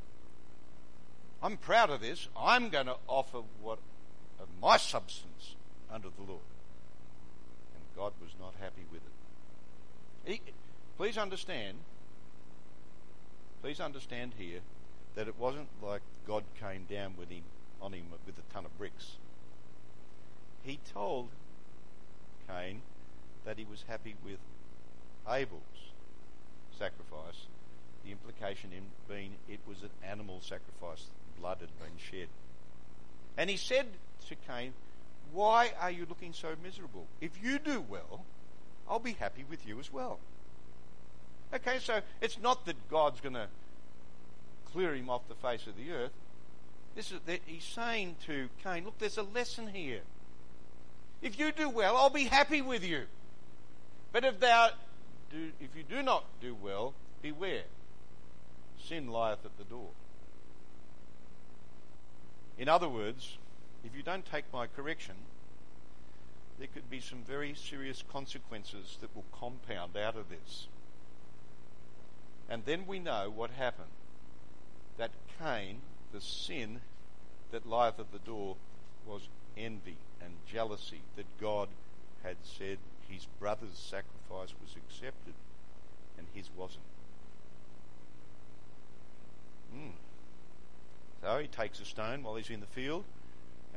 I'm 1.42 1.58
proud 1.58 1.90
of 1.90 2.02
this. 2.02 2.28
I'm 2.38 2.70
going 2.70 2.88
to 2.88 2.98
offer 3.08 3.42
what 3.62 3.80
of 4.40 4.48
my 4.62 4.78
substance 4.78 5.56
unto 5.92 6.10
the 6.16 6.24
Lord. 6.24 6.42
And 7.76 7.84
God 7.96 8.14
was 8.22 8.32
not 8.40 8.54
happy 8.60 8.86
with 8.92 9.02
it. 9.02 10.32
He, 10.32 10.42
please 10.98 11.18
understand, 11.18 11.78
Please 13.62 13.82
understand 13.82 14.34
here 14.38 14.62
that 15.16 15.28
it 15.28 15.38
wasn't 15.38 15.68
like 15.84 16.02
God 16.26 16.44
came 16.60 16.86
down 16.90 17.16
with 17.18 17.30
him 17.30 17.44
on 17.82 17.94
him 17.94 18.06
with 18.26 18.38
a 18.38 18.54
ton 18.54 18.66
of 18.66 18.78
bricks. 18.78 19.18
He 20.64 20.80
told 20.94 21.30
Cain 22.48 22.82
that 23.46 23.58
he 23.58 23.66
was 23.70 23.84
happy 23.88 24.16
with 24.24 24.40
Abel's 25.28 25.92
sacrifice. 26.78 27.48
The 28.06 28.12
implication 28.12 28.72
in 28.72 28.84
being 29.14 29.36
it 29.50 29.60
was 29.68 29.84
an 29.84 29.90
animal 30.04 30.40
sacrifice, 30.42 31.08
blood 31.40 31.58
had 31.62 31.70
been 31.80 31.98
shed. 31.98 32.28
And 33.38 33.50
he 33.50 33.58
said 33.58 33.88
to 34.28 34.36
Cain, 34.48 34.74
Why 35.32 35.72
are 35.80 35.92
you 35.92 36.06
looking 36.08 36.34
so 36.34 36.56
miserable? 36.62 37.08
If 37.22 37.32
you 37.42 37.60
do 37.60 37.84
well, 37.88 38.26
I'll 38.90 39.00
be 39.00 39.14
happy 39.14 39.46
with 39.50 39.66
you 39.68 39.80
as 39.80 39.92
well. 39.92 40.20
Okay, 41.54 41.80
so 41.80 42.02
it's 42.22 42.40
not 42.40 42.66
that 42.66 42.76
God's 42.90 43.22
going 43.22 43.34
to 43.34 43.48
clear 44.72 44.94
him 44.94 45.10
off 45.10 45.28
the 45.28 45.36
face 45.36 45.66
of 45.68 45.76
the 45.76 45.92
earth. 45.92 46.12
This 46.96 47.12
is 47.12 47.20
that 47.26 47.42
he's 47.46 47.64
saying 47.64 48.18
to 48.26 48.50
Cain, 48.64 48.86
look, 48.86 48.98
there's 49.00 49.18
a 49.18 49.24
lesson 49.24 49.68
here. 49.68 50.02
If 51.22 51.40
you 51.40 51.52
do 51.52 51.70
well, 51.70 51.98
I'll 51.98 52.10
be 52.10 52.26
happy 52.26 52.62
with 52.62 52.84
you. 52.84 53.04
But 54.12 54.26
if 54.26 54.40
thou 54.40 54.70
do, 55.32 55.52
if 55.60 55.76
you 55.76 55.84
do 55.84 56.02
not 56.02 56.24
do 56.42 56.56
well, 56.56 56.94
beware. 57.22 57.64
Sin 58.88 59.12
lieth 59.12 59.46
at 59.46 59.58
the 59.58 59.64
door. 59.64 59.90
In 62.60 62.68
other 62.68 62.90
words, 62.90 63.38
if 63.86 63.96
you 63.96 64.04
don't 64.04 64.26
take 64.26 64.44
my 64.52 64.68
correction, 64.68 65.16
there 66.60 66.68
could 66.68 66.90
be 66.90 67.00
some 67.00 67.24
very 67.26 67.56
serious 67.56 68.04
consequences 68.12 68.98
that 69.00 69.16
will 69.16 69.24
compound 69.32 69.96
out 69.96 70.18
of 70.18 70.30
this. 70.30 70.68
And 72.50 72.66
then 72.66 72.86
we 72.86 73.00
know 73.00 73.32
what 73.34 73.52
happened. 73.52 73.88
That 74.98 75.12
Cain, 75.40 75.80
the 76.12 76.20
sin 76.20 76.82
that 77.52 77.66
lieth 77.66 77.98
at 77.98 78.12
the 78.12 78.20
door, 78.20 78.58
was 79.08 79.30
envy 79.56 79.96
and 80.22 80.34
jealousy 80.52 81.02
that 81.16 81.40
God 81.40 81.70
had 82.24 82.36
said 82.44 82.78
his 83.08 83.26
brother's 83.40 83.78
sacrifice 83.78 84.54
was 84.62 84.76
accepted 84.76 85.34
and 86.18 86.28
his 86.34 86.50
wasn't. 86.58 86.84
Mm. 89.74 89.94
So 91.22 91.38
he 91.40 91.48
takes 91.48 91.80
a 91.80 91.86
stone 91.86 92.24
while 92.24 92.36
he's 92.36 92.50
in 92.50 92.62
the 92.62 92.66
field 92.68 93.04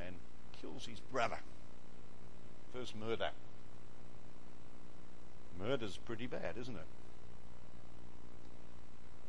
and 0.04 0.16
kills 0.60 0.86
his 0.86 1.00
brother. 1.00 1.38
First 2.72 2.94
murder. 2.96 3.30
Murder's 5.58 5.98
pretty 5.98 6.26
bad, 6.26 6.56
isn't 6.58 6.76
it? 6.76 6.86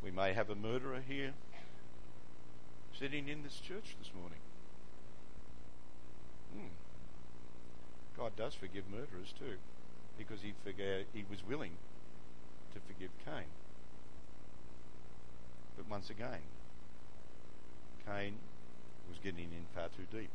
We 0.04 0.12
may 0.12 0.34
have 0.34 0.50
a 0.50 0.56
murderer 0.56 1.02
here 1.08 1.34
sitting 2.98 3.28
in 3.28 3.44
this 3.44 3.60
church 3.60 3.96
this 4.00 4.12
morning. 4.18 4.40
Hmm. 6.54 6.68
God 8.18 8.36
does 8.36 8.54
forgive 8.54 8.84
murderers 8.90 9.34
too, 9.38 9.58
because 10.18 10.42
he 10.42 10.54
forgave, 10.64 11.06
he 11.14 11.26
was 11.30 11.44
willing 11.44 11.72
to 12.74 12.80
forgive 12.80 13.10
Cain. 13.26 13.46
But 15.76 15.90
once 15.90 16.10
again, 16.10 16.42
Cain 18.06 18.36
was 19.10 19.18
getting 19.20 19.46
in 19.52 19.66
far 19.74 19.88
too 19.90 20.06
deep. 20.12 20.30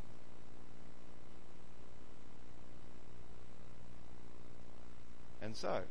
And 5.40 5.56
so, 5.56 5.82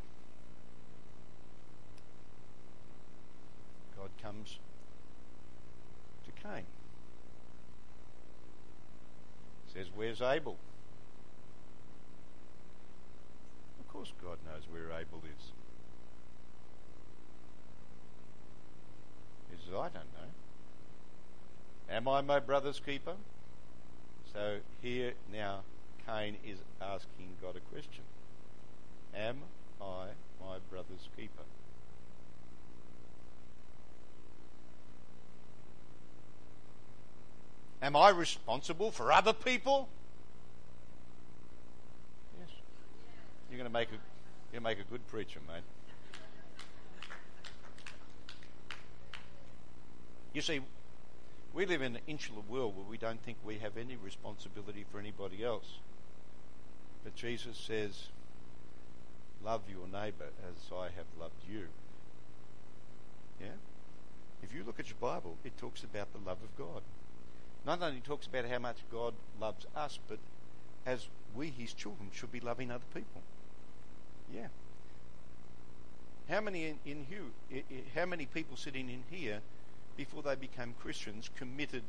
God 3.98 4.10
comes 4.22 4.60
to 6.26 6.32
Cain. 6.44 6.66
Says, 9.74 9.88
Where's 9.96 10.22
Abel? 10.22 10.58
Of 13.80 13.88
course, 13.88 14.12
God 14.24 14.38
knows 14.46 14.64
where 14.70 14.92
Abel 14.92 15.22
is. 15.24 15.52
He 19.50 19.66
says, 19.66 19.74
I 19.74 19.90
don't 19.90 19.94
know. 19.94 20.30
Am 21.90 22.08
I 22.08 22.22
my 22.22 22.40
brother's 22.40 22.80
keeper? 22.80 23.16
So 24.34 24.58
here 24.82 25.14
now, 25.32 25.62
Cain 26.06 26.38
is 26.46 26.60
asking 26.82 27.30
God 27.42 27.56
a 27.56 27.60
question 27.72 28.04
Am 29.16 29.38
I 29.82 30.08
my 30.42 30.58
brother's 30.70 31.10
keeper? 31.16 31.44
Am 37.82 37.96
I 37.96 38.10
responsible 38.10 38.92
for 38.92 39.12
other 39.12 39.34
people? 39.34 39.88
Yes. 42.40 42.50
You're 43.50 43.60
going 43.60 43.70
to 43.70 43.74
make 43.74 43.90
a, 43.90 43.98
you're 44.52 44.62
make 44.62 44.80
a 44.80 44.84
good 44.84 45.08
preacher, 45.08 45.40
mate. 45.48 45.62
You 50.34 50.42
see, 50.42 50.62
we 51.54 51.66
live 51.66 51.82
in 51.82 51.96
an 51.96 52.02
insular 52.08 52.42
world 52.48 52.76
where 52.76 52.86
we 52.86 52.98
don't 52.98 53.22
think 53.24 53.38
we 53.44 53.58
have 53.60 53.78
any 53.78 53.96
responsibility 53.96 54.86
for 54.92 55.00
anybody 55.00 55.44
else. 55.44 55.80
But 57.04 57.16
Jesus 57.16 57.58
says, 57.58 58.08
Love 59.44 59.62
your 59.70 59.88
neighbour 59.88 60.30
as 60.50 60.72
I 60.76 60.86
have 60.86 61.06
loved 61.20 61.44
you. 61.50 61.68
Yeah? 63.40 63.56
If 64.44 64.54
you 64.54 64.64
look 64.64 64.80
at 64.80 64.90
your 64.90 64.98
Bible, 65.00 65.38
it 65.44 65.58
talks 65.58 65.84
about 65.84 66.12
the 66.12 66.20
love 66.20 66.40
of 66.44 66.58
God. 66.58 66.82
Not 67.66 67.82
only 67.82 68.00
talks 68.00 68.28
about 68.28 68.46
how 68.46 68.60
much 68.60 68.78
God 68.92 69.14
loves 69.40 69.66
us, 69.76 70.00
but 70.08 70.20
as 70.86 71.08
we, 71.36 71.50
his 71.50 71.74
children, 71.74 72.10
should 72.14 72.32
be 72.32 72.40
loving 72.40 72.72
other 72.72 72.86
people. 72.94 73.22
Yeah. 74.34 74.48
How 76.30 76.42
many 76.42 76.66
in, 76.66 76.80
in 76.86 77.06
how 77.96 78.06
many 78.06 78.26
people 78.26 78.58
sitting 78.58 78.90
in 78.90 79.04
here 79.10 79.42
before 79.98 80.22
they 80.22 80.36
became 80.36 80.76
Christians 80.80 81.30
committed 81.36 81.84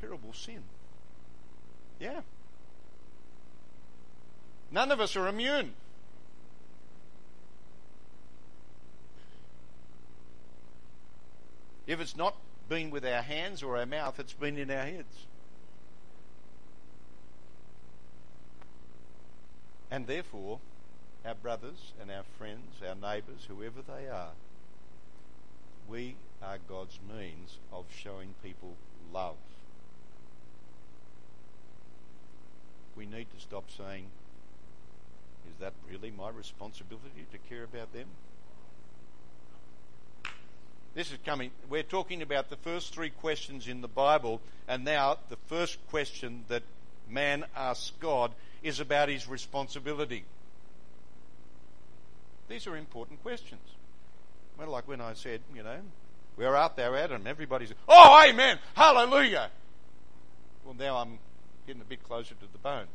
terrible 0.00 0.32
sin? 0.32 0.64
Yeah. 1.98 2.20
None 4.72 4.90
of 4.90 5.00
us 5.00 5.16
are 5.16 5.28
immune. 5.28 5.74
If 11.86 12.00
it's 12.00 12.16
not 12.16 12.36
been 12.68 12.90
with 12.90 13.04
our 13.04 13.22
hands 13.22 13.62
or 13.62 13.76
our 13.76 13.86
mouth, 13.86 14.18
it's 14.18 14.32
been 14.32 14.56
in 14.56 14.70
our 14.70 14.84
heads. 14.84 15.26
And 19.90 20.06
therefore, 20.06 20.58
our 21.24 21.34
brothers 21.34 21.92
and 22.00 22.10
our 22.10 22.24
friends, 22.38 22.80
our 22.86 22.94
neighbours, 22.94 23.46
whoever 23.46 23.82
they 23.82 24.08
are, 24.08 24.30
we 25.86 26.16
are 26.42 26.58
God's 26.68 26.98
means 27.08 27.58
of 27.72 27.84
showing 27.96 28.34
people 28.42 28.74
love. 29.12 29.36
We 32.96 33.06
need 33.06 33.26
to 33.34 33.40
stop 33.40 33.64
saying, 33.76 34.06
is 35.48 35.60
that 35.60 35.72
really 35.90 36.10
my 36.10 36.30
responsibility 36.30 37.26
to 37.32 37.38
care 37.48 37.64
about 37.64 37.92
them? 37.92 38.06
This 40.94 41.10
is 41.10 41.18
coming. 41.24 41.50
We're 41.70 41.82
talking 41.82 42.20
about 42.20 42.50
the 42.50 42.56
first 42.56 42.92
three 42.92 43.08
questions 43.08 43.66
in 43.66 43.80
the 43.80 43.88
Bible, 43.88 44.42
and 44.68 44.84
now 44.84 45.16
the 45.30 45.38
first 45.46 45.78
question 45.88 46.44
that 46.48 46.62
man 47.08 47.46
asks 47.56 47.92
God 47.98 48.32
is 48.62 48.78
about 48.78 49.08
his 49.08 49.26
responsibility. 49.26 50.24
These 52.48 52.66
are 52.66 52.76
important 52.76 53.22
questions. 53.22 53.62
Well, 54.58 54.68
like 54.68 54.86
when 54.86 55.00
I 55.00 55.14
said, 55.14 55.40
you 55.54 55.62
know, 55.62 55.80
we're 56.36 56.54
out 56.54 56.76
there, 56.76 56.96
Adam. 56.96 57.26
Everybody's, 57.26 57.72
oh, 57.88 58.24
amen, 58.28 58.58
hallelujah. 58.74 59.50
Well, 60.64 60.74
now 60.78 60.96
I'm 60.96 61.18
getting 61.66 61.82
a 61.82 61.86
bit 61.86 62.02
closer 62.02 62.34
to 62.34 62.52
the 62.52 62.58
bone. 62.58 62.86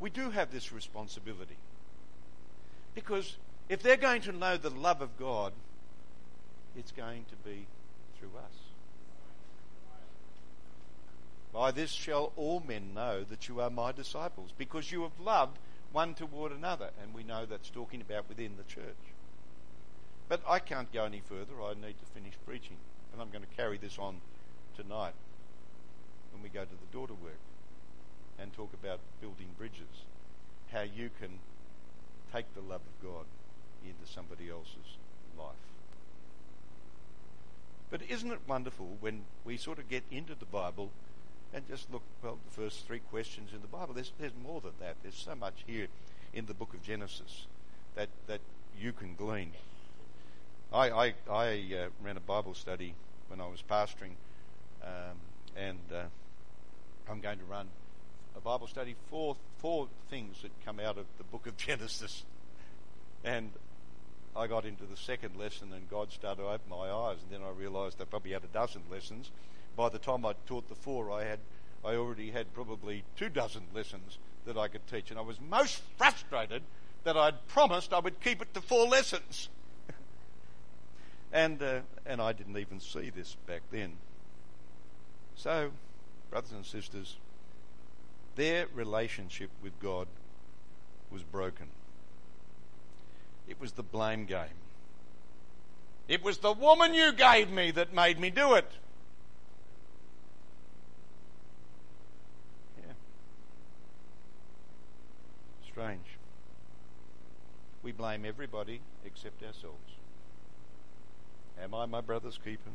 We 0.00 0.10
do 0.10 0.30
have 0.30 0.52
this 0.52 0.72
responsibility 0.72 1.56
because 2.94 3.36
if 3.68 3.82
they're 3.82 3.96
going 3.96 4.22
to 4.22 4.32
know 4.32 4.56
the 4.56 4.70
love 4.70 5.02
of 5.02 5.16
God, 5.18 5.52
it's 6.76 6.92
going 6.92 7.24
to 7.30 7.36
be 7.48 7.66
through 8.18 8.30
us. 8.38 8.54
By 11.52 11.70
this 11.70 11.90
shall 11.90 12.32
all 12.36 12.62
men 12.66 12.94
know 12.94 13.24
that 13.24 13.48
you 13.48 13.60
are 13.60 13.70
my 13.70 13.92
disciples, 13.92 14.52
because 14.56 14.92
you 14.92 15.02
have 15.02 15.18
loved 15.18 15.58
one 15.92 16.14
toward 16.14 16.52
another. 16.52 16.90
And 17.02 17.14
we 17.14 17.24
know 17.24 17.46
that's 17.46 17.70
talking 17.70 18.00
about 18.00 18.28
within 18.28 18.52
the 18.56 18.64
church. 18.64 18.96
But 20.28 20.42
I 20.46 20.58
can't 20.58 20.92
go 20.92 21.04
any 21.04 21.22
further. 21.26 21.62
I 21.62 21.74
need 21.74 21.98
to 21.98 22.06
finish 22.14 22.34
preaching. 22.46 22.76
And 23.12 23.22
I'm 23.22 23.30
going 23.30 23.44
to 23.44 23.56
carry 23.56 23.78
this 23.78 23.98
on 23.98 24.20
tonight 24.76 25.14
when 26.32 26.42
we 26.42 26.48
go 26.50 26.64
to 26.64 26.70
the 26.70 26.92
daughter 26.92 27.14
work 27.14 27.40
and 28.38 28.52
talk 28.52 28.72
about 28.74 29.00
building 29.20 29.48
bridges. 29.56 30.04
How 30.70 30.82
you 30.82 31.10
can 31.18 31.38
take 32.32 32.52
the 32.54 32.60
love 32.60 32.82
of 32.82 33.02
God 33.02 33.24
into 33.84 34.12
somebody 34.12 34.50
else's 34.50 34.98
life. 35.38 35.54
But 37.90 38.02
isn't 38.08 38.30
it 38.30 38.40
wonderful 38.46 38.98
when 39.00 39.22
we 39.44 39.56
sort 39.56 39.78
of 39.78 39.88
get 39.88 40.04
into 40.10 40.34
the 40.34 40.44
Bible 40.44 40.90
and 41.54 41.66
just 41.68 41.90
look, 41.90 42.02
well, 42.22 42.38
the 42.44 42.54
first 42.54 42.86
three 42.86 42.98
questions 42.98 43.50
in 43.54 43.62
the 43.62 43.66
Bible? 43.66 43.94
There's, 43.94 44.12
there's 44.20 44.32
more 44.42 44.60
than 44.60 44.72
that. 44.80 44.96
There's 45.02 45.14
so 45.16 45.34
much 45.34 45.64
here 45.66 45.86
in 46.34 46.44
the 46.44 46.52
book 46.52 46.74
of 46.74 46.82
Genesis 46.82 47.46
that, 47.94 48.10
that 48.26 48.40
you 48.78 48.92
can 48.92 49.14
glean. 49.14 49.52
I, 50.72 50.90
I, 50.90 51.14
I 51.30 51.48
uh, 51.74 51.88
ran 52.02 52.16
a 52.16 52.20
Bible 52.20 52.54
study 52.54 52.94
when 53.28 53.40
I 53.40 53.46
was 53.46 53.62
pastoring 53.62 54.12
um, 54.82 55.16
and 55.56 55.78
uh, 55.92 56.02
I'm 57.10 57.20
going 57.20 57.38
to 57.38 57.44
run 57.44 57.68
a 58.36 58.40
Bible 58.40 58.66
study. 58.66 58.94
Four 59.10 59.36
four 59.58 59.88
things 60.10 60.42
that 60.42 60.50
come 60.64 60.78
out 60.78 60.98
of 60.98 61.06
the 61.18 61.24
book 61.24 61.46
of 61.46 61.56
Genesis, 61.56 62.24
and 63.24 63.50
I 64.36 64.46
got 64.46 64.64
into 64.64 64.84
the 64.84 64.96
second 64.96 65.36
lesson, 65.36 65.72
and 65.72 65.88
God 65.90 66.12
started 66.12 66.42
to 66.42 66.48
open 66.48 66.70
my 66.70 66.90
eyes, 66.90 67.16
and 67.22 67.32
then 67.32 67.46
I 67.46 67.50
realised 67.50 68.00
I 68.00 68.04
probably 68.04 68.32
had 68.32 68.44
a 68.44 68.48
dozen 68.48 68.82
lessons. 68.90 69.30
By 69.76 69.88
the 69.88 69.98
time 69.98 70.24
I 70.24 70.34
taught 70.46 70.68
the 70.68 70.74
four, 70.74 71.10
I 71.10 71.24
had 71.24 71.40
I 71.84 71.94
already 71.94 72.30
had 72.30 72.52
probably 72.54 73.04
two 73.16 73.28
dozen 73.28 73.62
lessons 73.74 74.18
that 74.44 74.56
I 74.56 74.68
could 74.68 74.86
teach, 74.86 75.10
and 75.10 75.18
I 75.18 75.22
was 75.22 75.40
most 75.40 75.82
frustrated 75.96 76.62
that 77.04 77.16
I'd 77.16 77.46
promised 77.48 77.92
I 77.92 78.00
would 78.00 78.20
keep 78.20 78.42
it 78.42 78.52
to 78.54 78.60
four 78.60 78.86
lessons. 78.86 79.48
And 81.32 81.62
uh, 81.62 81.80
and 82.06 82.20
I 82.20 82.32
didn't 82.32 82.56
even 82.56 82.80
see 82.80 83.10
this 83.10 83.36
back 83.46 83.62
then. 83.70 83.92
So, 85.36 85.70
brothers 86.30 86.52
and 86.52 86.64
sisters, 86.64 87.16
their 88.36 88.66
relationship 88.74 89.50
with 89.62 89.78
God 89.80 90.08
was 91.10 91.22
broken. 91.22 91.68
It 93.48 93.60
was 93.60 93.72
the 93.72 93.82
blame 93.82 94.26
game. 94.26 94.58
It 96.08 96.22
was 96.22 96.38
the 96.38 96.52
woman 96.52 96.94
you 96.94 97.12
gave 97.12 97.50
me 97.50 97.70
that 97.72 97.92
made 97.92 98.18
me 98.18 98.30
do 98.30 98.54
it. 98.54 98.70
Yeah. 102.78 102.92
Strange. 105.66 106.00
We 107.82 107.92
blame 107.92 108.24
everybody 108.24 108.80
except 109.04 109.42
ourselves. 109.42 109.98
Am 111.62 111.74
I 111.74 111.86
my 111.86 112.00
brother's 112.00 112.38
keeper? 112.38 112.70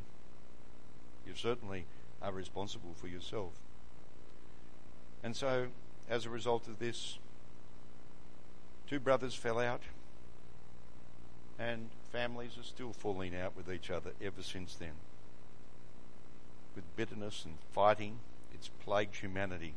You 1.26 1.34
certainly 1.36 1.86
are 2.22 2.32
responsible 2.32 2.94
for 2.96 3.08
yourself. 3.08 3.54
And 5.24 5.36
so, 5.36 5.68
as 6.10 6.26
a 6.26 6.30
result 6.30 6.68
of 6.68 6.80
this, 6.80 7.18
two 8.88 9.00
brothers 9.00 9.36
fell 9.36 9.60
out, 9.60 9.82
and 11.58 11.90
families 12.12 12.58
are 12.60 12.64
still 12.64 12.92
falling 12.92 13.36
out 13.36 13.56
with 13.56 13.72
each 13.72 13.90
other 13.90 14.12
ever 14.22 14.44
since 14.44 14.76
then. 14.76 14.94
With 16.76 16.84
bitterness 16.96 17.46
and 17.46 17.56
fighting, 17.72 18.20
it's 18.54 18.70
plagued 18.84 19.16
humanity. 19.18 19.76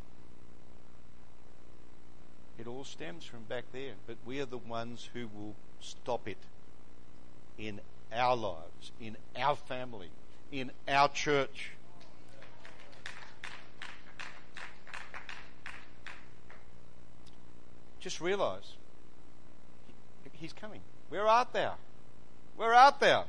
It 2.58 2.66
all 2.66 2.84
stems 2.84 3.24
from 3.24 3.44
back 3.44 3.64
there, 3.72 3.92
but 4.06 4.16
we 4.24 4.40
are 4.40 4.46
the 4.46 4.58
ones 4.58 5.10
who 5.12 5.28
will 5.28 5.54
stop 5.80 6.26
it 6.26 6.38
in 7.58 7.80
our 8.12 8.36
lives, 8.36 8.92
in 9.00 9.16
our 9.36 9.56
family, 9.56 10.10
in 10.52 10.70
our 10.88 11.08
church. 11.08 11.70
Just 18.00 18.20
realize 18.20 18.76
he's 20.36 20.52
coming. 20.52 20.80
Where 21.08 21.26
art 21.26 21.52
thou? 21.52 21.74
Where 22.56 22.74
art 22.74 23.00
thou? 23.00 23.24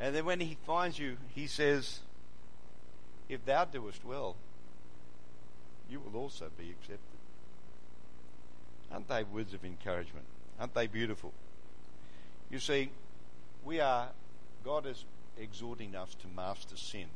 And 0.00 0.14
then 0.14 0.24
when 0.24 0.40
he 0.40 0.56
finds 0.66 0.98
you, 0.98 1.16
he 1.34 1.46
says, 1.46 2.00
If 3.28 3.44
thou 3.44 3.64
doest 3.64 4.04
well, 4.04 4.36
you 5.88 6.00
will 6.00 6.18
also 6.18 6.50
be 6.58 6.70
accepted. 6.70 6.98
Aren't 8.90 9.08
they 9.08 9.22
words 9.22 9.54
of 9.54 9.64
encouragement? 9.64 10.26
Aren't 10.58 10.74
they 10.74 10.86
beautiful? 10.86 11.32
You 12.50 12.58
see, 12.58 12.90
we 13.64 13.80
are, 13.80 14.08
God 14.64 14.86
is 14.86 15.04
exhorting 15.38 15.94
us 15.94 16.14
to 16.16 16.28
master 16.28 16.76
sin. 16.76 17.06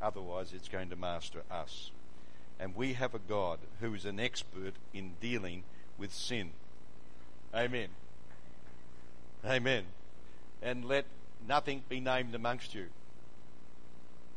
Otherwise, 0.00 0.52
it's 0.52 0.68
going 0.68 0.90
to 0.90 0.96
master 0.96 1.42
us. 1.50 1.90
And 2.58 2.74
we 2.74 2.92
have 2.94 3.14
a 3.14 3.18
God 3.18 3.58
who 3.80 3.94
is 3.94 4.04
an 4.04 4.20
expert 4.20 4.74
in 4.92 5.14
dealing 5.20 5.64
with 5.98 6.12
sin. 6.12 6.50
Amen. 7.54 7.88
Amen. 9.44 9.84
And 10.62 10.84
let 10.84 11.06
nothing 11.46 11.82
be 11.88 12.00
named 12.00 12.34
amongst 12.34 12.74
you. 12.74 12.86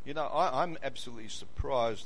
You 0.05 0.13
know, 0.13 0.25
I, 0.27 0.63
am 0.63 0.77
absolutely 0.83 1.27
surprised 1.27 2.05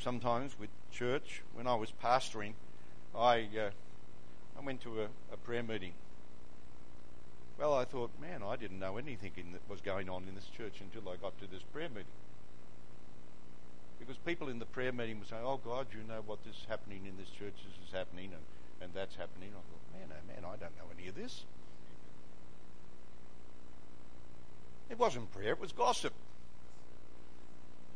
sometimes 0.00 0.58
with 0.58 0.70
church. 0.90 1.42
When 1.54 1.66
I 1.66 1.74
was 1.74 1.92
pastoring, 2.02 2.54
I 3.16 3.48
uh, 3.58 3.70
I 4.58 4.64
went 4.64 4.80
to 4.82 5.02
a, 5.02 5.04
a, 5.32 5.36
prayer 5.36 5.62
meeting. 5.62 5.92
Well, 7.60 7.74
I 7.74 7.84
thought, 7.84 8.10
man, 8.18 8.42
I 8.42 8.56
didn't 8.56 8.78
know 8.78 8.96
anything 8.96 9.32
that 9.52 9.60
was 9.68 9.82
going 9.82 10.08
on 10.08 10.24
in 10.26 10.34
this 10.34 10.46
church 10.56 10.80
until 10.80 11.06
I 11.12 11.16
got 11.16 11.38
to 11.40 11.46
this 11.46 11.62
prayer 11.74 11.90
meeting. 11.90 12.06
Because 13.98 14.16
people 14.16 14.48
in 14.48 14.58
the 14.58 14.64
prayer 14.64 14.92
meeting 14.92 15.20
were 15.20 15.26
saying, 15.26 15.42
"Oh 15.44 15.60
God, 15.62 15.88
you 15.92 16.00
know 16.08 16.22
what 16.24 16.38
is 16.48 16.56
happening 16.70 17.04
in 17.04 17.18
this 17.18 17.28
church? 17.28 17.52
This 17.52 17.86
is 17.86 17.92
happening, 17.92 18.32
and, 18.32 18.42
and 18.80 18.94
that's 18.94 19.14
happening." 19.14 19.50
I 19.50 19.60
thought, 19.60 19.92
man, 19.92 20.08
oh 20.10 20.26
man, 20.26 20.50
I 20.50 20.56
don't 20.56 20.74
know 20.78 20.90
any 20.98 21.08
of 21.08 21.14
this. 21.14 21.44
It 24.88 24.98
wasn't 24.98 25.30
prayer; 25.30 25.52
it 25.52 25.60
was 25.60 25.72
gossip. 25.72 26.14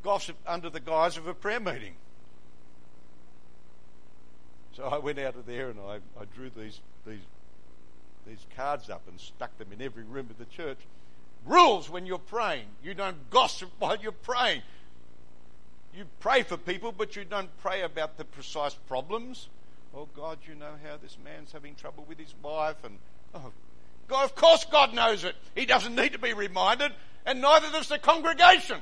Gossip 0.03 0.37
under 0.47 0.69
the 0.69 0.81
guise 0.81 1.17
of 1.17 1.27
a 1.27 1.33
prayer 1.33 1.59
meeting. 1.59 1.95
So 4.77 4.85
I 4.85 4.99
went 4.99 5.19
out 5.19 5.37
of 5.37 5.47
there 5.47 5.71
and 5.71 5.81
I, 5.81 6.01
I 6.21 6.25
drew 6.35 6.51
these, 6.51 6.81
these, 7.07 7.21
these 8.27 8.45
cards 8.57 8.91
up 8.91 9.03
and 9.09 9.19
stuck 9.21 9.57
them 9.59 9.73
in 9.73 9.83
every 9.83 10.05
room 10.05 10.29
of 10.31 10.39
the 10.39 10.45
church. 10.45 10.79
Rules 11.45 11.91
when 11.91 12.07
you're 12.07 12.19
praying. 12.19 12.67
You 12.83 12.95
don't 12.95 13.31
gossip 13.31 13.71
while 13.79 13.97
you're 13.97 14.13
praying. 14.13 14.63
You 15.95 16.07
pray 16.21 16.43
for 16.43 16.57
people, 16.57 16.91
but 16.91 17.15
you 17.15 17.25
don't 17.25 17.57
pray 17.59 17.83
about 17.83 18.17
the 18.17 18.25
precise 18.25 18.75
problems. 18.75 19.49
Oh, 19.95 20.09
God, 20.17 20.39
you 20.49 20.57
know 20.57 20.73
how 20.85 20.97
this 20.97 21.17
man's 21.25 21.53
having 21.53 21.77
trouble 21.77 22.05
with 22.09 22.19
his 22.19 22.35
wife. 22.43 22.83
And, 22.83 22.99
oh, 23.35 23.53
God, 24.09 24.25
of 24.25 24.35
course, 24.35 24.65
God 24.65 24.93
knows 24.93 25.23
it. 25.23 25.37
He 25.55 25.67
doesn't 25.67 25.95
need 25.95 26.13
to 26.13 26.19
be 26.19 26.33
reminded, 26.33 26.93
and 27.25 27.41
neither 27.41 27.71
does 27.71 27.89
the 27.89 27.99
congregation. 27.99 28.79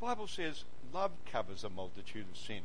The 0.00 0.06
Bible 0.06 0.28
says 0.28 0.64
love 0.94 1.10
covers 1.30 1.62
a 1.64 1.68
multitude 1.68 2.24
of 2.30 2.38
sin. 2.38 2.62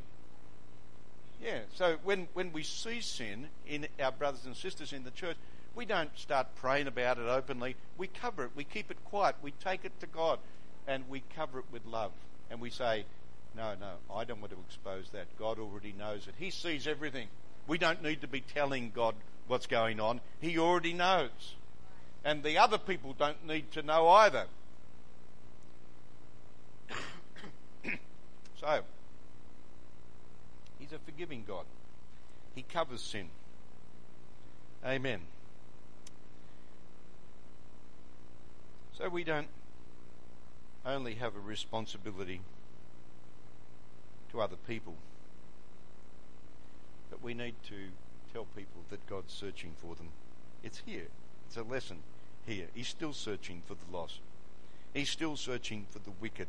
Yeah, 1.42 1.58
so 1.74 1.96
when, 2.04 2.28
when 2.34 2.52
we 2.52 2.62
see 2.62 3.00
sin 3.00 3.48
in 3.66 3.88
our 4.00 4.12
brothers 4.12 4.46
and 4.46 4.54
sisters 4.54 4.92
in 4.92 5.02
the 5.02 5.10
church, 5.10 5.36
we 5.74 5.84
don't 5.84 6.16
start 6.16 6.54
praying 6.54 6.86
about 6.86 7.18
it 7.18 7.26
openly. 7.26 7.74
We 7.98 8.06
cover 8.06 8.44
it. 8.44 8.50
We 8.54 8.62
keep 8.62 8.92
it 8.92 9.04
quiet. 9.04 9.34
We 9.42 9.50
take 9.50 9.84
it 9.84 9.98
to 10.00 10.06
God 10.06 10.38
and 10.86 11.08
we 11.08 11.24
cover 11.34 11.58
it 11.58 11.64
with 11.72 11.84
love. 11.84 12.12
And 12.50 12.60
we 12.60 12.70
say, 12.70 13.06
no, 13.56 13.74
no, 13.80 13.94
I 14.14 14.24
don't 14.24 14.40
want 14.40 14.52
to 14.52 14.58
expose 14.68 15.10
that. 15.12 15.26
God 15.36 15.58
already 15.58 15.92
knows 15.98 16.28
it. 16.28 16.34
He 16.38 16.50
sees 16.50 16.86
everything. 16.86 17.26
We 17.66 17.76
don't 17.76 18.02
need 18.02 18.20
to 18.20 18.28
be 18.28 18.40
telling 18.40 18.92
God 18.94 19.14
what's 19.48 19.66
going 19.66 19.98
on. 19.98 20.20
He 20.40 20.58
already 20.58 20.92
knows. 20.92 21.56
And 22.24 22.44
the 22.44 22.58
other 22.58 22.78
people 22.78 23.14
don't 23.18 23.46
need 23.46 23.72
to 23.72 23.82
know 23.82 24.08
either. 24.08 24.46
So, 28.60 28.82
A 30.92 30.98
forgiving 30.98 31.44
God. 31.46 31.64
He 32.54 32.62
covers 32.62 33.00
sin. 33.00 33.28
Amen. 34.84 35.20
So 38.98 39.08
we 39.08 39.24
don't 39.24 39.48
only 40.84 41.14
have 41.14 41.34
a 41.34 41.40
responsibility 41.40 42.42
to 44.32 44.40
other 44.40 44.56
people, 44.68 44.94
but 47.10 47.22
we 47.22 47.32
need 47.32 47.54
to 47.68 47.74
tell 48.32 48.44
people 48.56 48.82
that 48.90 49.06
God's 49.08 49.32
searching 49.32 49.72
for 49.76 49.94
them. 49.94 50.08
It's 50.62 50.82
here. 50.84 51.06
It's 51.46 51.56
a 51.56 51.62
lesson 51.62 51.98
here. 52.46 52.66
He's 52.74 52.88
still 52.88 53.14
searching 53.14 53.62
for 53.66 53.74
the 53.74 53.96
lost. 53.96 54.20
He's 54.92 55.08
still 55.08 55.36
searching 55.36 55.86
for 55.90 56.00
the 56.00 56.12
wicked. 56.20 56.48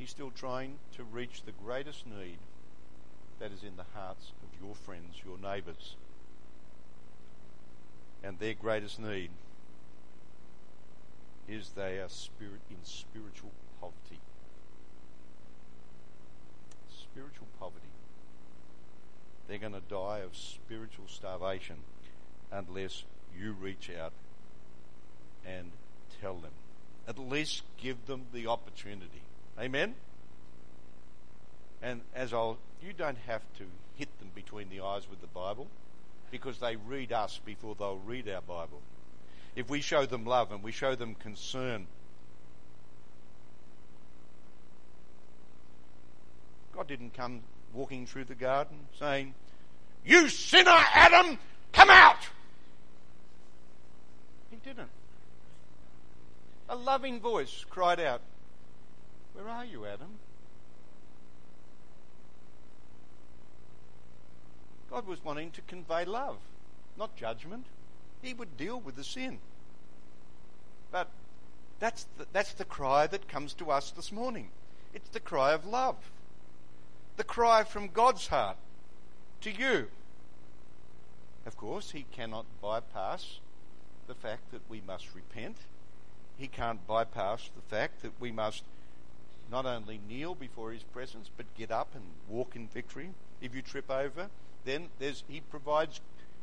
He's 0.00 0.08
still 0.08 0.30
trying 0.30 0.78
to 0.96 1.04
reach 1.04 1.42
the 1.42 1.52
greatest 1.52 2.06
need 2.06 2.38
that 3.38 3.52
is 3.52 3.62
in 3.62 3.76
the 3.76 3.84
hearts 3.94 4.32
of 4.42 4.48
your 4.58 4.74
friends, 4.74 5.16
your 5.26 5.36
neighbours. 5.36 5.94
And 8.24 8.38
their 8.38 8.54
greatest 8.54 8.98
need 8.98 9.28
is 11.46 11.72
they 11.76 11.98
are 11.98 12.08
spirit 12.08 12.62
in 12.70 12.78
spiritual 12.82 13.50
poverty. 13.78 14.20
Spiritual 16.88 17.48
poverty. 17.58 17.92
They're 19.48 19.58
going 19.58 19.74
to 19.74 19.80
die 19.80 20.20
of 20.20 20.34
spiritual 20.34 21.08
starvation 21.08 21.76
unless 22.50 23.04
you 23.38 23.52
reach 23.52 23.90
out 24.00 24.14
and 25.46 25.72
tell 26.22 26.36
them. 26.36 26.52
At 27.06 27.18
least 27.18 27.64
give 27.76 28.06
them 28.06 28.22
the 28.32 28.46
opportunity. 28.46 29.24
Amen? 29.58 29.94
And 31.82 32.02
as 32.14 32.32
I'll, 32.32 32.58
you 32.82 32.92
don't 32.92 33.18
have 33.26 33.42
to 33.58 33.64
hit 33.96 34.18
them 34.18 34.30
between 34.34 34.68
the 34.68 34.80
eyes 34.80 35.08
with 35.08 35.20
the 35.20 35.26
Bible. 35.26 35.68
because 36.30 36.58
they 36.60 36.76
read 36.76 37.12
us 37.12 37.40
before 37.44 37.74
they'll 37.74 37.98
read 37.98 38.28
our 38.28 38.40
Bible. 38.40 38.80
If 39.56 39.68
we 39.68 39.80
show 39.80 40.06
them 40.06 40.24
love 40.24 40.52
and 40.52 40.62
we 40.62 40.72
show 40.72 40.94
them 40.94 41.14
concern, 41.16 41.86
God 46.72 46.86
didn't 46.86 47.14
come 47.14 47.40
walking 47.74 48.06
through 48.06 48.24
the 48.24 48.34
garden 48.34 48.78
saying, 48.98 49.34
You 50.04 50.28
sinner, 50.28 50.70
Adam, 50.70 51.38
come 51.72 51.90
out! 51.90 52.28
He 54.50 54.56
didn't. 54.56 54.88
A 56.68 56.76
loving 56.76 57.20
voice 57.20 57.64
cried 57.68 57.98
out, 57.98 58.20
Where 59.34 59.48
are 59.48 59.64
you, 59.64 59.86
Adam? 59.86 60.18
God 64.90 65.06
was 65.06 65.24
wanting 65.24 65.52
to 65.52 65.60
convey 65.62 66.04
love, 66.04 66.38
not 66.98 67.16
judgment. 67.16 67.66
He 68.22 68.34
would 68.34 68.56
deal 68.56 68.80
with 68.80 68.96
the 68.96 69.04
sin. 69.04 69.38
But 70.90 71.08
that's 71.78 72.06
the, 72.18 72.26
that's 72.32 72.52
the 72.54 72.64
cry 72.64 73.06
that 73.06 73.28
comes 73.28 73.54
to 73.54 73.70
us 73.70 73.92
this 73.92 74.10
morning. 74.10 74.48
It's 74.92 75.08
the 75.10 75.20
cry 75.20 75.52
of 75.52 75.64
love. 75.64 75.96
The 77.16 77.24
cry 77.24 77.64
from 77.64 77.88
God's 77.88 78.26
heart 78.26 78.56
to 79.42 79.50
you. 79.50 79.88
Of 81.46 81.56
course, 81.56 81.92
He 81.92 82.04
cannot 82.12 82.46
bypass 82.60 83.38
the 84.08 84.14
fact 84.14 84.50
that 84.50 84.68
we 84.68 84.82
must 84.86 85.14
repent. 85.14 85.56
He 86.36 86.48
can't 86.48 86.84
bypass 86.86 87.48
the 87.54 87.74
fact 87.74 88.02
that 88.02 88.12
we 88.20 88.32
must 88.32 88.64
not 89.50 89.66
only 89.66 90.00
kneel 90.08 90.34
before 90.34 90.72
His 90.72 90.82
presence, 90.82 91.30
but 91.36 91.46
get 91.56 91.70
up 91.70 91.88
and 91.94 92.04
walk 92.28 92.54
in 92.54 92.68
victory. 92.68 93.10
If 93.40 93.54
you 93.54 93.62
trip 93.62 93.90
over, 93.90 94.28
then 94.64 94.88
there's, 94.98 95.24
He 95.28 95.40
provides. 95.40 96.00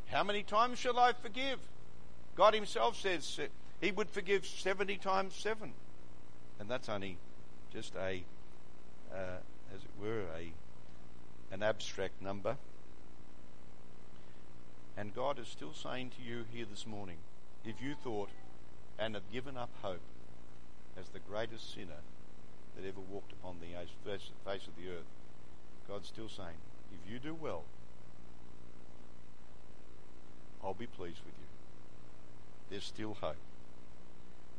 How 0.07 0.23
many 0.23 0.43
times 0.43 0.79
shall 0.79 0.99
I 0.99 1.13
forgive? 1.13 1.59
God 2.35 2.53
Himself 2.53 2.97
says 2.97 3.39
He 3.81 3.91
would 3.91 4.09
forgive 4.09 4.45
70 4.45 4.97
times 4.97 5.35
7. 5.35 5.73
And 6.59 6.69
that's 6.69 6.89
only 6.89 7.17
just 7.71 7.95
a, 7.95 8.23
uh, 9.13 9.37
as 9.73 9.81
it 9.83 9.91
were, 10.01 10.23
a 10.35 10.51
an 11.51 11.63
abstract 11.63 12.21
number. 12.21 12.57
And 14.97 15.13
God 15.13 15.39
is 15.39 15.47
still 15.47 15.73
saying 15.73 16.11
to 16.17 16.23
you 16.27 16.45
here 16.51 16.65
this 16.69 16.85
morning, 16.85 17.17
if 17.63 17.81
you 17.81 17.95
thought 18.03 18.29
and 18.99 19.15
have 19.15 19.31
given 19.31 19.55
up 19.55 19.69
hope 19.81 20.01
as 20.99 21.09
the 21.09 21.19
greatest 21.19 21.73
sinner 21.73 22.01
that 22.77 22.87
ever 22.87 23.01
walked 23.11 23.31
upon 23.31 23.57
the 23.59 23.73
face 24.05 24.67
of 24.67 24.75
the 24.77 24.89
earth, 24.89 25.09
God's 25.87 26.07
still 26.07 26.29
saying, 26.29 26.57
if 26.93 27.11
you 27.11 27.19
do 27.19 27.33
well, 27.33 27.63
I'll 30.63 30.73
be 30.73 30.87
pleased 30.87 31.19
with 31.25 31.33
you. 31.39 31.47
There's 32.69 32.83
still 32.83 33.15
hope. 33.19 33.37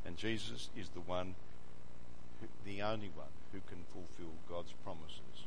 And 0.05 0.17
Jesus 0.17 0.71
is 0.77 0.89
the 0.91 1.01
one, 1.01 1.35
who, 2.41 2.49
the 2.65 2.83
only 2.83 3.11
one 3.15 3.29
who 3.53 3.61
can 3.69 3.85
fulfill 3.93 4.33
God's 4.49 4.73
promises 4.85 5.47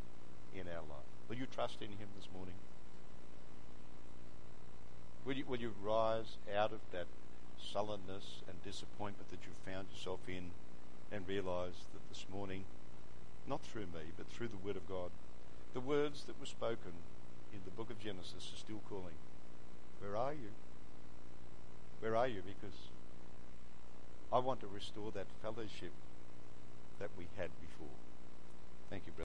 in 0.53 0.67
our 0.67 0.81
life. 0.81 1.09
Will 1.27 1.37
you 1.37 1.47
trust 1.47 1.81
in 1.81 1.89
Him 1.89 2.09
this 2.15 2.27
morning? 2.33 2.55
Will 5.25 5.33
you, 5.33 5.45
will 5.47 5.59
you 5.59 5.73
rise 5.83 6.37
out 6.55 6.71
of 6.71 6.79
that 6.91 7.07
sullenness 7.57 8.41
and 8.47 8.61
disappointment 8.63 9.29
that 9.29 9.39
you 9.45 9.51
found 9.65 9.87
yourself 9.93 10.19
in 10.27 10.51
and 11.11 11.27
realize 11.27 11.85
that 11.93 12.07
this 12.09 12.25
morning, 12.31 12.63
not 13.47 13.61
through 13.61 13.87
me, 13.87 14.11
but 14.17 14.27
through 14.29 14.47
the 14.47 14.57
Word 14.57 14.77
of 14.77 14.87
God, 14.87 15.11
the 15.73 15.79
words 15.79 16.23
that 16.25 16.39
were 16.39 16.45
spoken 16.45 16.93
in 17.53 17.59
the 17.65 17.71
book 17.71 17.89
of 17.89 17.99
Genesis 17.99 18.51
are 18.53 18.57
still 18.57 18.81
calling. 18.89 19.15
Where 19.99 20.15
are 20.17 20.33
you? 20.33 20.51
Where 21.99 22.15
are 22.15 22.27
you? 22.27 22.41
Because 22.45 22.77
I 24.31 24.39
want 24.39 24.61
to 24.61 24.67
restore 24.67 25.11
that 25.11 25.27
fellowship 25.41 25.91
that 26.99 27.09
we 27.17 27.27
had 27.37 27.49
before. 27.59 27.95
Thank 28.89 29.03
you, 29.05 29.11
brother. 29.11 29.19